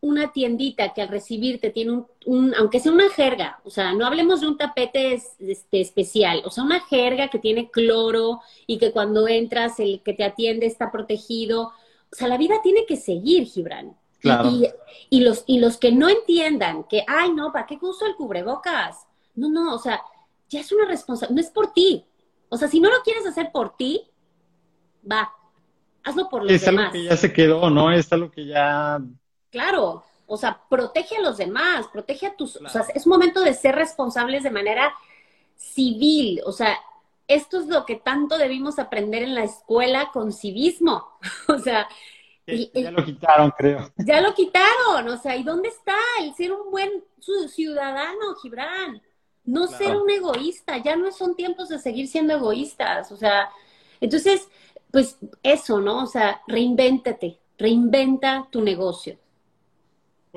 una 0.00 0.32
tiendita 0.32 0.94
que 0.94 1.02
al 1.02 1.08
recibirte 1.08 1.70
tiene 1.70 2.04
un, 2.26 2.54
aunque 2.56 2.78
sea 2.78 2.92
una 2.92 3.10
jerga, 3.10 3.60
o 3.64 3.70
sea, 3.70 3.92
no 3.94 4.06
hablemos 4.06 4.40
de 4.40 4.48
un 4.48 4.56
tapete 4.56 5.14
este, 5.14 5.80
especial, 5.80 6.42
o 6.44 6.50
sea, 6.50 6.64
una 6.64 6.80
jerga 6.80 7.28
que 7.28 7.38
tiene 7.38 7.70
cloro 7.70 8.40
y 8.66 8.78
que 8.78 8.92
cuando 8.92 9.26
entras 9.26 9.80
el 9.80 10.00
que 10.02 10.14
te 10.14 10.24
atiende 10.24 10.66
está 10.66 10.92
protegido. 10.92 11.72
O 12.10 12.16
sea, 12.16 12.28
la 12.28 12.38
vida 12.38 12.56
tiene 12.62 12.86
que 12.86 12.96
seguir, 12.96 13.46
Gibran. 13.46 13.96
Y, 15.10 15.20
los, 15.20 15.44
y 15.46 15.58
los 15.58 15.76
que 15.76 15.92
no 15.92 16.08
entiendan 16.08 16.84
que, 16.84 17.04
ay, 17.06 17.32
no, 17.32 17.52
¿para 17.52 17.66
qué 17.66 17.78
uso 17.80 18.06
el 18.06 18.16
cubrebocas? 18.16 19.06
No, 19.34 19.48
no, 19.48 19.74
o 19.74 19.78
sea, 19.78 20.02
ya 20.48 20.60
es 20.60 20.72
una 20.72 20.86
responsabilidad, 20.86 21.34
no 21.34 21.40
es 21.40 21.52
por 21.52 21.72
ti. 21.72 22.04
O 22.48 22.56
sea, 22.56 22.68
si 22.68 22.80
no 22.80 22.90
lo 22.90 23.02
quieres 23.02 23.26
hacer 23.26 23.50
por 23.52 23.76
ti, 23.76 24.02
va, 25.10 25.32
hazlo 26.02 26.28
por 26.28 26.42
los 26.42 26.60
demás. 26.60 26.62
Es 26.62 26.68
algo 26.68 26.92
que 26.92 27.04
ya 27.04 27.16
se 27.16 27.32
quedó, 27.32 27.70
¿no? 27.70 27.92
Es 27.92 28.12
algo 28.12 28.30
que 28.30 28.46
ya 28.46 29.00
Claro, 29.50 30.04
o 30.26 30.36
sea, 30.36 30.60
protege 30.68 31.16
a 31.16 31.22
los 31.22 31.38
demás, 31.38 31.86
protege 31.88 32.26
a 32.26 32.36
tus, 32.36 32.56
o 32.56 32.68
sea, 32.68 32.84
es 32.94 33.06
momento 33.06 33.40
de 33.40 33.54
ser 33.54 33.74
responsables 33.74 34.42
de 34.42 34.50
manera 34.50 34.92
civil, 35.56 36.42
o 36.44 36.52
sea, 36.52 36.78
esto 37.26 37.60
es 37.60 37.66
lo 37.66 37.84
que 37.86 37.96
tanto 37.96 38.36
debimos 38.38 38.78
aprender 38.78 39.22
en 39.22 39.34
la 39.34 39.44
escuela 39.44 40.10
con 40.12 40.32
civismo, 40.32 41.08
o 41.48 41.58
sea, 41.58 41.88
ya 42.46 42.90
lo 42.90 43.04
quitaron, 43.04 43.50
creo. 43.50 43.92
Ya 43.98 44.20
lo 44.20 44.34
quitaron, 44.34 45.08
o 45.08 45.16
sea, 45.18 45.36
¿y 45.36 45.42
dónde 45.42 45.68
está 45.68 45.96
el 46.20 46.34
ser 46.34 46.52
un 46.52 46.70
buen 46.70 47.04
ciudadano, 47.48 48.34
Gibran? 48.42 49.02
No 49.44 49.66
ser 49.66 49.96
un 49.96 50.08
egoísta, 50.10 50.76
ya 50.78 50.96
no 50.96 51.10
son 51.10 51.34
tiempos 51.34 51.68
de 51.70 51.78
seguir 51.78 52.06
siendo 52.06 52.34
egoístas, 52.34 53.12
o 53.12 53.16
sea, 53.16 53.50
entonces, 54.00 54.48
pues 54.90 55.16
eso, 55.42 55.80
¿no? 55.80 56.04
O 56.04 56.06
sea, 56.06 56.42
reinvéntate, 56.46 57.38
reinventa 57.58 58.46
tu 58.50 58.60
negocio. 58.62 59.18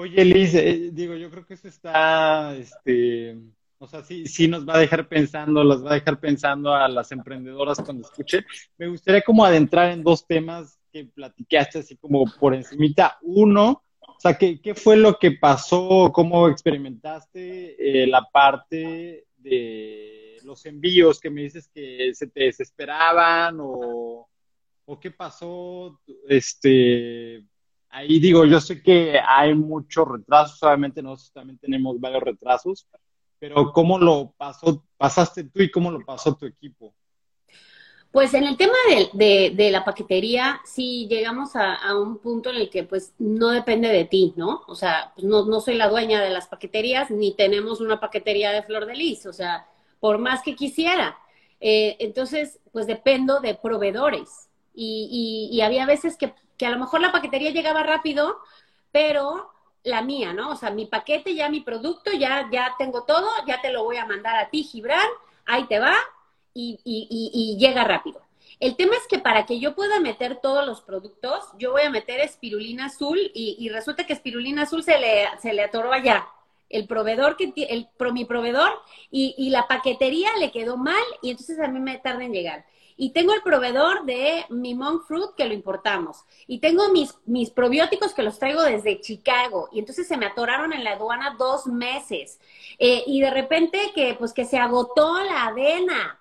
Oye, 0.01 0.25
Liz, 0.25 0.55
eh, 0.55 0.89
digo, 0.91 1.13
yo 1.13 1.29
creo 1.29 1.45
que 1.45 1.53
eso 1.53 1.67
está, 1.67 2.55
este, 2.55 3.37
o 3.77 3.85
sea, 3.85 4.01
sí, 4.01 4.25
sí 4.25 4.47
nos 4.47 4.67
va 4.67 4.73
a 4.73 4.79
dejar 4.79 5.07
pensando, 5.07 5.63
las 5.63 5.85
va 5.85 5.91
a 5.91 5.93
dejar 5.93 6.19
pensando 6.19 6.73
a 6.73 6.87
las 6.87 7.11
emprendedoras 7.11 7.79
cuando 7.85 8.07
escuchen. 8.07 8.43
Me 8.79 8.87
gustaría 8.87 9.21
como 9.21 9.45
adentrar 9.45 9.91
en 9.91 10.01
dos 10.01 10.25
temas 10.25 10.79
que 10.91 11.05
platicaste 11.05 11.77
así 11.77 11.97
como 11.97 12.25
por 12.39 12.55
encimita. 12.55 13.19
Uno, 13.21 13.83
o 13.99 14.19
sea, 14.19 14.39
¿qué, 14.39 14.59
qué 14.59 14.73
fue 14.73 14.97
lo 14.97 15.19
que 15.19 15.33
pasó? 15.33 16.09
¿Cómo 16.11 16.47
experimentaste 16.47 18.01
eh, 18.01 18.07
la 18.07 18.27
parte 18.27 19.27
de 19.37 20.37
los 20.43 20.65
envíos 20.65 21.19
que 21.19 21.29
me 21.29 21.43
dices 21.43 21.69
que 21.71 22.09
se 22.15 22.25
te 22.25 22.45
desesperaban 22.45 23.59
o, 23.59 24.27
o 24.83 24.99
qué 24.99 25.11
pasó? 25.11 26.01
Este, 26.27 27.45
ahí 27.91 28.19
digo, 28.19 28.45
yo 28.45 28.59
sé 28.59 28.81
que 28.81 29.19
hay 29.19 29.53
muchos 29.53 30.07
retrasos, 30.07 30.61
obviamente 30.63 31.03
nosotros 31.03 31.31
también 31.33 31.59
tenemos 31.59 31.99
varios 31.99 32.23
retrasos, 32.23 32.87
pero 33.37 33.71
¿cómo 33.73 33.97
lo 33.99 34.33
pasó, 34.37 34.83
pasaste 34.97 35.43
tú 35.45 35.61
y 35.61 35.71
cómo 35.71 35.91
lo 35.91 36.05
pasó 36.05 36.35
tu 36.35 36.45
equipo? 36.45 36.93
Pues 38.11 38.33
en 38.33 38.43
el 38.43 38.57
tema 38.57 38.75
de, 39.13 39.69
la 39.71 39.85
paquetería, 39.85 40.59
sí 40.65 41.07
llegamos 41.09 41.55
a, 41.55 41.79
un 41.95 42.17
punto 42.17 42.49
en 42.49 42.57
el 42.57 42.69
que 42.69 42.83
pues 42.83 43.13
no 43.19 43.49
depende 43.49 43.87
de 43.87 44.03
ti, 44.03 44.33
¿no? 44.35 44.63
O 44.67 44.75
sea, 44.75 45.13
pues, 45.15 45.25
no, 45.25 45.45
no 45.45 45.61
soy 45.61 45.75
la 45.75 45.87
dueña 45.87 46.21
de 46.21 46.29
las 46.29 46.47
paqueterías, 46.47 47.09
ni 47.09 47.33
tenemos 47.33 47.79
una 47.79 48.01
paquetería 48.01 48.51
de 48.51 48.63
flor 48.63 48.85
de 48.85 48.95
lis, 48.95 49.25
o 49.25 49.33
sea, 49.33 49.65
por 50.01 50.17
más 50.17 50.41
que 50.43 50.55
quisiera. 50.55 51.17
Eh, 51.61 51.95
entonces, 51.99 52.59
pues 52.73 52.85
dependo 52.85 53.39
de 53.39 53.55
proveedores. 53.55 54.49
Y, 54.73 55.49
y, 55.51 55.55
y 55.55 55.61
había 55.61 55.85
veces 55.85 56.17
que 56.17 56.33
que 56.61 56.67
a 56.67 56.69
lo 56.69 56.77
mejor 56.77 57.01
la 57.01 57.11
paquetería 57.11 57.49
llegaba 57.49 57.81
rápido, 57.81 58.37
pero 58.91 59.51
la 59.81 60.03
mía, 60.03 60.31
¿no? 60.31 60.51
O 60.51 60.55
sea, 60.55 60.69
mi 60.69 60.85
paquete, 60.85 61.33
ya 61.33 61.49
mi 61.49 61.61
producto, 61.61 62.11
ya, 62.11 62.47
ya 62.51 62.75
tengo 62.77 63.03
todo, 63.03 63.27
ya 63.47 63.59
te 63.61 63.71
lo 63.71 63.83
voy 63.83 63.97
a 63.97 64.05
mandar 64.05 64.37
a 64.37 64.51
ti, 64.51 64.61
Gibran, 64.61 65.09
ahí 65.47 65.65
te 65.65 65.79
va 65.79 65.95
y, 66.53 66.79
y, 66.85 67.57
llega 67.57 67.83
rápido. 67.83 68.21
El 68.59 68.75
tema 68.75 68.95
es 68.95 69.07
que 69.07 69.17
para 69.17 69.47
que 69.47 69.59
yo 69.59 69.73
pueda 69.73 69.99
meter 69.99 70.35
todos 70.35 70.63
los 70.63 70.81
productos, 70.81 71.45
yo 71.57 71.71
voy 71.71 71.81
a 71.81 71.89
meter 71.89 72.19
espirulina 72.19 72.85
azul 72.85 73.17
y, 73.33 73.67
resulta 73.69 74.05
que 74.05 74.13
espirulina 74.13 74.61
azul 74.61 74.83
se 74.83 74.99
le, 74.99 75.29
se 75.41 75.53
le 75.53 75.63
atoró 75.63 75.91
allá. 75.91 76.27
El 76.69 76.85
proveedor, 76.85 77.37
que 77.37 77.51
el, 77.55 77.89
mi 78.13 78.25
proveedor 78.25 78.71
y, 79.09 79.33
y 79.35 79.49
la 79.49 79.67
paquetería 79.67 80.29
le 80.37 80.51
quedó 80.51 80.77
mal 80.77 81.03
y 81.23 81.31
entonces 81.31 81.59
a 81.59 81.67
mí 81.67 81.79
me 81.79 81.97
tarda 81.97 82.23
en 82.23 82.33
llegar. 82.33 82.65
Y 83.01 83.13
tengo 83.13 83.33
el 83.33 83.41
proveedor 83.41 84.05
de 84.05 84.45
mi 84.49 84.75
monk 84.75 85.07
fruit 85.07 85.31
que 85.35 85.45
lo 85.45 85.55
importamos. 85.55 86.23
Y 86.45 86.59
tengo 86.59 86.89
mis, 86.89 87.17
mis 87.25 87.49
probióticos 87.49 88.13
que 88.13 88.21
los 88.21 88.37
traigo 88.37 88.61
desde 88.61 89.01
Chicago. 89.01 89.69
Y 89.71 89.79
entonces 89.79 90.07
se 90.07 90.17
me 90.17 90.27
atoraron 90.27 90.71
en 90.71 90.83
la 90.83 90.91
aduana 90.91 91.35
dos 91.35 91.65
meses. 91.65 92.39
Eh, 92.77 93.01
y 93.07 93.19
de 93.21 93.31
repente 93.31 93.79
que, 93.95 94.13
pues, 94.19 94.33
que 94.33 94.45
se 94.45 94.59
agotó 94.59 95.19
la 95.23 95.47
avena. 95.47 96.19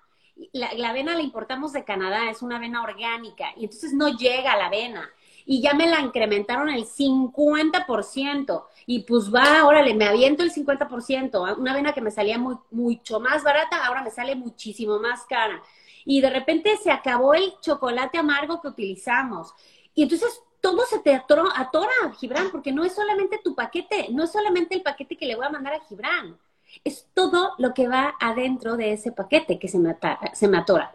La, 0.53 0.73
la, 0.73 0.89
avena 0.89 1.13
la 1.13 1.21
importamos 1.21 1.71
de 1.71 1.83
Canadá, 1.83 2.31
es 2.31 2.41
una 2.41 2.55
avena 2.55 2.81
orgánica. 2.81 3.53
Y 3.57 3.65
entonces 3.65 3.93
no 3.93 4.17
llega 4.17 4.57
la 4.57 4.65
avena. 4.65 5.07
Y 5.45 5.61
ya 5.61 5.75
me 5.75 5.85
la 5.85 5.99
incrementaron 5.99 6.67
el 6.67 6.85
50%. 6.87 8.65
Y 8.87 9.03
pues 9.03 9.31
va, 9.31 9.67
órale, 9.67 9.93
me 9.93 10.07
aviento 10.07 10.41
el 10.41 10.51
50%. 10.51 11.59
Una 11.59 11.73
avena 11.73 11.93
que 11.93 12.01
me 12.01 12.09
salía 12.09 12.39
muy, 12.39 12.55
mucho 12.71 13.19
más 13.19 13.43
barata, 13.43 13.85
ahora 13.85 14.01
me 14.01 14.09
sale 14.09 14.35
muchísimo 14.35 14.97
más 14.97 15.25
cara 15.25 15.61
y 16.05 16.21
de 16.21 16.29
repente 16.29 16.77
se 16.77 16.91
acabó 16.91 17.33
el 17.33 17.53
chocolate 17.61 18.17
amargo 18.17 18.61
que 18.61 18.69
utilizamos. 18.69 19.53
Y 19.93 20.03
entonces 20.03 20.41
todo 20.61 20.85
se 20.85 20.99
te 20.99 21.13
atora, 21.13 21.43
atora, 21.55 21.91
Gibran, 22.19 22.51
porque 22.51 22.71
no 22.71 22.83
es 22.83 22.93
solamente 22.93 23.39
tu 23.43 23.55
paquete, 23.55 24.07
no 24.11 24.23
es 24.23 24.31
solamente 24.31 24.75
el 24.75 24.83
paquete 24.83 25.17
que 25.17 25.25
le 25.25 25.35
voy 25.35 25.45
a 25.45 25.49
mandar 25.49 25.73
a 25.73 25.81
Gibran, 25.81 26.37
es 26.83 27.07
todo 27.13 27.53
lo 27.57 27.73
que 27.73 27.87
va 27.87 28.15
adentro 28.19 28.77
de 28.77 28.93
ese 28.93 29.11
paquete 29.11 29.59
que 29.59 29.67
se 29.67 29.79
me, 29.79 29.97
se 30.33 30.47
me 30.47 30.57
atora. 30.57 30.93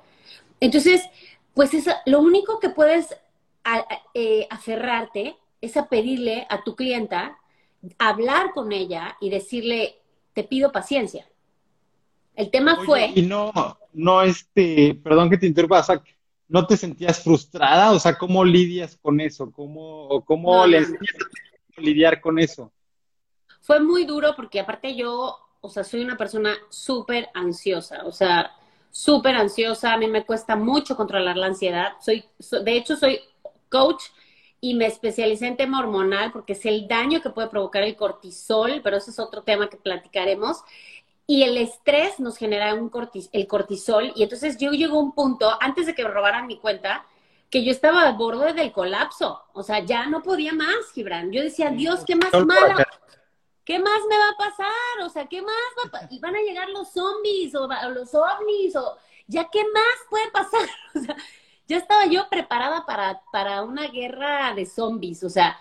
Entonces, 0.60 1.04
pues 1.52 1.74
es, 1.74 1.88
lo 2.06 2.20
único 2.20 2.60
que 2.60 2.70
puedes 2.70 3.14
eh, 4.14 4.46
aferrarte 4.50 5.36
es 5.60 5.76
a 5.76 5.88
pedirle 5.88 6.46
a 6.48 6.62
tu 6.62 6.76
clienta, 6.76 7.38
hablar 7.98 8.52
con 8.52 8.72
ella 8.72 9.16
y 9.20 9.30
decirle, 9.30 10.00
te 10.32 10.44
pido 10.44 10.72
paciencia. 10.72 11.26
El 12.36 12.50
tema 12.50 12.76
fue... 12.84 13.12
Y 13.14 13.22
no, 13.22 13.52
no, 13.92 14.22
este, 14.22 14.94
perdón 15.02 15.30
que 15.30 15.38
te 15.38 15.46
interrumpa, 15.46 15.80
o 15.80 15.82
sea, 15.82 16.02
¿no 16.48 16.66
te 16.66 16.76
sentías 16.76 17.22
frustrada? 17.22 17.92
O 17.92 17.98
sea, 17.98 18.16
¿cómo 18.16 18.44
lidias 18.44 18.96
con 18.96 19.20
eso? 19.20 19.50
¿Cómo, 19.50 20.22
cómo 20.24 20.64
lidiar 21.76 22.20
con 22.20 22.38
eso? 22.38 22.72
Fue 23.60 23.80
muy 23.80 24.04
duro 24.04 24.34
porque 24.36 24.60
aparte 24.60 24.94
yo, 24.94 25.36
o 25.60 25.68
sea, 25.68 25.82
soy 25.82 26.02
una 26.02 26.16
persona 26.16 26.54
súper 26.68 27.28
ansiosa, 27.34 28.04
o 28.04 28.12
sea, 28.12 28.52
súper 28.90 29.34
ansiosa, 29.34 29.92
a 29.92 29.98
mí 29.98 30.06
me 30.06 30.24
cuesta 30.24 30.56
mucho 30.56 30.96
controlar 30.96 31.36
la 31.36 31.46
ansiedad. 31.46 31.94
Soy, 32.00 32.24
de 32.62 32.76
hecho, 32.76 32.96
soy 32.96 33.20
coach 33.68 34.04
y 34.60 34.74
me 34.74 34.86
especialicé 34.86 35.46
en 35.46 35.56
tema 35.56 35.80
hormonal 35.80 36.32
porque 36.32 36.54
es 36.54 36.64
el 36.64 36.88
daño 36.88 37.20
que 37.20 37.30
puede 37.30 37.48
provocar 37.48 37.82
el 37.82 37.96
cortisol, 37.96 38.80
pero 38.82 38.96
ese 38.96 39.10
es 39.10 39.18
otro 39.18 39.42
tema 39.42 39.68
que 39.68 39.76
platicaremos. 39.76 40.62
Y 41.26 41.42
el 41.42 41.56
estrés 41.56 42.20
nos 42.20 42.36
genera 42.36 42.74
un 42.74 42.90
el 43.32 43.46
cortisol. 43.46 44.12
Y 44.14 44.22
entonces 44.22 44.58
yo 44.58 44.70
llego 44.70 44.96
a 44.98 45.02
un 45.02 45.12
punto, 45.12 45.56
antes 45.60 45.86
de 45.86 45.94
que 45.94 46.04
me 46.04 46.10
robaran 46.10 46.46
mi 46.46 46.58
cuenta, 46.58 47.04
que 47.50 47.64
yo 47.64 47.70
estaba 47.70 48.02
al 48.02 48.16
borde 48.16 48.52
del 48.52 48.72
colapso. 48.72 49.42
O 49.52 49.62
sea, 49.62 49.80
ya 49.80 50.06
no 50.06 50.22
podía 50.22 50.52
más, 50.52 50.90
Gibran. 50.94 51.32
Yo 51.32 51.42
decía, 51.42 51.70
Dios, 51.70 52.04
¿qué 52.04 52.16
más 52.16 52.32
malo? 52.32 52.76
¿Qué 53.64 53.80
más 53.80 54.00
me 54.08 54.16
va 54.16 54.28
a 54.28 54.36
pasar? 54.36 55.04
O 55.04 55.08
sea, 55.08 55.26
¿qué 55.26 55.42
más 55.42 55.54
va 55.92 55.98
a 55.98 56.08
Y 56.08 56.20
van 56.20 56.36
a 56.36 56.40
llegar 56.40 56.68
los 56.68 56.92
zombies 56.92 57.52
o, 57.56 57.68
los 57.88 58.14
ovnis 58.14 58.76
o 58.76 58.96
ya 59.26 59.48
qué 59.50 59.64
más 59.64 59.96
puede 60.08 60.30
pasar? 60.30 60.68
O 60.94 61.00
sea, 61.00 61.16
ya 61.68 61.78
estaba 61.78 62.06
yo 62.06 62.28
preparada 62.28 62.86
para, 62.86 63.22
para 63.32 63.64
una 63.64 63.88
guerra 63.88 64.54
de 64.54 64.66
zombies. 64.66 65.24
O 65.24 65.28
sea, 65.28 65.58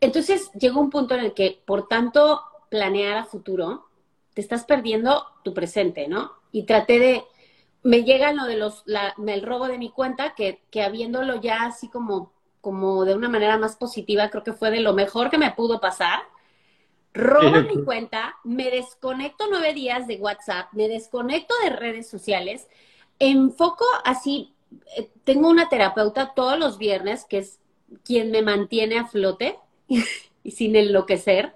entonces 0.00 0.50
llegó 0.52 0.80
un 0.80 0.88
punto 0.88 1.14
en 1.14 1.26
el 1.26 1.34
que, 1.34 1.62
por 1.66 1.88
tanto, 1.88 2.40
planear 2.70 3.18
a 3.18 3.24
futuro, 3.24 3.86
te 4.36 4.42
estás 4.42 4.66
perdiendo 4.66 5.24
tu 5.44 5.54
presente, 5.54 6.08
¿no? 6.08 6.30
Y 6.52 6.64
traté 6.64 6.98
de, 6.98 7.24
me 7.82 8.04
llega 8.04 8.34
lo 8.34 8.44
de 8.44 8.58
los, 8.58 8.82
la, 8.84 9.14
el 9.26 9.40
robo 9.40 9.66
de 9.66 9.78
mi 9.78 9.88
cuenta, 9.88 10.34
que, 10.34 10.60
que 10.70 10.82
habiéndolo 10.82 11.40
ya 11.40 11.64
así 11.64 11.88
como, 11.88 12.34
como 12.60 13.06
de 13.06 13.14
una 13.14 13.30
manera 13.30 13.56
más 13.56 13.76
positiva, 13.76 14.28
creo 14.28 14.44
que 14.44 14.52
fue 14.52 14.70
de 14.70 14.80
lo 14.80 14.92
mejor 14.92 15.30
que 15.30 15.38
me 15.38 15.52
pudo 15.52 15.80
pasar. 15.80 16.20
Robo 17.14 17.62
mi 17.62 17.82
cuenta, 17.82 18.36
me 18.44 18.70
desconecto 18.70 19.46
nueve 19.48 19.72
días 19.72 20.06
de 20.06 20.16
WhatsApp, 20.16 20.70
me 20.72 20.86
desconecto 20.86 21.54
de 21.64 21.70
redes 21.70 22.06
sociales, 22.06 22.68
enfoco 23.18 23.86
así, 24.04 24.52
eh, 24.98 25.10
tengo 25.24 25.48
una 25.48 25.70
terapeuta 25.70 26.34
todos 26.34 26.58
los 26.58 26.76
viernes 26.76 27.24
que 27.24 27.38
es 27.38 27.58
quien 28.04 28.30
me 28.32 28.42
mantiene 28.42 28.98
a 28.98 29.06
flote 29.06 29.58
y 29.88 30.50
sin 30.50 30.76
enloquecer. 30.76 31.54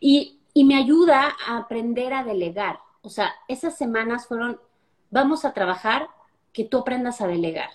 Y, 0.00 0.39
y 0.60 0.64
me 0.64 0.76
ayuda 0.76 1.34
a 1.46 1.56
aprender 1.56 2.12
a 2.12 2.22
delegar. 2.22 2.80
O 3.00 3.08
sea, 3.08 3.34
esas 3.48 3.78
semanas 3.78 4.26
fueron, 4.26 4.60
vamos 5.08 5.46
a 5.46 5.54
trabajar 5.54 6.10
que 6.52 6.64
tú 6.64 6.76
aprendas 6.76 7.22
a 7.22 7.26
delegar. 7.26 7.70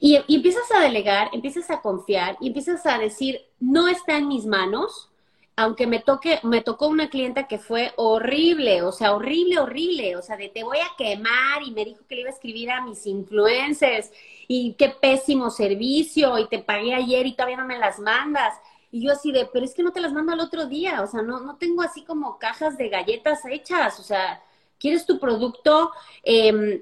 Y, 0.00 0.16
empiezas 0.34 0.72
a 0.74 0.80
delegar, 0.80 1.28
empiezas 1.34 1.70
a 1.70 1.82
confiar 1.82 2.38
y 2.40 2.46
empiezas 2.46 2.86
a 2.86 2.96
decir, 2.96 3.42
no 3.60 3.88
está 3.88 4.16
en 4.16 4.28
mis 4.28 4.46
manos, 4.46 5.10
aunque 5.54 5.86
me 5.86 5.98
toque, 5.98 6.40
me 6.44 6.62
tocó 6.62 6.88
una 6.88 7.10
clienta 7.10 7.46
que 7.46 7.58
fue 7.58 7.92
horrible, 7.96 8.80
o 8.80 8.90
sea, 8.90 9.12
horrible, 9.12 9.58
horrible, 9.58 10.16
o 10.16 10.22
sea, 10.22 10.38
de 10.38 10.48
te 10.48 10.64
voy 10.64 10.78
a 10.78 10.96
quemar 10.96 11.62
y 11.62 11.72
me 11.72 11.84
dijo 11.84 12.06
que 12.08 12.14
le 12.14 12.22
iba 12.22 12.30
a 12.30 12.32
escribir 12.32 12.70
a 12.70 12.80
mis 12.86 13.04
influencers 13.04 14.10
y 14.48 14.72
qué 14.78 14.88
pésimo 14.88 15.50
servicio 15.50 16.38
y 16.38 16.48
te 16.48 16.60
pagué 16.60 16.94
ayer 16.94 17.26
y 17.26 17.34
todavía 17.34 17.58
no 17.58 17.66
me 17.66 17.78
las 17.78 17.98
mandas. 17.98 18.54
Y 18.94 19.02
yo 19.02 19.10
así 19.10 19.32
de, 19.32 19.46
pero 19.52 19.64
es 19.64 19.74
que 19.74 19.82
no 19.82 19.90
te 19.90 20.00
las 20.00 20.12
mando 20.12 20.32
al 20.32 20.38
otro 20.38 20.66
día, 20.66 21.02
o 21.02 21.08
sea, 21.08 21.20
no, 21.20 21.40
no 21.40 21.56
tengo 21.56 21.82
así 21.82 22.04
como 22.04 22.38
cajas 22.38 22.78
de 22.78 22.88
galletas 22.88 23.40
hechas, 23.44 23.98
o 23.98 24.04
sea, 24.04 24.40
¿quieres 24.78 25.04
tu 25.04 25.18
producto 25.18 25.90
em, 26.22 26.80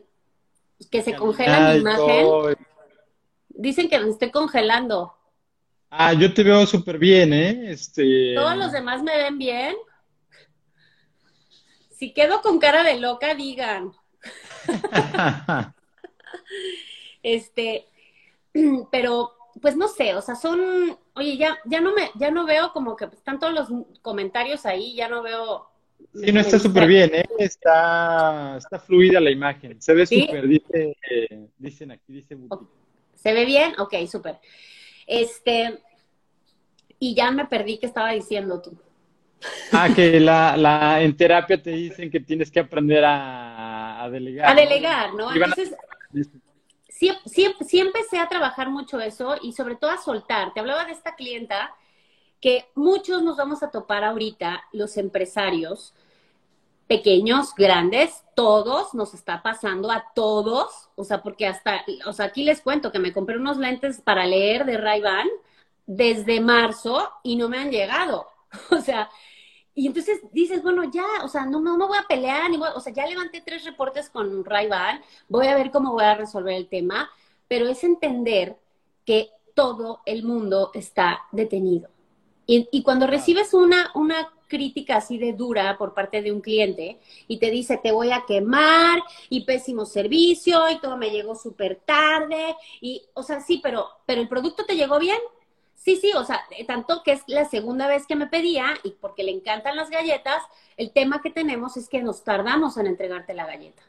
que 0.90 1.00
se 1.00 1.16
congela 1.16 1.58
la 1.58 1.76
imagen? 1.78 2.26
Dicen 3.48 3.88
que 3.88 3.98
me 3.98 4.10
estoy 4.10 4.30
congelando. 4.30 5.16
Ah, 5.88 6.12
yo 6.12 6.34
te 6.34 6.42
veo 6.42 6.66
súper 6.66 6.98
bien, 6.98 7.32
¿eh? 7.32 7.70
Este... 7.72 8.34
Todos 8.34 8.58
los 8.58 8.72
demás 8.72 9.02
me 9.02 9.16
ven 9.16 9.38
bien. 9.38 9.74
Si 11.96 12.12
quedo 12.12 12.42
con 12.42 12.58
cara 12.58 12.82
de 12.82 13.00
loca, 13.00 13.34
digan. 13.34 13.90
este, 17.22 17.88
pero, 18.92 19.32
pues 19.62 19.78
no 19.78 19.88
sé, 19.88 20.14
o 20.14 20.20
sea, 20.20 20.34
son, 20.34 20.98
oye, 21.14 21.36
ya, 21.36 21.58
ya 21.64 21.80
no 21.80 21.94
me, 21.94 22.10
ya 22.14 22.30
no 22.30 22.44
veo 22.44 22.72
como 22.72 22.96
que 22.96 23.04
están 23.06 23.38
todos 23.38 23.52
los 23.52 23.68
comentarios 24.00 24.66
ahí, 24.66 24.94
ya 24.94 25.08
no 25.08 25.22
veo. 25.22 25.68
Sí, 26.14 26.32
no 26.32 26.40
está 26.40 26.58
súper 26.58 26.86
bien, 26.86 27.14
¿eh? 27.14 27.24
Está, 27.38 28.56
está 28.56 28.78
fluida 28.78 29.20
la 29.20 29.30
imagen, 29.30 29.80
se 29.80 29.94
ve 29.94 30.06
súper, 30.06 30.48
dice, 30.48 30.96
dicen 31.58 31.92
aquí, 31.92 32.12
dice 32.12 32.36
¿Se 33.14 33.32
ve 33.32 33.44
bien? 33.44 33.74
Ok, 33.78 33.94
súper. 34.10 34.38
Este, 35.06 35.78
y 36.98 37.14
ya 37.14 37.30
me 37.30 37.46
perdí 37.46 37.78
que 37.78 37.86
estaba 37.86 38.12
diciendo 38.12 38.60
tú. 38.60 38.76
Ah, 39.72 39.88
que 39.94 40.20
la, 40.20 40.56
la, 40.56 41.02
en 41.02 41.16
terapia 41.16 41.60
te 41.60 41.70
dicen 41.70 42.10
que 42.10 42.20
tienes 42.20 42.50
que 42.50 42.60
aprender 42.60 43.04
a, 43.06 44.08
delegar. 44.10 44.50
A 44.50 44.54
delegar, 44.54 45.14
¿no? 45.14 45.32
Entonces, 45.32 45.74
sí, 47.02 47.10
sí, 47.26 47.54
sí, 47.66 47.80
empecé 47.80 48.20
a 48.20 48.28
trabajar 48.28 48.70
mucho 48.70 49.00
eso 49.00 49.34
y 49.42 49.52
sobre 49.52 49.74
todo 49.74 49.90
a 49.90 49.98
soltar. 49.98 50.54
Te 50.54 50.60
hablaba 50.60 50.84
de 50.84 50.92
esta 50.92 51.16
clienta 51.16 51.74
que 52.40 52.66
muchos 52.76 53.22
nos 53.22 53.36
vamos 53.36 53.62
a 53.64 53.70
topar 53.72 54.04
ahorita, 54.04 54.62
los 54.72 54.96
empresarios, 54.96 55.94
pequeños, 56.86 57.54
grandes, 57.56 58.22
todos 58.36 58.94
nos 58.94 59.14
está 59.14 59.42
pasando 59.42 59.90
a 59.90 60.12
todos, 60.14 60.90
o 60.94 61.02
sea, 61.02 61.22
porque 61.22 61.46
hasta, 61.46 61.84
o 62.06 62.12
sea, 62.12 62.26
aquí 62.26 62.44
les 62.44 62.60
cuento 62.60 62.92
que 62.92 62.98
me 63.00 63.12
compré 63.12 63.36
unos 63.36 63.56
lentes 63.56 64.00
para 64.00 64.24
leer 64.24 64.64
de 64.64 64.76
Ray-Ban 64.76 65.28
desde 65.86 66.40
marzo 66.40 67.10
y 67.24 67.34
no 67.34 67.48
me 67.48 67.58
han 67.58 67.70
llegado. 67.70 68.28
O 68.70 68.76
sea, 68.76 69.08
y 69.74 69.86
entonces 69.86 70.20
dices, 70.32 70.62
bueno, 70.62 70.84
ya, 70.90 71.06
o 71.24 71.28
sea, 71.28 71.46
no, 71.46 71.60
no, 71.60 71.76
voy 71.88 71.98
a 71.98 72.06
pelear, 72.06 72.50
ni 72.50 72.56
voy, 72.56 72.68
o 72.74 72.80
sea, 72.80 72.92
ya 72.92 73.06
levanté 73.06 73.42
tres 73.44 73.64
reportes 73.64 74.10
con 74.10 74.44
Ray-Ban, 74.44 75.00
voy 75.28 75.46
a 75.46 75.54
ver 75.54 75.70
cómo 75.70 75.92
voy 75.92 76.04
a 76.04 76.14
resolver 76.14 76.54
el 76.54 76.68
tema, 76.68 77.10
pero 77.48 77.68
es 77.68 77.82
entender 77.84 78.56
que 79.04 79.30
todo 79.54 80.00
el 80.04 80.24
mundo 80.24 80.70
está 80.74 81.22
detenido. 81.32 81.88
Y, 82.46 82.68
y 82.72 82.82
cuando 82.82 83.06
recibes 83.06 83.54
una, 83.54 83.90
una 83.94 84.30
crítica 84.52 84.96
así 84.96 85.16
de 85.16 85.32
dura 85.32 85.78
por 85.78 85.94
parte 85.94 86.20
de 86.20 86.30
un 86.30 86.42
cliente 86.42 87.00
y 87.26 87.38
te 87.38 87.50
dice, 87.50 87.80
te 87.82 87.90
voy 87.90 88.12
a 88.12 88.24
quemar 88.26 89.00
y 89.30 89.46
pésimo 89.46 89.86
servicio 89.86 90.68
y 90.68 90.78
todo 90.78 90.98
me 90.98 91.08
llegó 91.08 91.34
súper 91.34 91.80
tarde 91.86 92.54
y, 92.82 93.02
o 93.14 93.22
sea, 93.22 93.40
sí, 93.40 93.60
pero, 93.62 93.88
pero 94.04 94.20
el 94.20 94.28
producto 94.28 94.66
te 94.66 94.76
llegó 94.76 94.98
bien, 94.98 95.18
Sí, 95.84 95.96
sí, 95.96 96.12
o 96.14 96.24
sea, 96.24 96.40
eh, 96.56 96.64
tanto 96.64 97.02
que 97.02 97.10
es 97.10 97.22
la 97.26 97.44
segunda 97.44 97.88
vez 97.88 98.06
que 98.06 98.14
me 98.14 98.28
pedía 98.28 98.66
y 98.84 98.90
porque 98.92 99.24
le 99.24 99.32
encantan 99.32 99.76
las 99.76 99.90
galletas, 99.90 100.40
el 100.76 100.92
tema 100.92 101.20
que 101.20 101.30
tenemos 101.30 101.76
es 101.76 101.88
que 101.88 102.04
nos 102.04 102.22
tardamos 102.22 102.76
en 102.76 102.86
entregarte 102.86 103.34
la 103.34 103.46
galleta. 103.46 103.82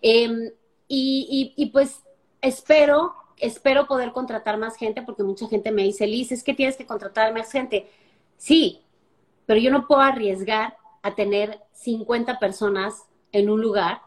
Em, 0.00 0.52
y, 0.86 1.52
y, 1.56 1.66
pues 1.66 2.04
espero, 2.40 3.14
espero 3.38 3.88
poder 3.88 4.12
contratar 4.12 4.56
más 4.56 4.76
gente 4.76 5.02
porque 5.02 5.24
mucha 5.24 5.48
gente 5.48 5.72
me 5.72 5.82
dice, 5.82 6.06
Liz, 6.06 6.30
es 6.30 6.44
que 6.44 6.54
tienes 6.54 6.76
que 6.76 6.86
contratar 6.86 7.34
más 7.34 7.50
gente. 7.50 7.90
Sí, 8.36 8.82
pero 9.44 9.58
yo 9.58 9.72
no 9.72 9.88
puedo 9.88 10.00
arriesgar 10.00 10.76
a 11.02 11.16
tener 11.16 11.60
50 11.72 12.38
personas 12.38 13.06
en 13.32 13.50
un 13.50 13.60
lugar 13.60 14.00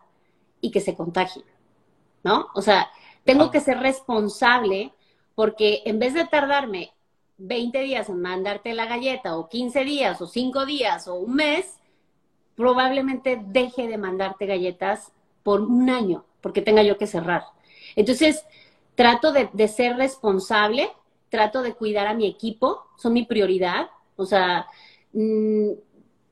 y 0.61 0.71
que 0.71 0.79
se 0.79 0.95
contagien, 0.95 1.45
¿no? 2.23 2.47
O 2.55 2.61
sea, 2.61 2.89
tengo 3.25 3.51
que 3.51 3.59
ser 3.59 3.79
responsable 3.79 4.93
porque 5.33 5.81
en 5.85 5.99
vez 5.99 6.13
de 6.13 6.25
tardarme 6.25 6.94
20 7.37 7.79
días 7.81 8.09
en 8.09 8.21
mandarte 8.21 8.73
la 8.73 8.85
galleta, 8.85 9.37
o 9.37 9.49
15 9.49 9.83
días, 9.83 10.21
o 10.21 10.27
5 10.27 10.65
días, 10.65 11.07
o 11.07 11.15
un 11.15 11.35
mes, 11.35 11.79
probablemente 12.55 13.41
deje 13.45 13.87
de 13.87 13.97
mandarte 13.97 14.45
galletas 14.45 15.11
por 15.43 15.61
un 15.61 15.89
año, 15.89 16.25
porque 16.41 16.61
tenga 16.61 16.83
yo 16.83 16.97
que 16.97 17.07
cerrar. 17.07 17.43
Entonces, 17.95 18.45
trato 18.95 19.31
de, 19.31 19.67
ser 19.67 19.97
responsable, 19.97 20.89
trato 21.29 21.61
de 21.61 21.73
cuidar 21.73 22.07
a 22.07 22.13
mi 22.13 22.25
equipo, 22.25 22.85
son 22.97 23.13
mi 23.13 23.25
prioridad, 23.25 23.89
o 24.15 24.25
sea, 24.25 24.67
mm, 25.13 25.71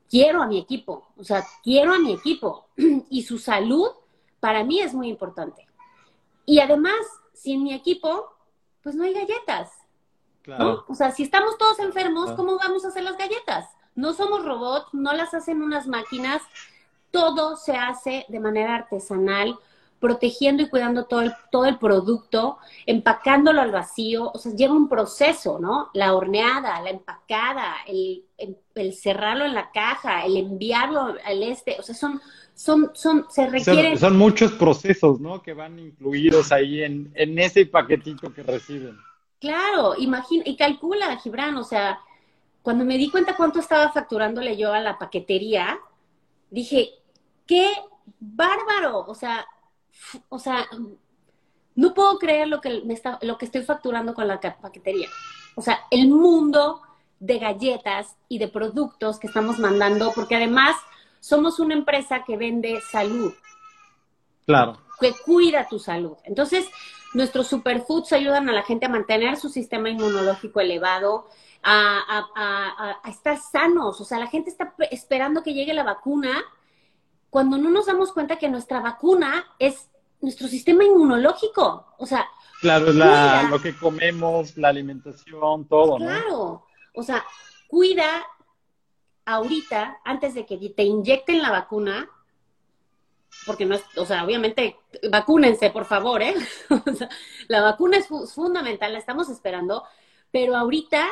quiero 0.08 0.42
a 0.42 0.46
mi 0.46 0.58
equipo, 0.58 1.08
o 1.16 1.24
sea, 1.24 1.44
quiero 1.62 1.92
a 1.92 1.98
mi 1.98 2.12
equipo 2.12 2.66
y 3.10 3.22
su 3.22 3.38
salud 3.38 3.88
para 4.40 4.64
mí 4.64 4.80
es 4.80 4.94
muy 4.94 5.08
importante. 5.08 5.66
Y 6.46 6.60
además, 6.60 6.96
sin 7.32 7.62
mi 7.62 7.72
equipo, 7.74 8.26
pues 8.82 8.94
no 8.94 9.04
hay 9.04 9.14
galletas. 9.14 9.70
O 10.88 10.94
sea, 10.94 11.10
si 11.10 11.22
estamos 11.22 11.56
todos 11.58 11.78
enfermos, 11.78 12.32
¿cómo 12.32 12.58
vamos 12.58 12.84
a 12.84 12.88
hacer 12.88 13.02
las 13.02 13.16
galletas? 13.16 13.66
No 13.94 14.12
somos 14.12 14.44
robots, 14.44 14.92
no 14.92 15.12
las 15.12 15.32
hacen 15.34 15.62
unas 15.62 15.86
máquinas, 15.86 16.42
todo 17.10 17.56
se 17.56 17.76
hace 17.76 18.26
de 18.28 18.40
manera 18.40 18.74
artesanal, 18.74 19.56
protegiendo 20.00 20.62
y 20.62 20.68
cuidando 20.68 21.04
todo 21.06 21.22
el, 21.22 21.32
todo 21.50 21.64
el 21.64 21.78
producto, 21.78 22.58
empacándolo 22.84 23.62
al 23.62 23.70
vacío, 23.70 24.30
o 24.34 24.38
sea, 24.38 24.52
lleva 24.52 24.74
un 24.74 24.88
proceso, 24.88 25.58
¿no? 25.58 25.88
La 25.94 26.14
horneada, 26.14 26.82
la 26.82 26.90
empacada, 26.90 27.76
el, 27.86 28.24
cerrarlo 28.92 29.46
en 29.46 29.54
la 29.54 29.70
caja, 29.70 30.26
el 30.26 30.36
enviarlo 30.36 31.14
al 31.24 31.42
este, 31.42 31.76
o 31.78 31.82
sea, 31.82 31.94
son, 31.94 32.20
son, 32.54 32.90
son, 32.92 33.24
se 33.30 33.46
requieren... 33.46 33.96
Son, 33.96 34.18
muchos 34.18 34.52
procesos, 34.52 35.20
¿no? 35.20 35.40
Que 35.40 35.54
van 35.54 35.78
incluidos 35.78 36.52
ahí 36.52 36.82
en, 36.82 37.10
en 37.14 37.38
ese 37.38 37.64
paquetito 37.64 38.30
que 38.34 38.42
reciben. 38.42 38.98
Claro, 39.44 39.94
imagina, 39.98 40.42
y 40.46 40.56
calcula, 40.56 41.18
Gibran, 41.18 41.58
o 41.58 41.64
sea, 41.64 42.00
cuando 42.62 42.82
me 42.86 42.96
di 42.96 43.10
cuenta 43.10 43.36
cuánto 43.36 43.60
estaba 43.60 43.92
facturándole 43.92 44.56
yo 44.56 44.72
a 44.72 44.80
la 44.80 44.96
paquetería, 44.96 45.78
dije, 46.48 46.94
qué 47.46 47.70
bárbaro, 48.18 49.00
o 49.06 49.14
sea, 49.14 49.46
o 50.30 50.38
sea, 50.38 50.66
no 51.74 51.92
puedo 51.92 52.18
creer 52.18 52.48
lo 52.48 52.62
que, 52.62 52.84
me 52.86 52.94
está, 52.94 53.18
lo 53.20 53.36
que 53.36 53.44
estoy 53.44 53.64
facturando 53.64 54.14
con 54.14 54.26
la 54.26 54.40
paquetería. 54.40 55.10
O 55.56 55.60
sea, 55.60 55.80
el 55.90 56.08
mundo 56.08 56.80
de 57.20 57.38
galletas 57.38 58.16
y 58.30 58.38
de 58.38 58.48
productos 58.48 59.18
que 59.18 59.26
estamos 59.26 59.58
mandando, 59.58 60.10
porque 60.14 60.36
además 60.36 60.74
somos 61.20 61.60
una 61.60 61.74
empresa 61.74 62.24
que 62.24 62.38
vende 62.38 62.80
salud. 62.90 63.34
Claro. 64.46 64.78
Que 64.98 65.12
cuida 65.12 65.68
tu 65.68 65.78
salud. 65.78 66.16
Entonces, 66.24 66.66
Nuestros 67.14 67.46
superfoods 67.46 68.12
ayudan 68.12 68.48
a 68.48 68.52
la 68.52 68.62
gente 68.62 68.86
a 68.86 68.88
mantener 68.88 69.36
su 69.36 69.48
sistema 69.48 69.88
inmunológico 69.88 70.60
elevado, 70.60 71.28
a, 71.62 73.00
estar 73.08 73.38
sanos. 73.38 74.00
O 74.00 74.04
sea, 74.04 74.18
la 74.18 74.26
gente 74.26 74.50
está 74.50 74.74
esperando 74.90 75.42
que 75.42 75.54
llegue 75.54 75.72
la 75.72 75.84
vacuna 75.84 76.42
cuando 77.30 77.56
no 77.56 77.70
nos 77.70 77.86
damos 77.86 78.12
cuenta 78.12 78.36
que 78.36 78.48
nuestra 78.48 78.80
vacuna 78.80 79.44
es 79.58 79.88
nuestro 80.20 80.48
sistema 80.48 80.84
inmunológico. 80.84 81.94
O 81.98 82.06
sea, 82.06 82.26
claro, 82.60 82.92
la, 82.92 83.48
lo 83.50 83.60
que 83.60 83.76
comemos, 83.76 84.56
la 84.56 84.68
alimentación, 84.68 85.66
todo, 85.66 85.98
¿no? 85.98 86.04
Claro. 86.04 86.66
O 86.94 87.02
sea, 87.02 87.24
cuida 87.66 88.26
ahorita, 89.24 90.00
antes 90.04 90.34
de 90.34 90.46
que 90.46 90.56
te 90.70 90.82
inyecten 90.82 91.42
la 91.42 91.50
vacuna, 91.50 92.08
porque 93.46 93.66
no 93.66 93.74
es, 93.74 93.84
o 93.96 94.06
sea, 94.06 94.24
obviamente, 94.24 94.76
vacúnense, 95.10 95.70
por 95.70 95.84
favor, 95.84 96.22
¿eh? 96.22 96.34
la 97.48 97.62
vacuna 97.62 97.98
es 97.98 98.08
fundamental, 98.32 98.92
la 98.92 98.98
estamos 98.98 99.28
esperando, 99.28 99.84
pero 100.30 100.56
ahorita 100.56 101.06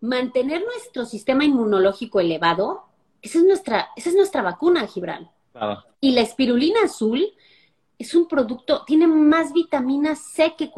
mantener 0.00 0.62
nuestro 0.62 1.04
sistema 1.04 1.44
inmunológico 1.44 2.20
elevado, 2.20 2.84
esa 3.22 3.38
es 3.38 3.44
nuestra, 3.44 3.88
esa 3.96 4.10
es 4.10 4.14
nuestra 4.14 4.42
vacuna, 4.42 4.86
Gibran. 4.86 5.30
Y 6.00 6.12
la 6.12 6.20
espirulina 6.20 6.80
azul 6.84 7.32
es 7.98 8.14
un 8.14 8.28
producto, 8.28 8.84
tiene 8.86 9.06
más 9.06 9.52
vitamina 9.52 10.14
C 10.14 10.54
que, 10.56 10.70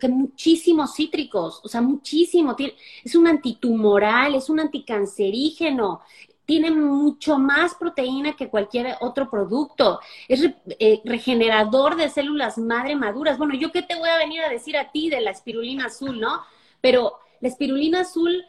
que 0.00 0.08
muchísimos 0.08 0.94
cítricos, 0.94 1.60
o 1.62 1.68
sea, 1.68 1.82
muchísimo. 1.82 2.56
Es 3.04 3.14
un 3.14 3.26
antitumoral, 3.26 4.34
es 4.34 4.48
un 4.48 4.60
anticancerígeno, 4.60 6.00
tiene 6.46 6.70
mucho 6.70 7.38
más 7.38 7.74
proteína 7.74 8.36
que 8.36 8.48
cualquier 8.48 8.96
otro 9.00 9.30
producto. 9.30 10.00
Es 10.28 10.44
eh, 10.78 11.00
regenerador 11.04 11.96
de 11.96 12.08
células 12.10 12.58
madre 12.58 12.96
maduras. 12.96 13.38
Bueno, 13.38 13.54
yo 13.54 13.72
qué 13.72 13.82
te 13.82 13.94
voy 13.94 14.08
a 14.08 14.18
venir 14.18 14.42
a 14.42 14.48
decir 14.48 14.76
a 14.76 14.90
ti 14.90 15.08
de 15.08 15.20
la 15.20 15.30
espirulina 15.30 15.86
azul, 15.86 16.20
¿no? 16.20 16.42
Pero 16.80 17.18
la 17.40 17.48
espirulina 17.48 18.00
azul 18.00 18.44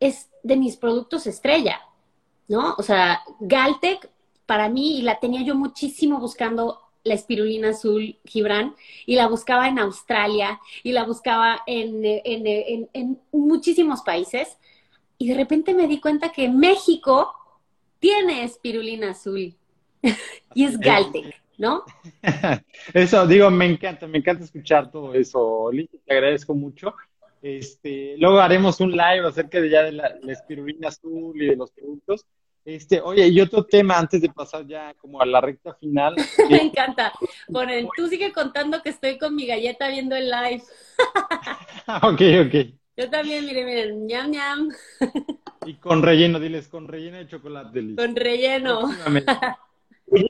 es 0.00 0.30
de 0.42 0.56
mis 0.56 0.76
productos 0.76 1.26
estrella, 1.26 1.80
¿no? 2.48 2.74
O 2.76 2.82
sea, 2.82 3.22
Galtec 3.40 4.10
para 4.46 4.68
mí, 4.68 4.98
y 4.98 5.02
la 5.02 5.20
tenía 5.20 5.42
yo 5.42 5.54
muchísimo 5.54 6.18
buscando 6.20 6.80
la 7.04 7.14
espirulina 7.14 7.70
azul 7.70 8.18
Gibran, 8.24 8.74
y 9.06 9.14
la 9.14 9.28
buscaba 9.28 9.68
en 9.68 9.78
Australia, 9.78 10.60
y 10.82 10.92
la 10.92 11.04
buscaba 11.04 11.62
en, 11.66 12.02
en, 12.04 12.88
en 12.92 13.20
muchísimos 13.32 14.02
países, 14.02 14.58
y 15.18 15.28
de 15.28 15.34
repente 15.34 15.74
me 15.74 15.88
di 15.88 16.00
cuenta 16.00 16.30
que 16.30 16.48
México 16.48 17.34
tiene 17.98 18.44
espirulina 18.44 19.10
azul 19.10 19.54
y 20.54 20.64
es 20.64 20.78
Galtec, 20.78 21.42
¿no? 21.58 21.84
Eso, 22.94 23.26
digo, 23.26 23.50
me 23.50 23.66
encanta, 23.66 24.06
me 24.06 24.18
encanta 24.18 24.44
escuchar 24.44 24.90
todo 24.90 25.14
eso, 25.14 25.70
Liz, 25.72 25.90
te 26.06 26.12
agradezco 26.14 26.54
mucho. 26.54 26.94
Este, 27.42 28.16
luego 28.18 28.40
haremos 28.40 28.80
un 28.80 28.90
live 28.92 29.26
acerca 29.26 29.60
de 29.60 29.70
ya 29.70 29.82
de 29.84 29.92
la, 29.92 30.08
espirulina 30.28 30.88
azul 30.88 31.40
y 31.40 31.46
de 31.46 31.56
los 31.56 31.70
productos. 31.72 32.24
Este, 32.64 33.00
oye, 33.00 33.26
y 33.28 33.40
otro 33.40 33.64
tema 33.64 33.96
antes 33.96 34.20
de 34.20 34.28
pasar 34.28 34.66
ya 34.66 34.92
como 34.94 35.22
a 35.22 35.26
la 35.26 35.40
recta 35.40 35.74
final. 35.74 36.14
me 36.50 36.62
encanta. 36.62 37.12
Bueno, 37.48 37.72
tú 37.96 38.08
sigue 38.08 38.32
contando 38.32 38.82
que 38.82 38.90
estoy 38.90 39.18
con 39.18 39.34
mi 39.34 39.46
galleta 39.46 39.88
viendo 39.88 40.16
el 40.16 40.30
live. 40.30 40.62
ok, 42.02 42.22
ok. 42.46 42.78
Yo 42.98 43.08
también, 43.08 43.46
miren, 43.46 43.64
miren, 43.64 44.06
ñam, 44.08 44.30
ñam. 44.32 44.68
Y 45.64 45.74
con 45.74 46.02
relleno, 46.02 46.40
diles, 46.40 46.66
con 46.66 46.88
relleno 46.88 47.18
de 47.18 47.28
chocolate. 47.28 47.94
Con 47.96 48.16
relleno. 48.16 48.90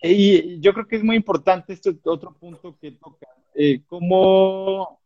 Y, 0.02 0.58
yo 0.58 0.74
creo 0.74 0.88
que 0.88 0.96
es 0.96 1.04
muy 1.04 1.14
importante 1.14 1.72
este 1.72 1.96
otro 2.02 2.34
punto 2.34 2.76
que 2.80 2.90
toca. 2.90 3.28
Eh, 3.54 3.82
cómo 3.86 5.00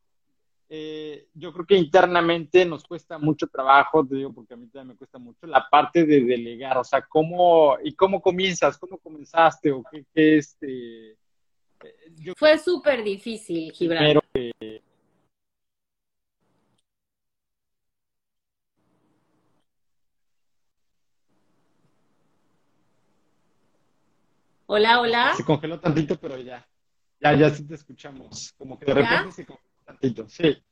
eh, 0.70 1.26
yo 1.34 1.52
creo 1.52 1.66
que 1.66 1.76
internamente 1.76 2.64
nos 2.64 2.82
cuesta 2.84 3.18
mucho 3.18 3.46
trabajo, 3.48 4.06
te 4.06 4.16
digo 4.16 4.32
porque 4.32 4.54
a 4.54 4.56
mí 4.56 4.68
también 4.68 4.88
me 4.88 4.96
cuesta 4.96 5.18
mucho, 5.18 5.46
la 5.46 5.68
parte 5.68 6.06
de 6.06 6.22
delegar, 6.24 6.78
o 6.78 6.84
sea, 6.84 7.02
cómo, 7.02 7.76
y 7.84 7.92
cómo 7.92 8.22
comienzas, 8.22 8.78
cómo 8.78 8.96
comenzaste, 8.96 9.70
o 9.70 9.84
qué, 9.92 10.06
qué 10.14 10.38
este... 10.38 11.10
Eh, 11.10 12.34
Fue 12.34 12.56
súper 12.56 13.04
difícil, 13.04 13.70
Gibran. 13.72 14.02
Pero, 14.02 14.22
Hola, 24.74 25.00
hola. 25.02 25.34
Se 25.34 25.44
congeló 25.44 25.78
tantito, 25.78 26.18
pero 26.18 26.38
ya. 26.38 26.66
Ya, 27.20 27.34
ya 27.34 27.50
sí 27.50 27.68
te 27.68 27.74
escuchamos. 27.74 28.54
Como 28.56 28.78
que 28.78 28.86
de 28.86 28.94
repente 28.94 29.32
se 29.32 29.44
congeló 29.44 29.68
tantito. 29.84 30.26
Sí. 30.30 30.64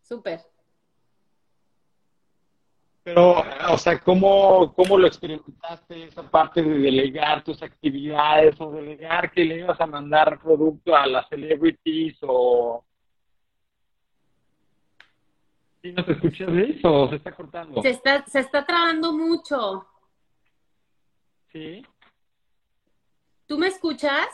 Súper. 0.00 0.40
Pero, 3.02 3.44
o 3.68 3.76
sea, 3.76 4.00
¿cómo, 4.00 4.72
¿cómo 4.72 4.96
lo 4.96 5.06
experimentaste 5.06 6.04
esa 6.04 6.22
parte 6.22 6.62
de 6.62 6.78
delegar 6.78 7.44
tus 7.44 7.62
actividades 7.62 8.58
o 8.62 8.70
delegar 8.70 9.30
que 9.30 9.44
le 9.44 9.58
ibas 9.58 9.78
a 9.78 9.86
mandar 9.86 10.40
producto 10.40 10.96
a 10.96 11.06
las 11.06 11.28
celebrities 11.28 12.16
o... 12.22 12.82
¿Sí 15.82 15.92
no 15.92 16.02
te 16.02 16.12
escuchas 16.12 16.48
eso 16.48 17.02
o 17.02 17.08
se 17.10 17.16
está 17.16 17.32
cortando? 17.32 17.82
Se 17.82 17.90
está, 17.90 18.24
se 18.24 18.40
está 18.40 18.64
trabando 18.64 19.12
mucho. 19.12 19.86
¿Sí? 21.52 21.84
¿Tú 23.46 23.58
me 23.58 23.66
escuchas? 23.68 24.26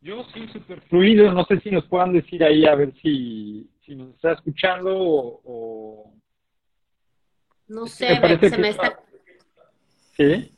Yo 0.00 0.24
sí, 0.34 0.46
súper 0.48 0.80
fluido. 0.82 1.32
No 1.32 1.44
sé 1.44 1.60
si 1.60 1.70
nos 1.70 1.86
puedan 1.86 2.12
decir 2.12 2.42
ahí 2.44 2.66
a 2.66 2.74
ver 2.74 2.92
si, 3.00 3.70
si 3.84 3.94
nos 3.94 4.14
está 4.14 4.32
escuchando 4.32 4.92
o... 4.94 6.12
No 7.66 7.86
sé, 7.86 8.20
se 8.48 8.58
me 8.58 8.68
está... 8.68 9.00
¿Sí? 10.16 10.54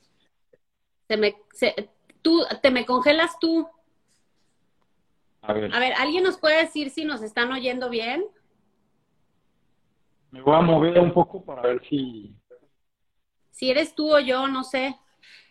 Se 1.06 1.16
me... 1.16 1.36
Tú, 2.22 2.44
¿Te 2.60 2.70
me 2.70 2.84
congelas 2.84 3.38
tú? 3.38 3.68
A 5.42 5.52
ver. 5.52 5.72
A 5.72 5.78
ver, 5.78 5.92
¿alguien 5.94 6.24
nos 6.24 6.38
puede 6.38 6.62
decir 6.62 6.90
si 6.90 7.04
nos 7.04 7.22
están 7.22 7.52
oyendo 7.52 7.88
bien? 7.88 8.24
Me 10.32 10.42
voy 10.42 10.56
a 10.56 10.60
mover 10.60 10.98
un 10.98 11.12
poco 11.12 11.44
para 11.44 11.62
ver 11.62 11.82
si... 11.88 12.34
Si 13.50 13.70
eres 13.70 13.94
tú 13.94 14.12
o 14.12 14.18
yo, 14.18 14.48
no 14.48 14.64
sé. 14.64 14.96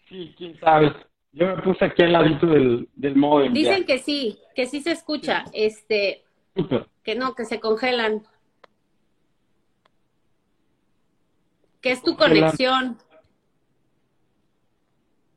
Sí, 0.09 0.36
quién 0.38 0.59
sabe. 0.59 0.93
Yo 1.36 1.47
me 1.47 1.61
puse 1.61 1.83
aquí 1.83 2.01
al 2.01 2.13
ladito 2.13 2.47
del, 2.47 2.88
del 2.95 3.15
modem. 3.17 3.51
Dicen 3.51 3.86
que 3.86 3.99
sí, 3.99 4.39
que 4.55 4.67
sí 4.67 4.79
se 4.79 4.93
escucha. 4.93 5.43
Este, 5.51 6.23
que 7.03 7.15
no, 7.15 7.36
que 7.36 7.43
se 7.43 7.59
congelan. 7.59 8.23
¿Qué 11.81 11.91
es 11.91 12.01
tu 12.01 12.15
conexión? 12.15 12.97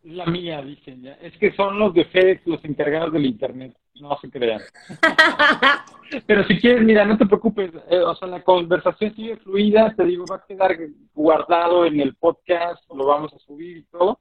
La 0.04 0.24
mía, 0.26 0.62
dicen 0.62 1.02
ya. 1.02 1.14
Es 1.14 1.36
que 1.36 1.52
son 1.56 1.80
los 1.80 1.92
de 1.92 2.04
FedEx 2.04 2.46
los 2.46 2.64
encargados 2.64 3.12
del 3.12 3.26
internet. 3.26 3.76
No 4.00 4.16
se 4.20 4.30
crean. 4.30 4.60
Pero 6.26 6.44
si 6.44 6.60
quieres, 6.60 6.84
mira, 6.84 7.04
no 7.04 7.18
te 7.18 7.26
preocupes. 7.26 7.72
Eh, 7.90 7.98
o 7.98 8.14
sea, 8.14 8.28
la 8.28 8.44
conversación 8.44 9.12
sigue 9.16 9.36
fluida. 9.38 9.92
Te 9.96 10.04
digo, 10.04 10.24
va 10.30 10.36
a 10.36 10.46
quedar 10.46 10.78
guardado 11.12 11.84
en 11.84 11.98
el 11.98 12.14
podcast. 12.14 12.84
Lo 12.94 13.04
vamos 13.04 13.34
a 13.34 13.38
subir 13.40 13.78
y 13.78 13.82
todo. 13.82 14.20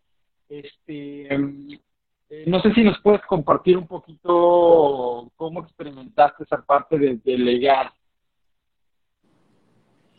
Este, 0.50 1.34
eh, 2.30 2.44
no 2.46 2.62
sé 2.62 2.74
si 2.74 2.84
nos 2.84 3.00
puedes 3.02 3.22
compartir 3.26 3.78
un 3.78 3.88
poquito 3.88 5.32
cómo 5.36 5.62
experimentaste 5.62 6.44
esa 6.44 6.62
parte 6.62 6.98
de 6.98 7.20
delegar. 7.24 7.94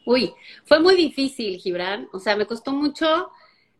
Uy, 0.06 0.32
fue 0.64 0.80
muy 0.80 0.96
difícil, 0.96 1.58
Gibran. 1.58 2.08
O 2.12 2.18
sea, 2.18 2.34
me 2.34 2.46
costó 2.46 2.72
mucho 2.72 3.30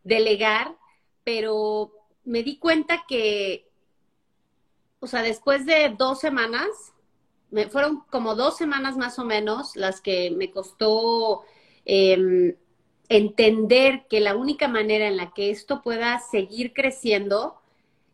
delegar, 0.03 0.75
pero 1.23 1.91
me 2.23 2.43
di 2.43 2.59
cuenta 2.59 3.03
que, 3.07 3.67
o 4.99 5.07
sea, 5.07 5.23
después 5.23 5.65
de 5.65 5.95
dos 5.97 6.19
semanas, 6.19 6.67
me, 7.49 7.67
fueron 7.67 8.01
como 8.11 8.35
dos 8.35 8.57
semanas 8.57 8.95
más 8.95 9.17
o 9.17 9.25
menos 9.25 9.75
las 9.75 10.01
que 10.01 10.29
me 10.29 10.51
costó 10.51 11.43
em, 11.85 12.55
entender 13.09 14.05
que 14.07 14.19
la 14.19 14.35
única 14.35 14.67
manera 14.67 15.07
en 15.07 15.17
la 15.17 15.33
que 15.33 15.49
esto 15.49 15.81
pueda 15.81 16.19
seguir 16.19 16.73
creciendo 16.73 17.59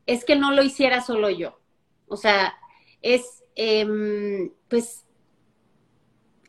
es 0.05 0.23
que 0.23 0.37
no 0.37 0.51
lo 0.51 0.63
hiciera 0.63 1.01
solo 1.01 1.29
yo. 1.29 1.59
O 2.07 2.15
sea, 2.15 2.53
es, 3.01 3.43
em, 3.55 4.51
pues, 4.69 5.05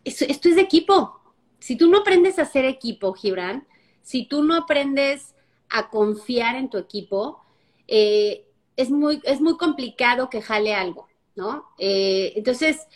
esto, 0.05 0.49
es 0.49 0.57
equipo. 0.59 1.21
Si 1.59 1.77
tú 1.77 1.91
no 1.91 1.99
aprendes 1.99 2.39
a 2.39 2.43
hacer 2.43 2.65
equipo, 2.65 3.13
Gibran, 3.15 3.67
si 4.03 4.27
tú 4.27 4.45
no 4.45 4.55
aprendes 4.55 5.35
a 5.69 5.91
confiar 5.91 6.55
en 6.55 6.71
tu 6.71 6.79
equipo, 6.79 7.43
eh, 7.89 8.47
es, 8.77 8.91
muy, 8.91 9.21
es 9.25 9.41
muy 9.41 9.57
complicado 9.57 10.31
que 10.31 10.43
jale 10.43 10.75
algo, 10.75 11.09
¿no? 11.35 11.67
Eh, 11.79 12.35
entonces, 12.37 12.87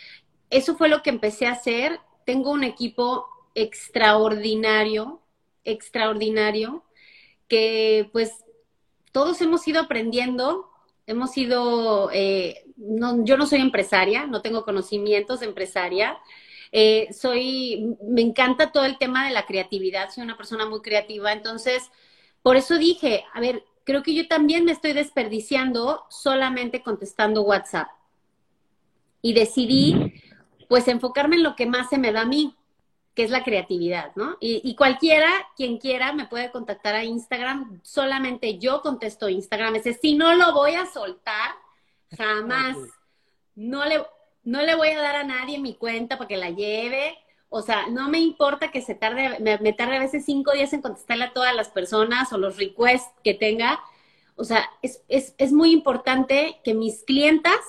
eso 0.51 0.77
fue 0.77 0.89
lo 0.89 1.03
que 1.03 1.11
empecé 1.11 1.47
a 1.47 1.53
hacer. 1.53 1.99
Tengo 2.25 2.53
un 2.53 2.63
equipo 2.63 3.27
extraordinario 3.55 5.20
extraordinario 5.65 6.85
que 7.49 8.09
pues 8.13 8.45
todos 9.13 9.41
hemos 9.41 9.67
ido 9.67 9.81
aprendiendo, 9.81 10.71
hemos 11.07 11.37
ido, 11.37 12.11
eh, 12.13 12.65
yo 12.77 13.37
no 13.37 13.47
soy 13.47 13.61
empresaria, 13.61 14.27
no 14.27 14.43
tengo 14.43 14.65
conocimientos 14.65 15.41
de 15.41 15.47
empresaria, 15.47 16.19
eh, 16.73 17.09
soy, 17.13 17.97
me 18.03 18.21
encanta 18.21 18.71
todo 18.71 18.85
el 18.85 18.99
tema 18.99 19.27
de 19.27 19.33
la 19.33 19.47
creatividad, 19.47 20.11
soy 20.11 20.23
una 20.23 20.37
persona 20.37 20.67
muy 20.67 20.81
creativa, 20.81 21.33
entonces, 21.33 21.91
por 22.43 22.57
eso 22.57 22.79
dije, 22.79 23.25
a 23.35 23.41
ver, 23.41 23.65
creo 23.85 24.03
que 24.03 24.15
yo 24.15 24.29
también 24.29 24.65
me 24.65 24.73
estoy 24.73 24.93
desperdiciando 24.93 26.05
solamente 26.09 26.83
contestando 26.83 27.43
WhatsApp. 27.43 27.89
Y 29.23 29.35
decidí, 29.35 30.15
pues, 30.69 30.89
enfocarme 30.89 31.37
en 31.37 31.43
lo 31.43 31.57
que 31.57 31.67
más 31.67 31.91
se 31.91 31.99
me 31.99 32.13
da 32.13 32.23
a 32.23 32.27
mí, 32.27 32.55
que 33.15 33.25
es 33.25 33.31
la 33.31 33.43
creatividad, 33.43 34.13
¿no? 34.15 34.37
Y, 34.41 34.75
cualquiera, 34.77 35.29
quien 35.57 35.79
quiera, 35.79 36.13
me 36.13 36.27
puede 36.27 36.51
contactar 36.51 36.95
a 36.95 37.05
Instagram. 37.05 37.81
Solamente 37.83 38.59
yo 38.59 38.83
contesto 38.83 39.29
Instagram. 39.29 39.77
Ese 39.77 39.95
si 39.95 40.15
no 40.15 40.35
lo 40.35 40.53
voy 40.53 40.75
a 40.75 40.87
soltar, 40.87 41.51
jamás. 42.17 42.77
No 43.57 43.85
le, 43.85 44.03
no 44.45 44.63
le 44.63 44.75
voy 44.77 44.89
a 44.89 45.03
dar 45.03 45.17
a 45.17 45.25
nadie 45.25 45.59
mi 45.59 45.75
cuenta 45.75 46.17
para 46.17 46.29
que 46.29 46.37
la 46.37 46.51
lleve. 46.51 47.19
O 47.49 47.63
sea, 47.63 47.89
no 47.89 48.09
me 48.09 48.21
importa 48.21 48.71
que 48.71 48.81
se 48.81 48.95
tarde, 48.95 49.39
me, 49.41 49.73
tarde 49.73 49.97
a 49.97 50.01
veces 50.01 50.25
cinco 50.25 50.53
días 50.53 50.73
en 50.73 50.83
contestarle 50.83 51.25
a 51.25 51.33
todas 51.33 51.55
las 51.55 51.69
personas 51.69 52.33
o 52.33 52.39
los 52.39 52.59
requests 52.59 53.13
que 53.25 53.35
tenga. 53.35 53.81
O 54.37 54.45
sea, 54.45 54.71
es, 54.83 55.03
es, 55.09 55.35
es 55.37 55.53
muy 55.53 55.73
importante 55.73 56.61
que 56.63 56.75
mis 56.75 57.03
clientas 57.03 57.61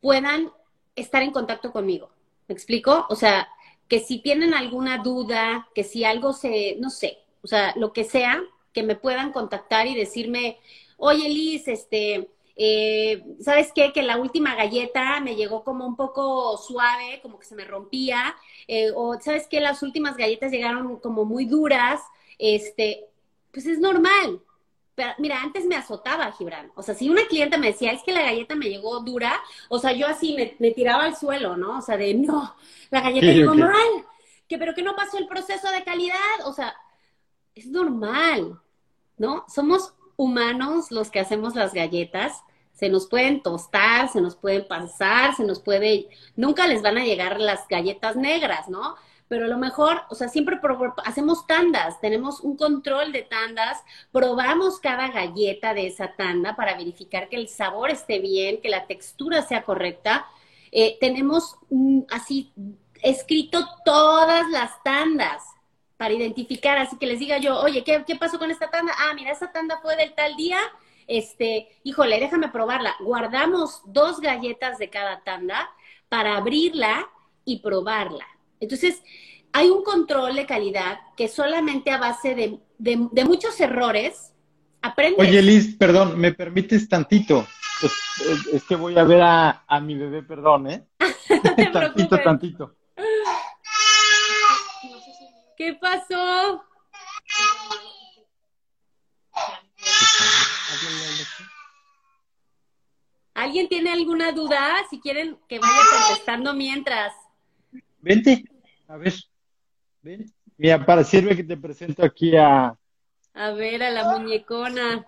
puedan 0.00 0.52
estar 0.94 1.22
en 1.22 1.32
contacto 1.32 1.72
conmigo. 1.72 2.10
¿Me 2.46 2.54
explico? 2.54 3.04
O 3.10 3.16
sea, 3.16 3.48
que 3.88 4.00
si 4.00 4.20
tienen 4.20 4.54
alguna 4.54 4.98
duda, 4.98 5.68
que 5.74 5.84
si 5.84 6.04
algo 6.04 6.32
se, 6.32 6.76
no 6.78 6.90
sé, 6.90 7.18
o 7.42 7.46
sea, 7.46 7.72
lo 7.76 7.92
que 7.92 8.04
sea, 8.04 8.42
que 8.72 8.82
me 8.82 8.96
puedan 8.96 9.32
contactar 9.32 9.86
y 9.86 9.94
decirme, 9.94 10.58
oye 10.98 11.28
Liz, 11.28 11.68
este, 11.68 12.28
eh, 12.56 13.24
¿sabes 13.40 13.72
qué? 13.74 13.92
Que 13.92 14.02
la 14.02 14.18
última 14.18 14.54
galleta 14.56 15.20
me 15.20 15.36
llegó 15.36 15.64
como 15.64 15.86
un 15.86 15.96
poco 15.96 16.56
suave, 16.58 17.20
como 17.22 17.38
que 17.38 17.46
se 17.46 17.54
me 17.54 17.64
rompía, 17.64 18.36
eh, 18.66 18.90
o 18.94 19.18
¿sabes 19.20 19.46
qué? 19.48 19.60
Las 19.60 19.82
últimas 19.82 20.16
galletas 20.16 20.52
llegaron 20.52 20.98
como 20.98 21.24
muy 21.24 21.46
duras, 21.46 22.00
este, 22.38 23.06
pues 23.52 23.66
es 23.66 23.78
normal. 23.78 24.42
Pero 24.98 25.12
mira, 25.18 25.40
antes 25.40 25.64
me 25.64 25.76
azotaba, 25.76 26.32
Gibran. 26.32 26.72
O 26.74 26.82
sea, 26.82 26.92
si 26.92 27.08
una 27.08 27.24
cliente 27.28 27.56
me 27.56 27.68
decía, 27.68 27.92
es 27.92 28.02
que 28.02 28.10
la 28.10 28.22
galleta 28.22 28.56
me 28.56 28.68
llegó 28.68 28.98
dura, 28.98 29.40
o 29.68 29.78
sea, 29.78 29.92
yo 29.92 30.08
así 30.08 30.36
me, 30.58 30.72
tiraba 30.72 31.04
al 31.04 31.14
suelo, 31.14 31.56
¿no? 31.56 31.78
O 31.78 31.80
sea, 31.80 31.96
de, 31.96 32.14
no, 32.14 32.56
la 32.90 33.00
galleta 33.00 33.28
llegó 33.28 33.54
mal, 33.54 33.70
que 34.48 34.58
pero 34.58 34.74
que 34.74 34.82
no 34.82 34.96
pasó 34.96 35.18
el 35.18 35.28
proceso 35.28 35.70
de 35.70 35.84
calidad, 35.84 36.16
o 36.46 36.52
sea, 36.52 36.74
es 37.54 37.68
normal, 37.68 38.58
¿no? 39.18 39.44
Somos 39.46 39.94
humanos 40.16 40.90
los 40.90 41.12
que 41.12 41.20
hacemos 41.20 41.54
las 41.54 41.72
galletas, 41.72 42.42
se 42.72 42.88
nos 42.88 43.06
pueden 43.06 43.40
tostar, 43.40 44.08
se 44.08 44.20
nos 44.20 44.34
pueden 44.34 44.66
pasar, 44.66 45.36
se 45.36 45.44
nos 45.44 45.60
puede, 45.60 46.08
nunca 46.34 46.66
les 46.66 46.82
van 46.82 46.98
a 46.98 47.04
llegar 47.04 47.38
las 47.38 47.68
galletas 47.68 48.16
negras, 48.16 48.68
¿no? 48.68 48.96
Pero 49.28 49.44
a 49.44 49.48
lo 49.48 49.58
mejor, 49.58 50.02
o 50.08 50.14
sea, 50.14 50.28
siempre 50.28 50.58
hacemos 51.04 51.46
tandas, 51.46 52.00
tenemos 52.00 52.40
un 52.40 52.56
control 52.56 53.12
de 53.12 53.22
tandas, 53.22 53.82
probamos 54.10 54.80
cada 54.80 55.08
galleta 55.08 55.74
de 55.74 55.86
esa 55.86 56.14
tanda 56.16 56.56
para 56.56 56.76
verificar 56.76 57.28
que 57.28 57.36
el 57.36 57.48
sabor 57.48 57.90
esté 57.90 58.20
bien, 58.20 58.60
que 58.62 58.70
la 58.70 58.86
textura 58.86 59.42
sea 59.42 59.64
correcta. 59.64 60.26
Eh, 60.72 60.96
tenemos 61.00 61.56
así 62.10 62.52
escrito 63.02 63.68
todas 63.84 64.48
las 64.50 64.82
tandas 64.82 65.44
para 65.96 66.14
identificar, 66.14 66.78
así 66.78 66.96
que 66.96 67.06
les 67.06 67.18
diga 67.18 67.38
yo, 67.38 67.60
oye, 67.60 67.84
¿qué, 67.84 68.04
¿qué 68.06 68.16
pasó 68.16 68.38
con 68.38 68.50
esta 68.50 68.70
tanda? 68.70 68.92
Ah, 68.98 69.12
mira, 69.14 69.32
esa 69.32 69.52
tanda 69.52 69.78
fue 69.82 69.96
del 69.96 70.14
tal 70.14 70.36
día, 70.36 70.58
este, 71.08 71.68
híjole, 71.82 72.20
déjame 72.20 72.48
probarla. 72.48 72.94
Guardamos 73.00 73.82
dos 73.86 74.20
galletas 74.20 74.78
de 74.78 74.90
cada 74.90 75.22
tanda 75.24 75.68
para 76.08 76.36
abrirla 76.36 77.08
y 77.44 77.60
probarla. 77.60 78.26
Entonces, 78.60 79.02
hay 79.52 79.68
un 79.68 79.82
control 79.82 80.36
de 80.36 80.46
calidad 80.46 80.98
que 81.16 81.28
solamente 81.28 81.90
a 81.90 81.98
base 81.98 82.34
de, 82.34 83.24
muchos 83.24 83.58
errores 83.60 84.32
aprendes. 84.82 85.18
Oye, 85.18 85.42
Liz, 85.42 85.76
perdón, 85.76 86.18
¿me 86.18 86.32
permites 86.32 86.88
tantito? 86.88 87.46
Es 88.52 88.64
que 88.64 88.76
voy 88.76 88.98
a 88.98 89.04
ver 89.04 89.22
a, 89.22 89.64
a 89.66 89.80
mi 89.80 89.96
bebé, 89.96 90.22
perdón, 90.22 90.70
¿eh? 90.70 90.86
tantito, 91.72 92.18
tantito. 92.18 92.74
¿Qué 95.56 95.74
pasó? 95.74 96.64
¿Alguien 103.34 103.68
tiene 103.68 103.92
alguna 103.92 104.32
duda? 104.32 104.76
Si 104.90 105.00
quieren 105.00 105.38
que 105.48 105.58
vaya 105.58 105.80
contestando 106.06 106.54
mientras. 106.54 107.12
Vente, 108.00 108.44
a 108.86 108.96
ver. 108.96 109.14
Ven. 110.02 110.32
Mira, 110.56 110.84
para 110.84 111.04
sirve 111.04 111.36
que 111.36 111.44
te 111.44 111.56
presento 111.56 112.04
aquí 112.04 112.36
a. 112.36 112.76
A 113.34 113.50
ver, 113.52 113.82
a 113.82 113.90
la 113.90 114.18
muñecona. 114.18 115.04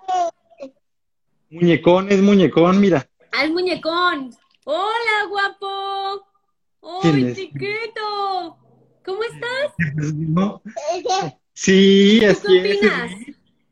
Muñecón, 1.51 2.11
es 2.11 2.20
muñecón, 2.20 2.80
mira. 2.80 3.09
Al 3.32 3.53
muñecón. 3.53 4.30
Hola, 4.64 5.26
guapo. 5.28 6.26
¡Hola, 6.80 7.34
chiquito! 7.34 8.59
¿Cómo 9.05 9.22
estás? 9.24 9.74
Sí, 11.53 12.20
¿Tú 12.20 12.49
qué 12.49 12.59
opinas? 12.59 13.12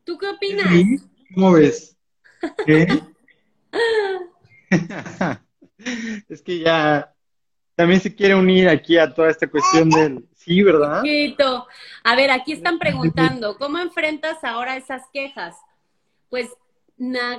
¿Tú 0.05 0.19
qué 0.19 0.29
opinas? 0.29 1.01
¿Cómo 1.35 1.53
ves? 1.53 1.97
¿Qué? 2.67 2.87
es 6.29 6.43
que 6.43 6.59
ya 6.59 7.15
también 7.79 8.01
se 8.01 8.13
quiere 8.13 8.35
unir 8.35 8.69
aquí 8.69 8.99
a 8.99 9.15
toda 9.15 9.31
esta 9.31 9.47
cuestión 9.49 9.89
del 9.91 10.29
sí, 10.35 10.65
¿verdad? 10.65 11.01
Chiquito. 11.05 11.69
A 12.03 12.17
ver, 12.17 12.33
aquí 12.33 12.51
están 12.51 12.77
preguntando, 12.77 13.57
¿cómo 13.57 13.79
enfrentas 13.79 14.43
ahora 14.43 14.77
esas 14.77 15.05
quejas? 15.13 15.55
Pues 16.29 16.49
Naxokwi, 16.97 17.31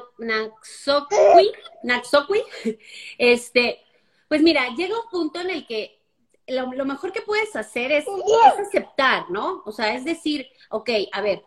Naxokwi, 1.83 2.41
este, 3.17 3.81
pues 4.29 4.41
mira, 4.41 4.73
llega 4.77 4.95
un 4.97 5.09
punto 5.11 5.41
en 5.41 5.49
el 5.49 5.67
que 5.67 5.99
lo, 6.47 6.85
mejor 6.85 7.11
que 7.11 7.21
puedes 7.21 7.53
hacer 7.57 7.91
es, 7.91 8.05
aceptar, 8.57 9.29
¿no? 9.29 9.61
O 9.65 9.73
sea, 9.73 9.93
es 9.93 10.05
decir, 10.05 10.47
ok, 10.69 10.89
a 11.11 11.19
ver, 11.19 11.43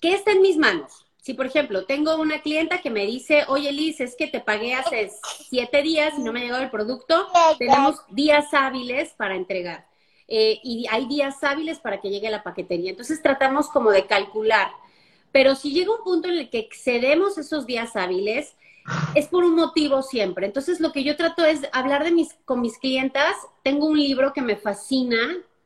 ¿qué 0.00 0.14
está 0.14 0.30
en 0.30 0.42
mis 0.42 0.56
manos? 0.56 1.04
Si, 1.26 1.34
por 1.34 1.46
ejemplo, 1.46 1.84
tengo 1.86 2.14
una 2.18 2.40
clienta 2.40 2.80
que 2.80 2.88
me 2.88 3.04
dice, 3.04 3.42
oye, 3.48 3.72
Liz, 3.72 4.00
es 4.00 4.14
que 4.14 4.28
te 4.28 4.38
pagué 4.38 4.74
hace 4.74 5.10
siete 5.48 5.82
días 5.82 6.14
y 6.16 6.22
no 6.22 6.32
me 6.32 6.38
ha 6.38 6.44
llegado 6.44 6.62
el 6.62 6.70
producto, 6.70 7.26
tenemos 7.58 7.96
días 8.10 8.54
hábiles 8.54 9.12
para 9.14 9.34
entregar. 9.34 9.88
Eh, 10.28 10.60
y 10.62 10.86
hay 10.88 11.06
días 11.06 11.42
hábiles 11.42 11.80
para 11.80 12.00
que 12.00 12.10
llegue 12.10 12.30
la 12.30 12.44
paquetería. 12.44 12.90
Entonces 12.90 13.20
tratamos 13.22 13.68
como 13.70 13.90
de 13.90 14.06
calcular. 14.06 14.70
Pero 15.32 15.56
si 15.56 15.72
llega 15.72 15.96
un 15.96 16.04
punto 16.04 16.28
en 16.28 16.38
el 16.38 16.48
que 16.48 16.60
excedemos 16.60 17.38
esos 17.38 17.66
días 17.66 17.96
hábiles, 17.96 18.54
es 19.16 19.26
por 19.26 19.42
un 19.42 19.56
motivo 19.56 20.02
siempre. 20.02 20.46
Entonces, 20.46 20.78
lo 20.78 20.92
que 20.92 21.02
yo 21.02 21.16
trato 21.16 21.44
es 21.44 21.62
hablar 21.72 22.04
de 22.04 22.12
mis, 22.12 22.34
con 22.44 22.60
mis 22.60 22.78
clientas. 22.78 23.34
Tengo 23.64 23.86
un 23.86 23.98
libro 23.98 24.32
que 24.32 24.42
me 24.42 24.54
fascina, 24.54 25.18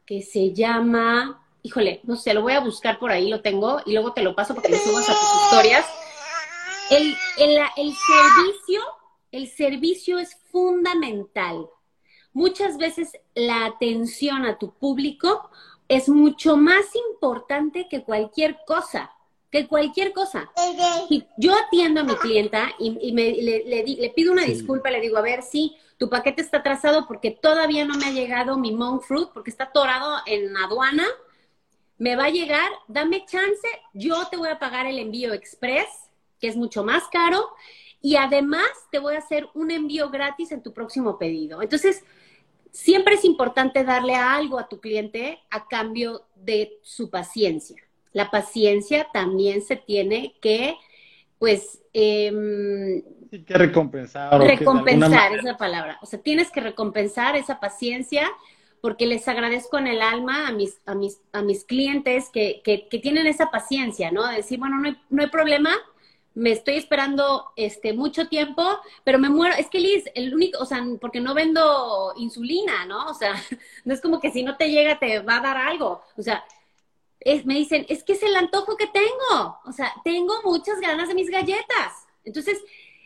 que 0.07 0.23
se 0.23 0.55
llama, 0.55 1.47
híjole, 1.63 2.01
no 2.05 2.17
sé, 2.17 2.35
lo 2.35 2.43
voy 2.43 2.53
a 2.55 2.61
buscar 2.61 2.99
por 2.99 3.11
ahí, 3.11 3.29
lo 3.29 3.41
tengo, 3.41 3.81
y 3.87 3.93
luego 3.93 4.13
te 4.13 4.23
lo 4.23 4.35
paso 4.35 4.55
porque 4.55 4.71
lo 4.71 4.77
subas 4.77 5.09
a 5.09 5.13
tus 5.13 5.45
historias. 5.45 5.87
El, 6.91 7.15
el, 7.39 7.59
el 7.77 7.95
servicio, 7.95 8.83
el 9.33 9.49
servicio 9.49 10.19
es 10.19 10.37
fundamental. 10.51 11.69
Muchas 12.33 12.77
veces 12.79 13.13
la 13.35 13.67
atención 13.67 14.45
a 14.45 14.59
tu 14.59 14.73
público 14.73 15.51
es 15.89 16.09
mucho 16.09 16.57
más 16.57 16.87
importante 16.95 17.89
que 17.89 18.03
cualquier 18.03 18.59
cosa 18.67 19.11
que 19.51 19.67
cualquier 19.67 20.13
cosa. 20.13 20.51
yo 21.37 21.53
atiendo 21.55 22.01
a 22.01 22.05
mi 22.05 22.15
clienta 22.15 22.71
y, 22.79 23.13
me, 23.13 23.33
le, 23.33 24.13
pido 24.15 24.33
una 24.33 24.45
disculpa, 24.45 24.91
le 24.91 25.01
digo, 25.01 25.19
a 25.19 25.23
ver, 25.23 25.43
sí, 25.43 25.77
tu 25.99 26.09
paquete 26.09 26.41
está 26.41 26.59
atrasado 26.59 27.07
porque 27.07 27.31
todavía 27.31 27.85
no 27.85 27.95
me 27.97 28.07
ha 28.07 28.13
llegado 28.13 28.57
mi 28.57 28.73
monk 28.73 29.03
fruit, 29.03 29.29
porque 29.35 29.51
está 29.51 29.65
atorado 29.65 30.19
en 30.27 30.57
aduana, 30.57 31.07
me 32.01 32.17
va 32.17 32.25
a 32.25 32.31
llegar, 32.31 32.69
dame 32.89 33.25
chance, 33.27 33.69
yo 33.95 34.27
te 34.29 34.37
voy 34.37 34.49
a 34.49 34.59
pagar 34.59 34.87
el 34.87 34.99
envío 34.99 35.33
express, 35.33 35.87
que 36.41 36.49
es 36.49 36.57
mucho 36.57 36.83
más 36.83 37.05
caro, 37.13 37.51
y 38.03 38.17
además 38.17 38.69
te 38.91 38.99
voy 38.99 39.15
a 39.15 39.19
hacer 39.19 39.47
un 39.55 39.71
envío 39.71 40.11
gratis 40.11 40.51
en 40.51 40.65
tu 40.65 40.73
próximo 40.73 41.17
pedido. 41.17 41.63
Entonces, 41.63 42.03
siempre 42.73 43.15
es 43.15 43.25
importante 43.25 43.85
darle 43.85 44.17
algo 44.17 44.59
a 44.59 44.69
tu 44.69 44.81
cliente 44.81 45.39
a 45.51 45.69
cambio 45.69 46.27
de 46.35 46.81
su 46.83 47.09
paciencia 47.09 47.81
la 48.13 48.31
paciencia 48.31 49.07
también 49.13 49.63
se 49.63 49.77
tiene 49.77 50.35
que, 50.41 50.77
pues... 51.39 51.83
Eh, 51.93 53.05
que 53.31 53.55
recompensar. 53.55 54.41
Recompensar 54.41 55.35
esa 55.35 55.57
palabra. 55.57 55.99
O 56.03 56.07
sea, 56.07 56.21
tienes 56.21 56.51
que 56.51 56.61
recompensar 56.61 57.37
esa 57.37 57.61
paciencia 57.61 58.29
porque 58.81 59.07
les 59.07 59.27
agradezco 59.29 59.79
en 59.79 59.87
el 59.87 60.03
alma 60.03 60.49
a 60.49 60.53
mis, 60.53 60.79
a 60.87 60.95
mis, 60.95 61.21
a 61.33 61.43
mis 61.43 61.65
clientes 61.65 62.31
que, 62.33 62.63
que, 62.65 62.99
tienen 62.99 63.27
esa 63.27 63.51
paciencia, 63.51 64.11
¿no? 64.11 64.27
De 64.27 64.37
decir, 64.37 64.59
bueno, 64.59 64.79
no 64.79 64.89
hay, 64.89 64.97
no 65.11 65.23
hay 65.23 65.29
problema, 65.29 65.77
me 66.35 66.53
estoy 66.53 66.77
esperando 66.77 67.51
este 67.57 67.93
mucho 67.93 68.29
tiempo, 68.29 68.63
pero 69.05 69.19
me 69.19 69.29
muero. 69.29 69.55
Es 69.57 69.69
que 69.69 69.81
Liz, 69.81 70.05
el 70.15 70.35
único, 70.35 70.59
o 70.61 70.65
sea, 70.65 70.85
porque 71.01 71.21
no 71.21 71.35
vendo 71.35 72.15
insulina, 72.17 72.87
¿no? 72.87 73.07
O 73.07 73.15
sea, 73.15 73.35
no 73.85 73.95
es 73.95 74.01
como 74.01 74.21
que 74.21 74.31
si 74.31 74.43
no 74.43 74.57
te 74.57 74.71
llega 74.71 74.99
te 74.99 75.21
va 75.21 75.37
a 75.37 75.41
dar 75.41 75.57
algo. 75.57 76.03
O 76.17 76.23
sea, 76.23 76.45
me 77.45 77.55
dicen, 77.55 77.85
es 77.89 78.05
que 78.05 78.15
es 78.15 78.23
el 78.23 78.37
antojo 78.37 78.77
que 78.77 78.87
tengo. 78.87 79.59
O 79.65 79.73
sea, 79.73 79.93
tengo 80.05 80.35
muchas 80.45 80.81
ganas 80.81 81.09
de 81.09 81.15
mis 81.15 81.31
galletas. 81.31 82.07
Entonces, 82.25 82.63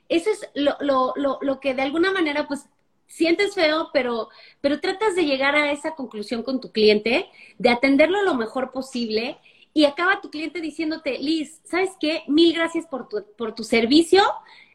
eso 0.09 0.31
es 0.31 0.49
lo, 0.55 0.77
lo, 0.81 1.15
lo, 1.17 1.39
lo 1.41 1.61
que 1.61 1.75
de 1.75 1.83
alguna 1.83 2.13
manera, 2.13 2.47
pues, 2.47 2.67
sientes 3.07 3.55
feo, 3.55 3.91
pero, 3.93 4.29
pero 4.61 4.81
tratas 4.81 5.15
de 5.15 5.25
llegar 5.25 5.55
a 5.55 5.73
esa 5.73 5.95
conclusión 5.95 6.43
con 6.43 6.61
tu 6.61 6.73
cliente, 6.73 7.29
de 7.59 7.71
atenderlo 7.71 8.23
lo 8.23 8.35
mejor 8.35 8.73
posible. 8.73 9.39
Y 9.73 9.87
acaba 9.87 10.21
tu 10.21 10.31
cliente 10.31 10.61
diciéndote, 10.61 11.19
Liz, 11.19 11.61
¿sabes 11.65 11.91
qué? 11.99 12.23
Mil 12.29 12.55
gracias 12.55 12.87
por 12.87 13.09
tu, 13.09 13.25
por 13.37 13.55
tu 13.55 13.65
servicio. 13.65 14.23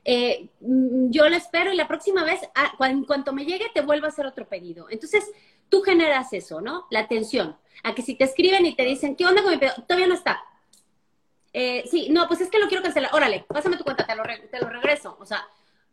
Eh, 0.04 0.50
mm, 0.60 1.12
yo 1.12 1.30
lo 1.30 1.36
espero 1.36 1.72
y 1.72 1.76
la 1.76 1.88
próxima 1.88 2.24
vez, 2.24 2.42
ah, 2.56 2.74
en 2.88 3.06
cuanto 3.06 3.32
me 3.32 3.46
llegue, 3.46 3.66
te 3.74 3.82
vuelvo 3.82 4.06
a 4.06 4.10
hacer 4.10 4.26
otro 4.26 4.48
pedido. 4.48 4.88
Entonces, 4.90 5.24
tú 5.70 5.82
generas 5.82 6.34
eso, 6.34 6.62
¿no? 6.62 6.86
La 6.90 7.00
atención. 7.02 7.56
A 7.84 7.96
que 7.96 8.02
si 8.02 8.16
te 8.16 8.26
escriben 8.26 8.66
y 8.66 8.76
te 8.76 8.84
dicen, 8.84 9.16
¿qué 9.16 9.26
onda 9.26 9.42
con 9.42 9.52
mi 9.52 9.58
pedido? 9.58 9.76
Todavía 9.88 10.08
no 10.08 10.16
está. 10.16 10.42
Eh, 11.54 11.84
sí, 11.90 12.10
no, 12.10 12.28
pues 12.28 12.42
es 12.42 12.50
que 12.50 12.60
lo 12.60 12.68
quiero 12.68 12.84
cancelar. 12.84 13.14
Órale, 13.14 13.46
pásame 13.48 13.78
tu 13.78 13.84
cuenta, 13.84 14.06
te 14.06 14.16
lo, 14.16 14.24
te 14.24 14.60
lo 14.60 14.70
regreso. 14.70 15.18
O 15.20 15.26
sea, 15.26 15.48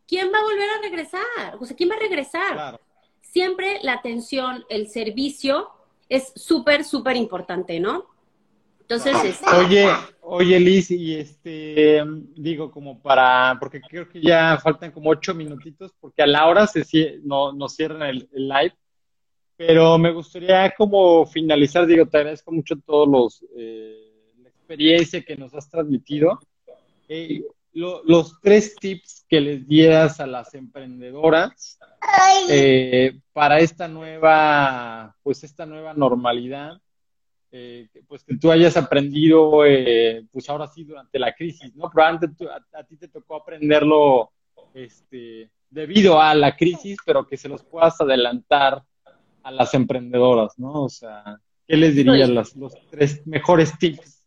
¿quién 0.07 0.31
va 0.33 0.39
a 0.39 0.43
volver 0.43 0.69
a 0.69 0.81
regresar? 0.81 1.57
O 1.59 1.65
sea, 1.65 1.75
¿quién 1.75 1.89
va 1.89 1.95
a 1.95 1.99
regresar? 1.99 2.79
siempre 3.37 3.79
la 3.83 3.93
atención, 3.93 4.65
el 4.69 4.87
servicio 4.87 5.69
es 6.09 6.31
súper, 6.35 6.83
súper 6.83 7.15
importante, 7.15 7.79
¿no? 7.79 8.05
Entonces, 8.81 9.15
este... 9.23 9.45
Oye, 9.55 9.89
oye 10.21 10.59
Liz, 10.59 10.89
y 10.91 11.15
este, 11.15 12.01
digo, 12.35 12.71
como 12.71 13.01
para, 13.01 13.57
porque 13.59 13.81
creo 13.81 14.07
que 14.07 14.21
ya 14.21 14.57
faltan 14.63 14.91
como 14.91 15.09
ocho 15.09 15.35
minutitos, 15.35 15.93
porque 15.99 16.23
a 16.23 16.27
la 16.27 16.47
hora 16.47 16.65
se 16.65 17.19
no, 17.23 17.51
nos 17.51 17.75
cierran 17.75 18.03
el, 18.03 18.29
live, 18.31 18.73
pero 19.57 19.97
me 19.97 20.11
gustaría 20.11 20.73
como 20.75 21.25
finalizar, 21.25 21.85
digo, 21.85 22.05
te 22.05 22.17
agradezco 22.17 22.51
mucho 22.51 22.75
todos 22.77 23.07
los, 23.09 23.45
eh, 23.57 24.13
la 24.41 24.49
experiencia 24.49 25.21
que 25.21 25.35
nos 25.35 25.53
has 25.53 25.69
transmitido. 25.69 26.39
Eh, 27.09 27.43
los 27.77 28.39
tres 28.41 28.75
tips 28.75 29.25
que 29.29 29.39
les 29.39 29.67
dieras 29.67 30.19
a 30.19 30.27
las 30.27 30.53
emprendedoras 30.55 31.77
eh, 32.49 33.19
para 33.33 33.59
esta 33.59 33.87
nueva, 33.87 35.15
pues 35.21 35.43
esta 35.43 35.65
nueva 35.65 35.93
normalidad, 35.93 36.81
eh, 37.51 37.87
pues 38.07 38.23
que 38.23 38.37
tú 38.37 38.51
hayas 38.51 38.77
aprendido, 38.77 39.65
eh, 39.65 40.25
pues 40.31 40.49
ahora 40.49 40.67
sí 40.67 40.83
durante 40.83 41.19
la 41.19 41.33
crisis, 41.33 41.75
¿no? 41.75 41.89
Probablemente 41.89 42.45
a, 42.73 42.83
ti 42.83 42.97
te 42.97 43.07
tocó 43.07 43.35
aprenderlo, 43.35 44.31
este, 44.73 45.49
debido 45.69 46.19
a 46.19 46.33
la 46.33 46.55
crisis, 46.55 46.97
pero 47.05 47.27
que 47.27 47.37
se 47.37 47.47
los 47.49 47.63
puedas 47.63 47.99
adelantar 48.01 48.83
a 49.43 49.51
las 49.51 49.73
emprendedoras, 49.73 50.57
¿no? 50.57 50.83
O 50.83 50.89
sea, 50.89 51.39
¿qué 51.67 51.77
les 51.77 51.95
dirías 51.95 52.29
los 52.29 52.73
tres 52.89 53.25
mejores 53.27 53.77
tips? 53.77 54.25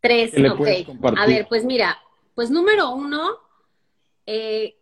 Tres, 0.00 0.32
ok. 0.32 1.16
A 1.16 1.26
ver, 1.26 1.46
pues 1.48 1.64
mira, 1.64 1.98
pues 2.36 2.50
número 2.50 2.90
uno, 2.90 3.38
eh, 4.26 4.76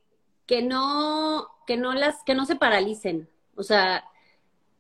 que 0.45 0.61
no, 0.61 1.49
que 1.69 1.77
no 1.77 1.95
las, 1.95 2.23
que 2.25 2.35
no 2.35 2.47
se 2.47 2.57
paralicen. 2.57 3.31
O 3.55 3.63
sea, 3.63 4.05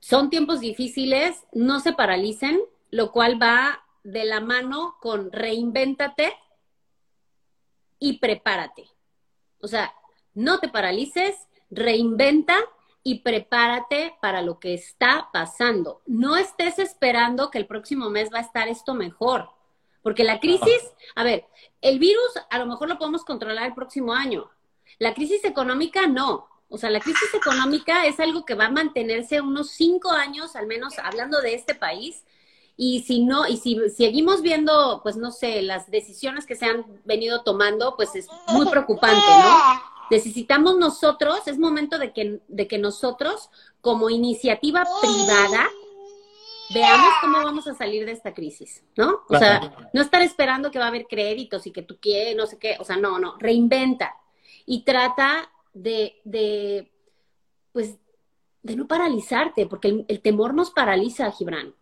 son 0.01 0.29
tiempos 0.29 0.59
difíciles, 0.59 1.45
no 1.53 1.79
se 1.79 1.93
paralicen, 1.93 2.61
lo 2.91 3.13
cual 3.13 3.41
va 3.41 3.85
de 4.03 4.25
la 4.25 4.41
mano 4.41 4.97
con 5.01 5.31
reinvéntate 5.31 6.35
y 8.01 8.19
prepárate. 8.19 8.89
O 9.61 9.69
sea, 9.69 9.95
no 10.35 10.59
te 10.59 10.69
paralices, 10.69 11.37
reinventa 11.71 12.57
y 13.05 13.21
prepárate 13.21 14.17
para 14.21 14.43
lo 14.43 14.59
que 14.59 14.75
está 14.75 15.29
pasando. 15.33 16.03
No 16.07 16.37
estés 16.37 16.81
esperando 16.81 17.53
que 17.53 17.59
el 17.59 17.69
próximo 17.69 18.11
mes 18.11 18.31
va 18.35 18.39
a 18.39 18.43
estar 18.43 18.67
esto 18.67 18.95
mejor. 18.95 19.54
Porque 20.05 20.23
la 20.23 20.39
crisis, 20.39 20.93
a 21.17 21.25
ver, 21.25 21.47
el 21.81 21.99
virus 21.99 22.35
a 22.51 22.59
lo 22.59 22.67
mejor 22.67 22.91
lo 22.91 22.99
podemos 22.99 23.25
controlar 23.25 23.67
el 23.67 23.75
próximo 23.75 24.13
año. 24.13 24.51
La 24.99 25.15
crisis 25.15 25.43
económica 25.47 26.07
no. 26.07 26.47
O 26.69 26.77
sea, 26.77 26.91
la 26.91 27.01
crisis 27.01 27.33
económica 27.33 28.05
es 28.07 28.21
algo 28.21 28.45
que 28.45 28.55
va 28.55 28.67
a 28.67 28.71
mantenerse 28.71 29.41
unos 29.41 29.71
cinco 29.71 30.11
años, 30.11 30.57
al 30.57 30.67
menos 30.67 30.99
hablando 30.99 31.41
de 31.41 31.55
este 31.55 31.75
país. 31.75 32.23
Y 32.77 33.01
si 33.07 33.25
no, 33.25 33.47
y 33.49 33.57
si 33.57 33.79
seguimos 33.97 34.43
viendo, 34.43 35.01
pues 35.03 35.17
no 35.17 35.31
sé, 35.31 35.63
las 35.63 35.91
decisiones 35.91 36.45
que 36.45 36.57
se 36.57 36.67
han 36.67 36.85
venido 37.07 37.43
tomando, 37.43 37.97
pues 37.97 38.15
es 38.15 38.29
muy 38.49 38.67
preocupante, 38.67 39.25
¿no? 39.27 39.83
Necesitamos 40.11 40.77
nosotros, 40.77 41.47
es 41.47 41.59
momento 41.59 41.97
de 41.97 42.13
que, 42.13 42.41
de 42.47 42.69
que 42.69 42.77
nosotros, 42.77 43.49
como 43.81 44.11
iniciativa 44.11 44.87
privada, 45.01 45.71
veamos 46.75 47.15
cómo 47.21 47.43
vamos 47.43 47.67
a 47.69 47.75
salir 47.75 48.05
de 48.05 48.13
esta 48.13 48.35
crisis, 48.35 48.83
¿no? 48.97 49.21
O 49.29 49.39
sea, 49.39 49.89
no 49.93 50.03
estar 50.03 50.21
esperando 50.23 50.71
que 50.71 50.79
va 50.79 50.87
a 50.87 50.89
haber 50.89 51.07
créditos 51.07 51.67
y 51.67 51.73
que 51.73 51.83
tú 51.83 51.99
quieres, 52.01 52.37
no 52.37 52.47
sé 52.47 52.59
qué, 52.59 52.77
o 52.81 52.85
sea, 52.85 52.97
no, 52.97 53.19
no, 53.19 53.37
reinventa 53.39 54.15
y 54.67 54.85
trata 54.85 55.51
de, 55.73 56.21
de 56.25 56.93
pues, 57.73 57.97
de 58.63 58.77
no 58.77 58.87
paralizarte, 58.87 59.67
porque 59.67 60.05
el, 60.09 60.21
temor 60.21 60.55
nos 60.55 60.71
paraliza, 60.71 61.31
Gibran, 61.31 61.75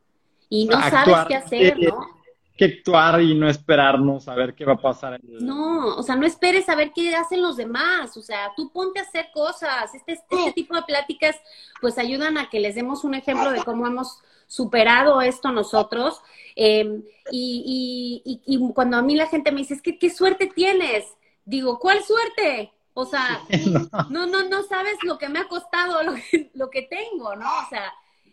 y 0.49 0.66
no 0.66 0.80
sabes 0.90 1.16
qué 1.28 1.36
hacer, 1.36 1.78
¿no? 1.78 2.22
Que 2.57 2.67
actuar 2.67 3.23
y 3.23 3.35
no 3.35 3.49
esperarnos 3.49 4.29
a 4.29 4.35
ver 4.35 4.55
qué 4.55 4.65
va 4.65 4.75
a 4.75 4.81
pasar. 4.81 5.21
No, 5.23 5.97
o 5.97 6.03
sea, 6.03 6.17
no 6.17 6.27
esperes 6.27 6.69
a 6.69 6.75
ver 6.75 6.93
qué 6.95 7.15
hacen 7.15 7.43
los 7.43 7.57
demás, 7.57 8.17
o 8.17 8.23
sea, 8.23 8.53
tú 8.57 8.71
ponte 8.71 9.01
a 9.01 9.05
hacer 9.05 9.29
cosas. 9.33 9.95
Este, 9.95 10.13
este 10.13 10.53
tipo 10.53 10.75
de 10.77 10.83
pláticas 10.83 11.37
pues 11.81 11.99
ayudan 11.99 12.39
a 12.39 12.51
que 12.51 12.61
les 12.61 12.75
demos 12.75 13.05
un 13.05 13.15
ejemplo 13.15 13.51
de 13.51 13.65
cómo 13.65 13.87
hemos 13.87 14.19
superado 14.47 15.23
esto 15.23 15.51
nosotros. 15.51 16.21
Em, 16.55 17.03
y, 17.31 18.73
cuando 18.75 18.99
a 18.99 19.03
mí 19.03 19.15
la 19.15 19.27
gente 19.27 19.51
me 19.51 19.59
dice, 19.59 19.75
es 19.75 19.83
que 19.83 19.99
qué 19.99 20.11
suerte 20.11 20.47
tienes, 20.55 21.07
digo, 21.45 21.79
¿cuál 21.79 22.03
suerte? 22.03 22.73
O 22.93 23.07
sea, 23.07 23.41
no, 24.11 24.27
no, 24.27 24.49
no 24.49 24.63
sabes 24.65 24.97
lo 25.05 25.17
que 25.17 25.31
me 25.31 25.39
ha 25.39 25.49
costado, 25.49 26.03
lo 26.03 26.15
que, 26.15 26.51
lo 26.55 26.69
que 26.69 26.83
tengo, 26.83 27.35
¿no? 27.35 27.47
O 27.47 27.69
sea, 27.71 27.93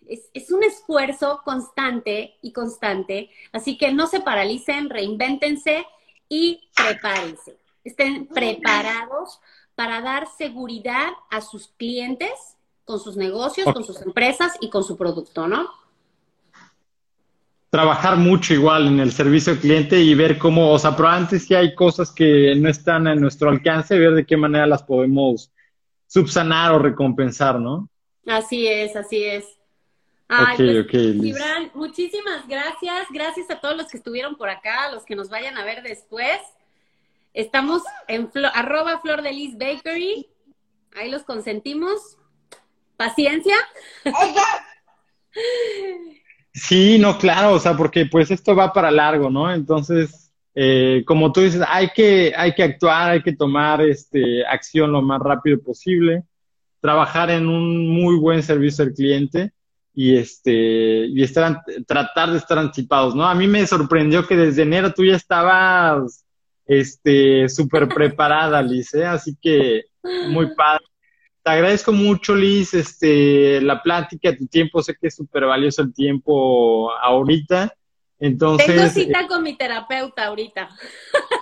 es, 0.09 0.29
es, 0.33 0.51
un 0.51 0.63
esfuerzo 0.63 1.41
constante 1.45 2.35
y 2.41 2.51
constante, 2.51 3.29
así 3.51 3.77
que 3.77 3.93
no 3.93 4.07
se 4.07 4.19
paralicen, 4.19 4.89
reinvéntense 4.89 5.85
y 6.27 6.69
prepárense. 6.75 7.57
Estén 7.83 8.27
preparados 8.27 9.39
para 9.75 10.01
dar 10.01 10.27
seguridad 10.37 11.09
a 11.29 11.41
sus 11.41 11.69
clientes 11.69 12.31
con 12.85 12.99
sus 12.99 13.15
negocios, 13.15 13.71
con 13.73 13.83
sus 13.83 14.01
empresas 14.01 14.57
y 14.59 14.69
con 14.69 14.83
su 14.83 14.97
producto, 14.97 15.47
¿no? 15.47 15.69
trabajar 17.69 18.17
mucho 18.17 18.53
igual 18.53 18.87
en 18.87 18.99
el 18.99 19.11
servicio 19.11 19.53
al 19.53 19.59
cliente 19.59 19.99
y 19.99 20.15
ver 20.15 20.37
cómo, 20.37 20.71
o 20.71 20.79
sea, 20.79 20.95
probablemente 20.95 21.39
si 21.39 21.53
hay 21.53 21.75
cosas 21.75 22.11
que 22.11 22.55
no 22.55 22.69
están 22.69 23.07
a 23.07 23.15
nuestro 23.15 23.49
alcance, 23.49 23.97
ver 23.97 24.13
de 24.13 24.25
qué 24.25 24.37
manera 24.37 24.65
las 24.65 24.83
podemos 24.83 25.51
subsanar 26.07 26.71
o 26.71 26.79
recompensar, 26.79 27.59
¿no? 27.59 27.87
Así 28.25 28.67
es, 28.67 28.95
así 28.95 29.23
es. 29.23 29.45
Ay, 30.31 30.83
pues, 30.83 31.73
muchísimas 31.73 32.47
gracias. 32.47 33.07
Gracias 33.11 33.49
a 33.49 33.59
todos 33.59 33.75
los 33.75 33.87
que 33.87 33.97
estuvieron 33.97 34.35
por 34.35 34.47
acá, 34.49 34.85
a 34.85 34.91
los 34.91 35.03
que 35.03 35.15
nos 35.15 35.27
vayan 35.29 35.57
a 35.57 35.65
ver 35.65 35.81
después. 35.81 36.37
Estamos 37.33 37.81
en 38.07 38.29
arroba 38.53 38.99
Flor 38.99 39.23
de 39.23 39.33
Liz 39.33 39.57
Bakery. 39.57 40.27
Ahí 40.95 41.09
los 41.09 41.23
consentimos. 41.23 42.17
Paciencia. 42.95 43.55
Sí, 46.51 46.97
no, 46.97 47.17
claro, 47.19 47.53
o 47.53 47.59
sea, 47.59 47.77
porque 47.77 48.07
pues 48.07 48.31
esto 48.31 48.55
va 48.55 48.73
para 48.73 48.89
largo, 48.89 49.29
¿no? 49.29 49.53
Entonces, 49.53 50.33
eh, 50.55 51.03
como 51.05 51.31
tú 51.31 51.41
dices, 51.41 51.61
hay 51.65 51.91
que, 51.91 52.33
hay 52.35 52.53
que 52.53 52.63
actuar, 52.63 53.11
hay 53.11 53.21
que 53.21 53.35
tomar 53.35 53.81
este, 53.81 54.45
acción 54.45 54.91
lo 54.91 55.01
más 55.01 55.21
rápido 55.21 55.61
posible, 55.61 56.23
trabajar 56.81 57.29
en 57.29 57.47
un 57.47 57.87
muy 57.87 58.15
buen 58.15 58.41
servicio 58.41 58.83
al 58.83 58.93
cliente 58.93 59.53
y 59.93 60.15
este 60.15 61.07
y 61.07 61.23
estar 61.23 61.61
tratar 61.87 62.31
de 62.31 62.37
estar 62.37 62.57
anticipados, 62.57 63.15
¿no? 63.15 63.25
A 63.25 63.35
mí 63.35 63.47
me 63.47 63.65
sorprendió 63.67 64.25
que 64.25 64.35
desde 64.35 64.61
enero 64.61 64.93
tú 64.93 65.03
ya 65.03 65.15
estabas 65.15 66.25
este 66.65 67.49
súper 67.49 67.87
preparada, 67.89 68.61
Liz, 68.61 68.93
¿eh? 68.93 69.05
así 69.05 69.35
que 69.41 69.83
muy 70.29 70.53
padre 70.55 70.85
te 71.43 71.51
agradezco 71.51 71.91
mucho, 71.91 72.35
Liz, 72.35 72.73
este, 72.73 73.61
la 73.61 73.81
plática, 73.81 74.35
tu 74.35 74.45
tiempo, 74.47 74.81
sé 74.81 74.95
que 74.99 75.07
es 75.07 75.15
súper 75.15 75.45
valioso 75.45 75.81
el 75.81 75.93
tiempo 75.93 76.91
ahorita. 77.01 77.73
Entonces. 78.19 78.67
Tengo 78.67 78.89
cita 78.89 79.27
con 79.27 79.43
mi 79.43 79.55
terapeuta 79.55 80.27
ahorita. 80.27 80.69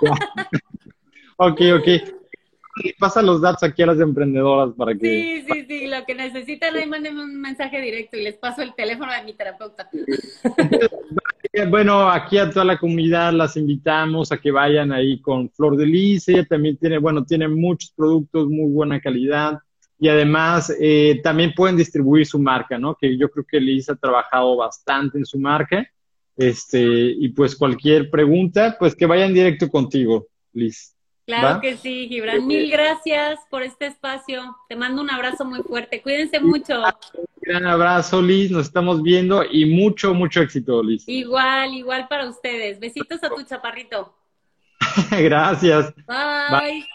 ok, 1.38 1.62
ok. 1.80 1.88
Pasa 3.00 3.22
los 3.22 3.42
datos 3.42 3.64
aquí 3.64 3.82
a 3.82 3.88
las 3.88 4.00
emprendedoras 4.00 4.74
para 4.76 4.94
que. 4.94 5.00
Sí, 5.00 5.46
sí, 5.52 5.66
sí. 5.68 5.88
Lo 5.88 6.06
que 6.06 6.16
necesitan, 6.16 6.76
ahí 6.76 6.88
mándenme 6.88 7.24
un 7.24 7.40
mensaje 7.40 7.82
directo 7.82 8.18
y 8.18 8.24
les 8.24 8.38
paso 8.38 8.62
el 8.62 8.74
teléfono 8.76 9.12
de 9.12 9.24
mi 9.24 9.34
terapeuta. 9.34 9.90
bueno, 11.70 12.10
aquí 12.10 12.38
a 12.38 12.50
toda 12.50 12.66
la 12.66 12.78
comunidad 12.78 13.34
las 13.34 13.58
invitamos 13.58 14.32
a 14.32 14.38
que 14.38 14.52
vayan 14.52 14.92
ahí 14.92 15.22
con 15.22 15.50
Flor 15.52 15.78
de 15.78 15.86
Liz. 15.86 16.28
Ella 16.28 16.46
también 16.46 16.78
tiene, 16.78 16.98
bueno, 16.98 17.26
tiene 17.26 17.48
muchos 17.48 17.92
productos, 17.96 18.48
muy 18.48 18.72
buena 18.72 19.00
calidad 19.00 19.60
y 20.00 20.10
además 20.10 20.74
eh, 20.80 21.20
también 21.24 21.54
pueden 21.56 21.76
distribuir 21.76 22.26
su 22.26 22.40
marca, 22.40 22.78
¿no? 22.78 22.96
Que 22.96 23.18
yo 23.18 23.30
creo 23.30 23.46
que 23.50 23.60
Liz 23.60 23.90
ha 23.90 23.96
trabajado 23.96 24.56
bastante 24.56 25.18
en 25.18 25.26
su 25.26 25.40
marca. 25.40 25.88
Este, 26.36 26.84
y 26.84 27.30
pues 27.30 27.56
cualquier 27.56 28.12
pregunta, 28.12 28.76
pues 28.78 28.96
que 28.96 29.08
vayan 29.08 29.34
directo 29.34 29.70
contigo, 29.70 30.28
Liz. 30.54 30.97
Claro 31.28 31.60
que 31.60 31.76
sí, 31.76 32.08
Gibran. 32.08 32.48
Mil 32.48 32.72
gracias 32.72 33.38
por 33.50 33.62
este 33.62 33.88
espacio. 33.88 34.56
Te 34.70 34.78
mando 34.78 35.02
un 35.02 35.12
abrazo 35.12 35.44
muy 35.44 35.62
fuerte. 35.62 36.02
Cuídense 36.02 36.40
mucho. 36.40 36.82
Un 37.16 37.26
gran 37.42 37.66
abrazo, 37.66 38.22
Liz. 38.22 38.50
Nos 38.50 38.68
estamos 38.68 39.04
viendo 39.04 39.44
y 39.44 39.66
mucho, 39.66 40.14
mucho 40.14 40.42
éxito, 40.42 40.82
Liz. 40.82 41.04
Igual, 41.06 41.74
igual 41.74 42.08
para 42.08 42.30
ustedes. 42.30 42.80
Besitos 42.80 43.22
a 43.26 43.30
tu 43.30 43.44
chaparrito. 43.44 44.16
gracias. 45.12 45.94
Bye. 46.08 46.88